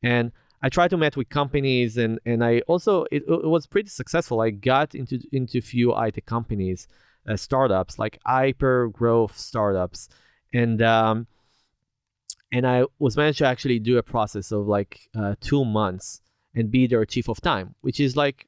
and 0.03 0.33
I 0.63 0.71
tried 0.71 0.89
to 0.91 0.97
meet 0.97 1.15
with 1.15 1.29
companies, 1.29 1.99
and 1.99 2.19
and 2.25 2.43
I 2.43 2.61
also 2.61 3.05
it, 3.13 3.23
it 3.29 3.51
was 3.57 3.67
pretty 3.67 3.91
successful. 3.91 4.41
I 4.41 4.49
got 4.51 4.95
into 4.95 5.21
into 5.31 5.61
few 5.61 5.95
IT 5.95 6.25
companies, 6.25 6.89
uh, 7.29 7.37
startups 7.37 7.99
like 7.99 8.19
hyper 8.25 8.89
growth 8.89 9.37
startups, 9.37 10.09
and 10.55 10.81
um, 10.81 11.27
and 12.55 12.69
I 12.69 12.85
was 13.01 13.17
managed 13.17 13.39
to 13.39 13.47
actually 13.47 13.81
do 13.81 13.99
a 13.99 14.03
process 14.03 14.53
of 14.53 14.69
like 14.69 15.09
uh, 15.19 15.35
two 15.41 15.65
months 15.65 16.21
and 16.55 16.71
be 16.71 16.87
their 16.87 17.05
chief 17.05 17.29
of 17.29 17.41
time, 17.41 17.75
which 17.81 17.99
is 17.99 18.17
like 18.17 18.47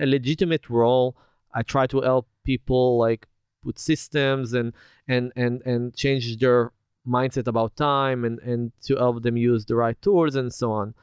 a 0.00 0.06
legitimate 0.06 0.68
role. 0.68 1.16
I 1.54 1.62
try 1.62 1.86
to 1.86 2.00
help 2.00 2.26
people 2.44 2.98
like 2.98 3.28
put 3.62 3.78
systems 3.78 4.54
and 4.54 4.72
and 5.06 5.32
and 5.36 5.62
and 5.62 5.94
change 5.94 6.36
their 6.38 6.72
mindset 7.06 7.46
about 7.46 7.76
time 7.76 8.24
and 8.24 8.40
and 8.40 8.72
to 8.86 8.96
help 8.96 9.22
them 9.22 9.36
use 9.36 9.64
the 9.64 9.76
right 9.76 10.02
tools 10.02 10.34
and 10.34 10.52
so 10.52 10.72
on. 10.72 10.94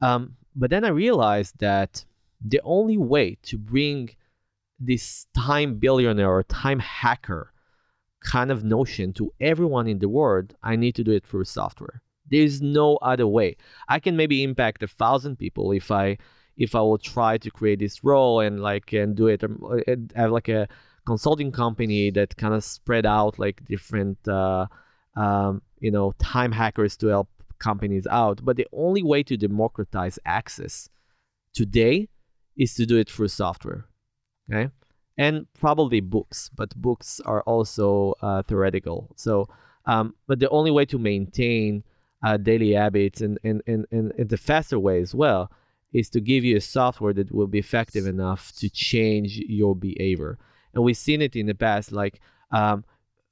Um, 0.00 0.36
but 0.54 0.70
then 0.70 0.84
I 0.84 0.90
realized 0.90 1.58
that 1.58 2.04
the 2.40 2.60
only 2.62 2.96
way 2.96 3.38
to 3.42 3.58
bring 3.58 4.10
this 4.78 5.26
time 5.34 5.80
billionaire 5.80 6.30
or 6.30 6.44
time 6.44 6.78
hacker 6.78 7.52
kind 8.20 8.50
of 8.50 8.64
notion 8.64 9.12
to 9.14 9.32
everyone 9.40 9.86
in 9.86 9.98
the 9.98 10.08
world, 10.08 10.54
I 10.62 10.76
need 10.76 10.94
to 10.96 11.04
do 11.04 11.12
it 11.12 11.26
through 11.26 11.44
software. 11.44 12.02
There's 12.30 12.60
no 12.60 12.96
other 12.96 13.26
way. 13.26 13.56
I 13.88 14.00
can 14.00 14.16
maybe 14.16 14.42
impact 14.42 14.82
a 14.82 14.88
thousand 14.88 15.36
people 15.36 15.72
if 15.72 15.90
I 15.90 16.18
if 16.56 16.74
I 16.74 16.80
will 16.80 16.98
try 16.98 17.38
to 17.38 17.50
create 17.50 17.78
this 17.78 18.02
role 18.02 18.40
and 18.40 18.60
like 18.60 18.92
and 18.92 19.16
do 19.16 19.28
it 19.28 19.44
um, 19.44 19.62
and 19.86 20.12
have 20.16 20.32
like 20.32 20.48
a 20.48 20.68
consulting 21.06 21.52
company 21.52 22.10
that 22.10 22.36
kind 22.36 22.52
of 22.52 22.64
spread 22.64 23.06
out 23.06 23.38
like 23.38 23.64
different 23.64 24.18
uh, 24.28 24.66
um, 25.16 25.62
you 25.80 25.90
know 25.90 26.12
time 26.18 26.52
hackers 26.52 26.96
to 26.98 27.06
help 27.06 27.28
companies 27.58 28.06
out. 28.08 28.44
But 28.44 28.56
the 28.56 28.66
only 28.72 29.02
way 29.02 29.22
to 29.22 29.36
democratize 29.36 30.18
access 30.26 30.90
today 31.54 32.08
is 32.56 32.74
to 32.74 32.84
do 32.84 32.96
it 32.98 33.08
through 33.08 33.28
software. 33.28 33.86
Okay. 34.50 34.70
And 35.18 35.46
probably 35.52 36.00
books, 36.00 36.48
but 36.54 36.74
books 36.76 37.20
are 37.26 37.42
also 37.42 38.14
uh, 38.22 38.42
theoretical. 38.42 39.12
So, 39.16 39.48
um, 39.84 40.14
but 40.28 40.38
the 40.38 40.48
only 40.50 40.70
way 40.70 40.84
to 40.86 40.98
maintain 40.98 41.82
uh, 42.24 42.36
daily 42.36 42.72
habits 42.72 43.20
and, 43.20 43.38
and, 43.42 43.60
and, 43.66 43.84
and, 43.90 44.12
and 44.16 44.28
the 44.28 44.36
faster 44.36 44.78
way 44.78 45.00
as 45.00 45.14
well 45.14 45.50
is 45.92 46.08
to 46.10 46.20
give 46.20 46.44
you 46.44 46.56
a 46.56 46.60
software 46.60 47.12
that 47.14 47.32
will 47.32 47.46
be 47.46 47.58
effective 47.58 48.06
enough 48.06 48.52
to 48.58 48.68
change 48.70 49.38
your 49.48 49.74
behavior. 49.74 50.38
And 50.72 50.84
we've 50.84 50.96
seen 50.96 51.20
it 51.20 51.34
in 51.34 51.46
the 51.46 51.54
past, 51.54 51.90
like 51.92 52.20
um, 52.52 52.84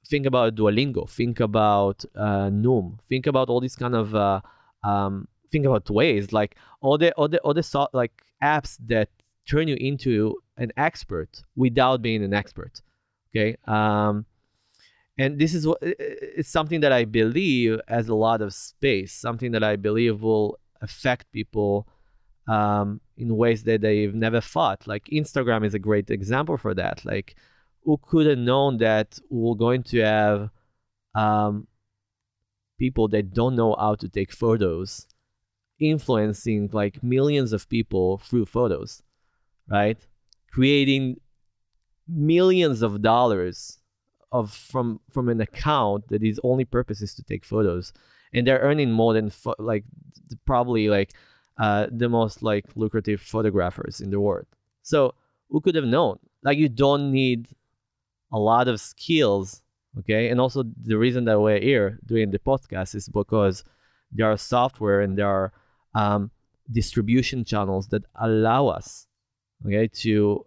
think 0.05 0.25
about 0.25 0.55
Duolingo, 0.55 1.09
think 1.09 1.39
about 1.39 2.03
uh, 2.15 2.49
Noom, 2.49 2.99
think 3.07 3.27
about 3.27 3.49
all 3.49 3.61
these 3.61 3.75
kind 3.75 3.95
of 3.95 4.13
uh, 4.15 4.41
um, 4.83 5.27
think 5.51 5.65
about 5.65 5.89
ways 5.89 6.33
like 6.33 6.55
all 6.81 6.97
the 6.97 7.13
all 7.13 7.27
the 7.27 7.39
all 7.39 7.53
the 7.53 7.63
so, 7.63 7.87
like 7.93 8.11
apps 8.43 8.77
that 8.87 9.09
turn 9.47 9.67
you 9.67 9.75
into 9.75 10.35
an 10.57 10.71
expert 10.77 11.43
without 11.55 12.01
being 12.01 12.23
an 12.23 12.33
expert. 12.33 12.81
Okay. 13.35 13.57
Um, 13.67 14.25
and 15.17 15.39
this 15.39 15.53
is 15.53 15.65
what 15.65 15.79
it's 15.81 16.49
something 16.49 16.81
that 16.81 16.91
I 16.91 17.05
believe 17.05 17.79
has 17.87 18.07
a 18.07 18.15
lot 18.15 18.41
of 18.41 18.53
space, 18.53 19.13
something 19.13 19.51
that 19.51 19.63
I 19.63 19.75
believe 19.75 20.21
will 20.21 20.59
affect 20.81 21.31
people 21.31 21.87
um, 22.47 23.01
in 23.17 23.35
ways 23.35 23.63
that 23.63 23.81
they've 23.81 24.13
never 24.13 24.41
thought. 24.41 24.87
Like 24.87 25.05
Instagram 25.05 25.65
is 25.65 25.73
a 25.73 25.79
great 25.79 26.09
example 26.09 26.57
for 26.57 26.73
that. 26.75 27.03
Like 27.03 27.35
who 27.83 27.97
could 28.01 28.27
have 28.27 28.37
known 28.37 28.77
that 28.77 29.17
we're 29.29 29.55
going 29.55 29.81
to 29.81 29.99
have 29.99 30.49
um, 31.15 31.67
people 32.77 33.07
that 33.07 33.33
don't 33.33 33.55
know 33.55 33.75
how 33.79 33.95
to 33.95 34.07
take 34.07 34.31
photos 34.31 35.07
influencing 35.79 36.69
like 36.73 37.03
millions 37.03 37.53
of 37.53 37.69
people 37.69 38.17
through 38.17 38.45
photos 38.45 39.03
right 39.69 40.07
creating 40.51 41.19
millions 42.07 42.81
of 42.81 43.01
dollars 43.01 43.79
of 44.31 44.51
from 44.53 44.99
from 45.09 45.29
an 45.29 45.41
account 45.41 46.07
that 46.09 46.21
his 46.21 46.39
only 46.43 46.65
purpose 46.65 47.01
is 47.01 47.13
to 47.15 47.23
take 47.23 47.45
photos. 47.45 47.93
And 48.33 48.45
they're 48.45 48.59
earning 48.59 48.91
more 48.91 49.13
than 49.13 49.29
fo- 49.29 49.55
like 49.57 49.85
probably 50.45 50.89
like 50.89 51.13
uh, 51.57 51.87
the 51.91 52.09
most 52.09 52.43
like 52.43 52.65
lucrative 52.75 53.21
photographers 53.21 54.01
in 54.01 54.09
the 54.09 54.19
world. 54.19 54.45
So 54.83 55.15
who 55.49 55.61
could 55.61 55.75
have 55.75 55.85
known? 55.85 56.19
Like 56.43 56.57
you 56.57 56.69
don't 56.69 57.11
need 57.11 57.47
a 58.31 58.39
lot 58.39 58.67
of 58.67 58.81
skills 58.81 59.61
okay? 59.99 60.29
And 60.29 60.39
also 60.39 60.63
the 60.63 60.97
reason 60.97 61.25
that 61.25 61.39
we're 61.39 61.59
here 61.59 61.99
doing 62.05 62.31
the 62.31 62.39
podcast 62.39 62.95
is 62.95 63.09
because 63.09 63.63
there 64.11 64.29
are 64.31 64.37
software 64.37 65.01
and 65.01 65.17
there 65.17 65.27
are 65.27 65.51
um, 65.93 66.31
distribution 66.71 67.43
channels 67.43 67.87
that 67.89 68.03
allow 68.15 68.67
us 68.67 69.07
okay 69.65 69.87
to 69.87 70.45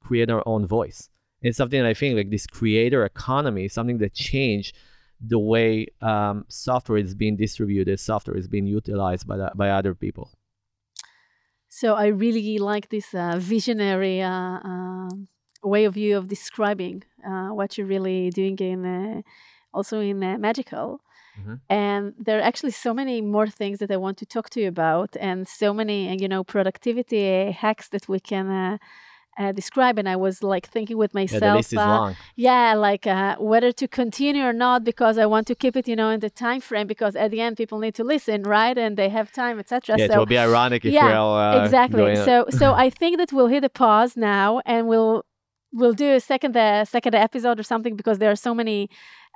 create 0.00 0.30
our 0.30 0.42
own 0.46 0.66
voice. 0.66 1.08
It's 1.42 1.56
something 1.56 1.80
that 1.80 1.88
i 1.88 1.94
think 1.94 2.16
like 2.16 2.30
this 2.30 2.46
creator 2.46 3.04
economy 3.04 3.66
is 3.66 3.72
something 3.72 3.98
that 3.98 4.14
changed 4.14 4.76
the 5.20 5.38
way 5.38 5.88
um, 6.00 6.44
software 6.48 6.98
is 6.98 7.14
being 7.14 7.36
distributed 7.36 7.98
software 7.98 8.36
is 8.36 8.46
being 8.46 8.66
utilized 8.66 9.26
by, 9.26 9.36
the, 9.36 9.50
by 9.54 9.70
other 9.70 9.94
people. 9.94 10.30
So 11.68 11.94
i 11.94 12.06
really 12.06 12.58
like 12.58 12.88
this 12.88 13.14
uh, 13.14 13.36
visionary 13.38 14.22
uh, 14.22 14.58
uh 14.70 15.08
way 15.62 15.84
of 15.84 15.94
view 15.94 16.16
of 16.16 16.28
describing 16.28 17.02
uh, 17.26 17.48
what 17.48 17.76
you're 17.76 17.86
really 17.86 18.30
doing 18.30 18.56
in 18.58 18.84
uh, 18.84 19.22
also 19.74 20.00
in 20.00 20.22
uh, 20.22 20.38
magical 20.38 21.00
mm-hmm. 21.38 21.54
and 21.68 22.14
there 22.18 22.38
are 22.38 22.42
actually 22.42 22.70
so 22.70 22.92
many 22.92 23.20
more 23.20 23.48
things 23.48 23.78
that 23.78 23.90
i 23.90 23.96
want 23.96 24.16
to 24.18 24.26
talk 24.26 24.50
to 24.50 24.60
you 24.60 24.68
about 24.68 25.16
and 25.20 25.46
so 25.46 25.72
many 25.72 25.98
you 26.22 26.28
know 26.28 26.42
productivity 26.44 27.50
hacks 27.50 27.88
that 27.88 28.08
we 28.08 28.20
can 28.20 28.48
uh, 28.48 28.78
uh, 29.38 29.52
describe. 29.52 29.98
And 29.98 30.08
i 30.08 30.16
was 30.16 30.42
like 30.42 30.66
thinking 30.66 30.96
with 30.96 31.14
myself 31.14 31.42
yeah, 31.42 31.50
the 31.50 31.56
list 31.56 31.72
is 31.72 31.76
long. 31.76 32.16
yeah 32.34 32.74
like 32.74 33.06
whether 33.38 33.70
to 33.72 33.86
continue 33.86 34.44
or 34.44 34.52
not 34.52 34.82
because 34.84 35.16
i 35.16 35.26
want 35.26 35.46
to 35.46 35.54
keep 35.54 35.76
it 35.76 35.86
you 35.86 35.96
know 36.00 36.10
in 36.10 36.20
the 36.20 36.30
time 36.30 36.60
frame 36.60 36.86
because 36.86 37.14
at 37.14 37.30
the 37.30 37.40
end 37.40 37.56
people 37.56 37.78
need 37.78 37.94
to 37.94 38.04
listen 38.04 38.42
right? 38.42 38.76
And 38.76 38.96
they 38.96 39.08
have 39.08 39.30
time 39.32 39.58
etc 39.58 39.96
yeah, 39.98 40.06
so 40.08 40.12
it 40.14 40.18
will 40.18 40.26
be 40.26 40.38
ironic 40.38 40.84
if 40.84 40.92
yeah, 40.92 41.04
we're 41.04 41.14
all 41.14 41.62
exactly. 41.62 42.16
so 42.16 42.46
so 42.50 42.66
i 42.86 42.90
think 42.90 43.18
that 43.18 43.32
we'll 43.32 43.52
hit 43.56 43.64
a 43.64 43.68
pause 43.68 44.16
now 44.16 44.60
and 44.66 44.88
we'll 44.88 45.24
we'll 45.72 45.92
do 45.92 46.14
a 46.14 46.20
second 46.20 46.56
uh, 46.56 46.84
second 46.84 47.14
episode 47.14 47.60
or 47.60 47.62
something 47.62 47.96
because 47.96 48.18
there 48.18 48.30
are 48.30 48.36
so 48.36 48.54
many 48.54 48.88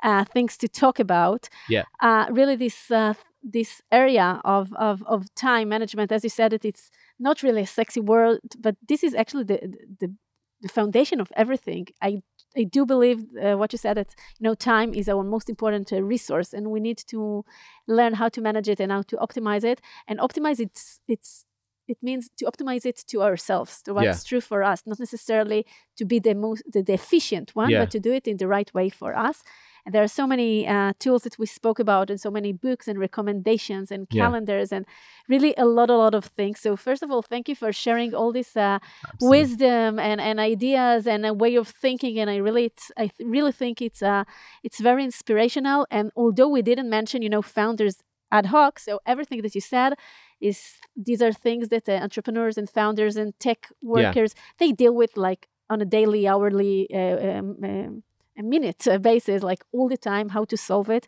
uh, 0.02 0.24
things 0.24 0.56
to 0.58 0.68
talk 0.68 0.98
about. 0.98 1.48
Yeah. 1.68 1.84
Uh, 2.00 2.26
really, 2.30 2.56
this 2.56 2.90
uh, 2.90 3.14
this 3.42 3.82
area 3.90 4.40
of, 4.44 4.72
of 4.74 5.02
of 5.04 5.34
time 5.34 5.68
management, 5.68 6.12
as 6.12 6.24
you 6.24 6.30
said, 6.30 6.52
it 6.52 6.64
it's 6.64 6.90
not 7.18 7.42
really 7.42 7.62
a 7.62 7.66
sexy 7.66 8.00
word, 8.00 8.40
but 8.58 8.76
this 8.88 9.02
is 9.02 9.14
actually 9.14 9.44
the 9.44 9.58
the, 10.00 10.14
the 10.60 10.68
foundation 10.68 11.20
of 11.20 11.32
everything. 11.36 11.86
I 12.00 12.22
I 12.56 12.64
do 12.64 12.84
believe 12.84 13.24
uh, 13.42 13.56
what 13.56 13.72
you 13.72 13.78
said 13.78 13.96
that 13.96 14.14
you 14.38 14.44
know 14.44 14.54
time 14.54 14.94
is 14.94 15.08
our 15.08 15.24
most 15.24 15.48
important 15.48 15.92
uh, 15.92 16.02
resource, 16.02 16.52
and 16.52 16.70
we 16.70 16.80
need 16.80 16.98
to 17.08 17.44
learn 17.86 18.14
how 18.14 18.28
to 18.28 18.40
manage 18.40 18.68
it 18.68 18.80
and 18.80 18.92
how 18.92 19.02
to 19.02 19.16
optimize 19.16 19.64
it. 19.64 19.80
And 20.06 20.18
optimize 20.18 20.60
it's 20.60 21.00
it's 21.08 21.44
it 21.88 21.98
means 22.02 22.30
to 22.36 22.44
optimize 22.44 22.86
it 22.86 23.04
to 23.08 23.22
ourselves 23.22 23.82
to 23.82 23.94
what's 23.94 24.04
yeah. 24.04 24.28
true 24.28 24.40
for 24.40 24.62
us 24.62 24.82
not 24.86 24.98
necessarily 24.98 25.66
to 25.96 26.04
be 26.04 26.18
the 26.18 26.34
most 26.34 26.62
the, 26.72 26.82
the 26.82 26.94
efficient 26.94 27.54
one 27.54 27.70
yeah. 27.70 27.80
but 27.80 27.90
to 27.90 28.00
do 28.00 28.12
it 28.12 28.26
in 28.26 28.36
the 28.36 28.48
right 28.48 28.72
way 28.74 28.88
for 28.88 29.16
us 29.16 29.42
and 29.84 29.94
there 29.94 30.02
are 30.02 30.08
so 30.08 30.26
many 30.26 30.66
uh, 30.66 30.92
tools 31.00 31.22
that 31.22 31.38
we 31.38 31.46
spoke 31.46 31.78
about 31.78 32.08
and 32.08 32.20
so 32.20 32.30
many 32.30 32.52
books 32.52 32.86
and 32.86 32.98
recommendations 32.98 33.90
and 33.90 34.08
calendars 34.10 34.70
yeah. 34.70 34.78
and 34.78 34.86
really 35.28 35.54
a 35.58 35.64
lot 35.64 35.90
a 35.90 35.96
lot 35.96 36.14
of 36.14 36.24
things 36.24 36.60
so 36.60 36.76
first 36.76 37.02
of 37.02 37.10
all 37.10 37.22
thank 37.22 37.48
you 37.48 37.54
for 37.54 37.72
sharing 37.72 38.14
all 38.14 38.32
this 38.32 38.56
uh, 38.56 38.78
wisdom 39.20 39.98
and, 39.98 40.20
and 40.20 40.38
ideas 40.38 41.06
and 41.06 41.26
a 41.26 41.34
way 41.34 41.56
of 41.56 41.68
thinking 41.68 42.18
and 42.18 42.30
i 42.30 42.36
really 42.36 42.72
i 42.96 43.06
th- 43.08 43.28
really 43.28 43.52
think 43.52 43.82
it's 43.82 44.02
uh, 44.02 44.24
it's 44.62 44.80
very 44.80 45.04
inspirational 45.04 45.86
and 45.90 46.10
although 46.16 46.48
we 46.48 46.62
didn't 46.62 46.88
mention 46.88 47.22
you 47.22 47.28
know 47.28 47.42
founders 47.42 47.96
ad 48.30 48.46
hoc 48.46 48.78
so 48.78 49.00
everything 49.06 49.42
that 49.42 49.54
you 49.54 49.60
said 49.60 49.94
is 50.42 50.58
these 50.96 51.22
are 51.22 51.32
things 51.32 51.68
that 51.68 51.88
uh, 51.88 51.92
entrepreneurs 51.92 52.58
and 52.58 52.68
founders 52.68 53.16
and 53.16 53.38
tech 53.38 53.68
workers 53.82 54.34
yeah. 54.34 54.42
they 54.58 54.72
deal 54.72 54.94
with 54.94 55.16
like 55.16 55.48
on 55.70 55.80
a 55.80 55.84
daily 55.84 56.26
hourly 56.28 56.88
uh, 56.92 57.38
um, 57.38 57.56
um 57.62 58.02
a 58.38 58.42
minute 58.42 58.86
uh, 58.88 58.98
basis 58.98 59.42
like 59.42 59.62
all 59.72 59.88
the 59.88 59.96
time 59.96 60.30
how 60.30 60.44
to 60.44 60.56
solve 60.56 60.90
it. 60.90 61.06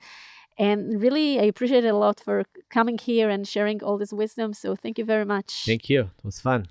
And 0.56 1.02
really 1.02 1.40
i 1.40 1.46
appreciate 1.52 1.84
it 1.84 1.94
a 1.94 1.96
lot 2.06 2.20
for 2.20 2.44
coming 2.70 2.96
here 2.96 3.28
and 3.28 3.42
sharing 3.54 3.82
all 3.82 3.98
this 3.98 4.12
wisdom 4.12 4.54
so 4.54 4.76
thank 4.76 4.98
you 4.98 5.04
very 5.04 5.24
much. 5.24 5.64
Thank 5.66 5.90
you. 5.90 6.02
It 6.18 6.24
was 6.24 6.40
fun. 6.40 6.68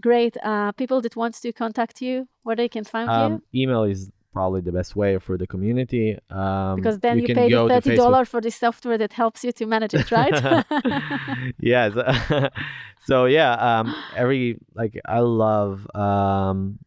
Great. 0.00 0.34
Uh, 0.42 0.72
people 0.72 1.00
that 1.02 1.14
wants 1.14 1.40
to 1.40 1.52
contact 1.52 2.00
you 2.00 2.28
where 2.44 2.56
they 2.56 2.68
can 2.68 2.84
find 2.84 3.10
um, 3.10 3.42
you 3.52 3.62
email 3.62 3.82
is 3.84 4.10
probably 4.38 4.62
the 4.70 4.76
best 4.80 4.92
way 4.94 5.12
for 5.26 5.34
the 5.42 5.48
community. 5.54 6.06
Um, 6.30 6.76
because 6.78 6.98
then 7.06 7.16
you, 7.18 7.26
you 7.26 7.34
pay 7.40 7.48
the 7.50 7.68
thirty 7.74 7.96
dollars 8.02 8.28
for 8.32 8.40
the 8.46 8.52
software 8.64 8.98
that 9.02 9.12
helps 9.22 9.40
you 9.44 9.50
to 9.58 9.64
manage 9.74 9.94
it, 10.00 10.08
right? 10.20 10.38
yes. 11.74 11.90
so 13.08 13.16
yeah, 13.38 13.52
um, 13.68 13.86
every 14.22 14.44
like 14.80 14.94
I 15.18 15.20
love 15.46 15.74
um, 16.06 16.78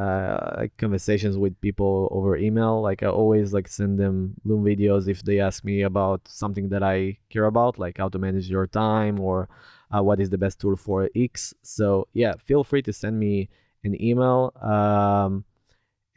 uh, 0.00 0.38
like 0.60 0.72
conversations 0.84 1.34
with 1.44 1.54
people 1.60 1.94
over 2.16 2.36
email. 2.36 2.74
Like 2.88 3.00
I 3.06 3.10
always 3.20 3.46
like 3.56 3.68
send 3.68 3.92
them 4.02 4.16
Loom 4.44 4.62
videos 4.72 5.02
if 5.14 5.22
they 5.22 5.38
ask 5.48 5.58
me 5.70 5.76
about 5.82 6.20
something 6.42 6.66
that 6.70 6.82
I 6.82 6.98
care 7.32 7.46
about, 7.52 7.78
like 7.84 7.98
how 8.02 8.08
to 8.14 8.18
manage 8.26 8.48
your 8.56 8.66
time 8.66 9.14
or 9.20 9.48
uh, 9.94 10.02
what 10.02 10.18
is 10.18 10.30
the 10.30 10.40
best 10.44 10.56
tool 10.60 10.76
for 10.76 11.08
X. 11.14 11.54
So 11.62 12.08
yeah, 12.22 12.32
feel 12.48 12.64
free 12.64 12.82
to 12.88 12.92
send 12.92 13.14
me 13.26 13.48
an 13.84 13.94
email. 14.02 14.52
Um, 14.60 15.44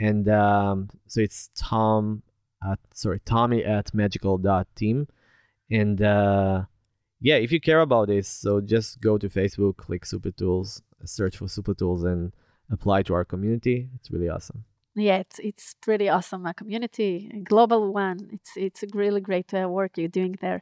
and 0.02 0.28
um, 0.30 0.90
so 1.06 1.22
it's 1.22 1.52
Tom 1.56 2.24
at 2.68 2.80
sorry 2.94 3.22
Tommy 3.24 3.64
at 3.64 3.94
magical.team. 3.94 5.08
And 5.70 6.02
uh, 6.02 6.64
yeah, 7.22 7.36
if 7.36 7.52
you 7.52 7.62
care 7.62 7.82
about 7.82 8.08
this, 8.08 8.28
so 8.28 8.62
just 8.62 9.00
go 9.00 9.20
to 9.20 9.30
Facebook, 9.30 9.78
click 9.78 10.06
Super 10.06 10.32
Tools, 10.32 10.82
search 11.06 11.38
for 11.38 11.48
Super 11.48 11.76
Tools, 11.76 12.04
and 12.04 12.34
apply 12.72 13.04
to 13.04 13.14
our 13.14 13.24
community. 13.24 13.90
It's 13.96 14.10
really 14.10 14.28
awesome. 14.28 14.66
Yeah, 14.96 15.18
it's 15.18 15.40
it's 15.40 15.76
pretty 15.82 16.10
awesome. 16.10 16.46
A 16.46 16.54
community, 16.54 17.32
a 17.34 17.38
global 17.38 17.94
one. 17.94 18.30
It's 18.34 18.52
it's 18.58 18.84
a 18.84 18.88
really 18.94 19.22
great 19.22 19.54
uh, 19.54 19.70
work 19.70 19.98
you're 19.98 20.10
doing 20.10 20.38
there. 20.42 20.62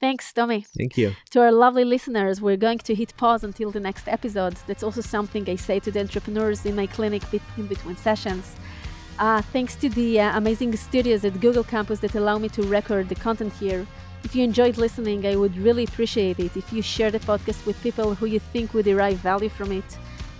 Thanks, 0.00 0.32
Tommy. 0.32 0.64
Thank 0.76 0.96
you. 0.96 1.14
To 1.30 1.40
our 1.40 1.52
lovely 1.52 1.84
listeners, 1.84 2.40
we're 2.40 2.56
going 2.56 2.78
to 2.78 2.94
hit 2.94 3.16
pause 3.16 3.44
until 3.44 3.70
the 3.70 3.80
next 3.80 4.08
episode. 4.08 4.56
That's 4.66 4.82
also 4.82 5.00
something 5.00 5.48
I 5.48 5.56
say 5.56 5.80
to 5.80 5.90
the 5.90 6.00
entrepreneurs 6.00 6.64
in 6.66 6.76
my 6.76 6.86
clinic 6.86 7.22
in 7.56 7.66
between 7.66 7.96
sessions. 7.96 8.56
Uh, 9.18 9.42
thanks 9.42 9.74
to 9.76 9.88
the 9.88 10.20
uh, 10.20 10.36
amazing 10.36 10.76
studios 10.76 11.24
at 11.24 11.40
Google 11.40 11.64
Campus 11.64 11.98
that 12.00 12.14
allow 12.14 12.38
me 12.38 12.48
to 12.50 12.62
record 12.62 13.08
the 13.08 13.16
content 13.16 13.52
here. 13.54 13.84
If 14.22 14.34
you 14.36 14.44
enjoyed 14.44 14.76
listening, 14.76 15.26
I 15.26 15.34
would 15.34 15.56
really 15.56 15.84
appreciate 15.84 16.38
it 16.38 16.56
if 16.56 16.72
you 16.72 16.82
share 16.82 17.10
the 17.10 17.20
podcast 17.20 17.66
with 17.66 17.80
people 17.82 18.14
who 18.14 18.26
you 18.26 18.38
think 18.38 18.74
would 18.74 18.84
derive 18.84 19.18
value 19.18 19.48
from 19.48 19.72
it. 19.72 19.98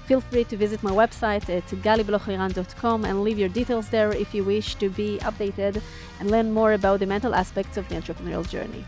Feel 0.08 0.22
free 0.22 0.44
to 0.44 0.56
visit 0.56 0.82
my 0.82 0.90
website 0.90 1.50
at 1.54 1.66
galiblochliran.com 1.84 3.04
and 3.04 3.22
leave 3.22 3.38
your 3.38 3.50
details 3.50 3.90
there 3.90 4.10
if 4.10 4.34
you 4.34 4.42
wish 4.42 4.74
to 4.76 4.88
be 4.88 5.18
updated 5.18 5.82
and 6.18 6.30
learn 6.30 6.50
more 6.50 6.72
about 6.72 7.00
the 7.00 7.06
mental 7.06 7.34
aspects 7.34 7.76
of 7.76 7.86
the 7.90 7.94
entrepreneurial 7.94 8.48
journey. 8.48 8.86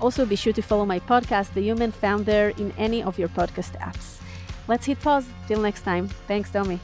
Also, 0.00 0.24
be 0.24 0.36
sure 0.36 0.52
to 0.52 0.62
follow 0.62 0.86
my 0.86 1.00
podcast, 1.00 1.52
The 1.54 1.62
Human 1.62 1.90
Founder, 1.90 2.52
in 2.56 2.72
any 2.78 3.02
of 3.02 3.18
your 3.18 3.28
podcast 3.30 3.76
apps. 3.80 4.20
Let's 4.68 4.86
hit 4.86 5.00
pause. 5.00 5.26
Till 5.48 5.60
next 5.60 5.82
time. 5.82 6.06
Thanks, 6.28 6.52
Tommy. 6.52 6.78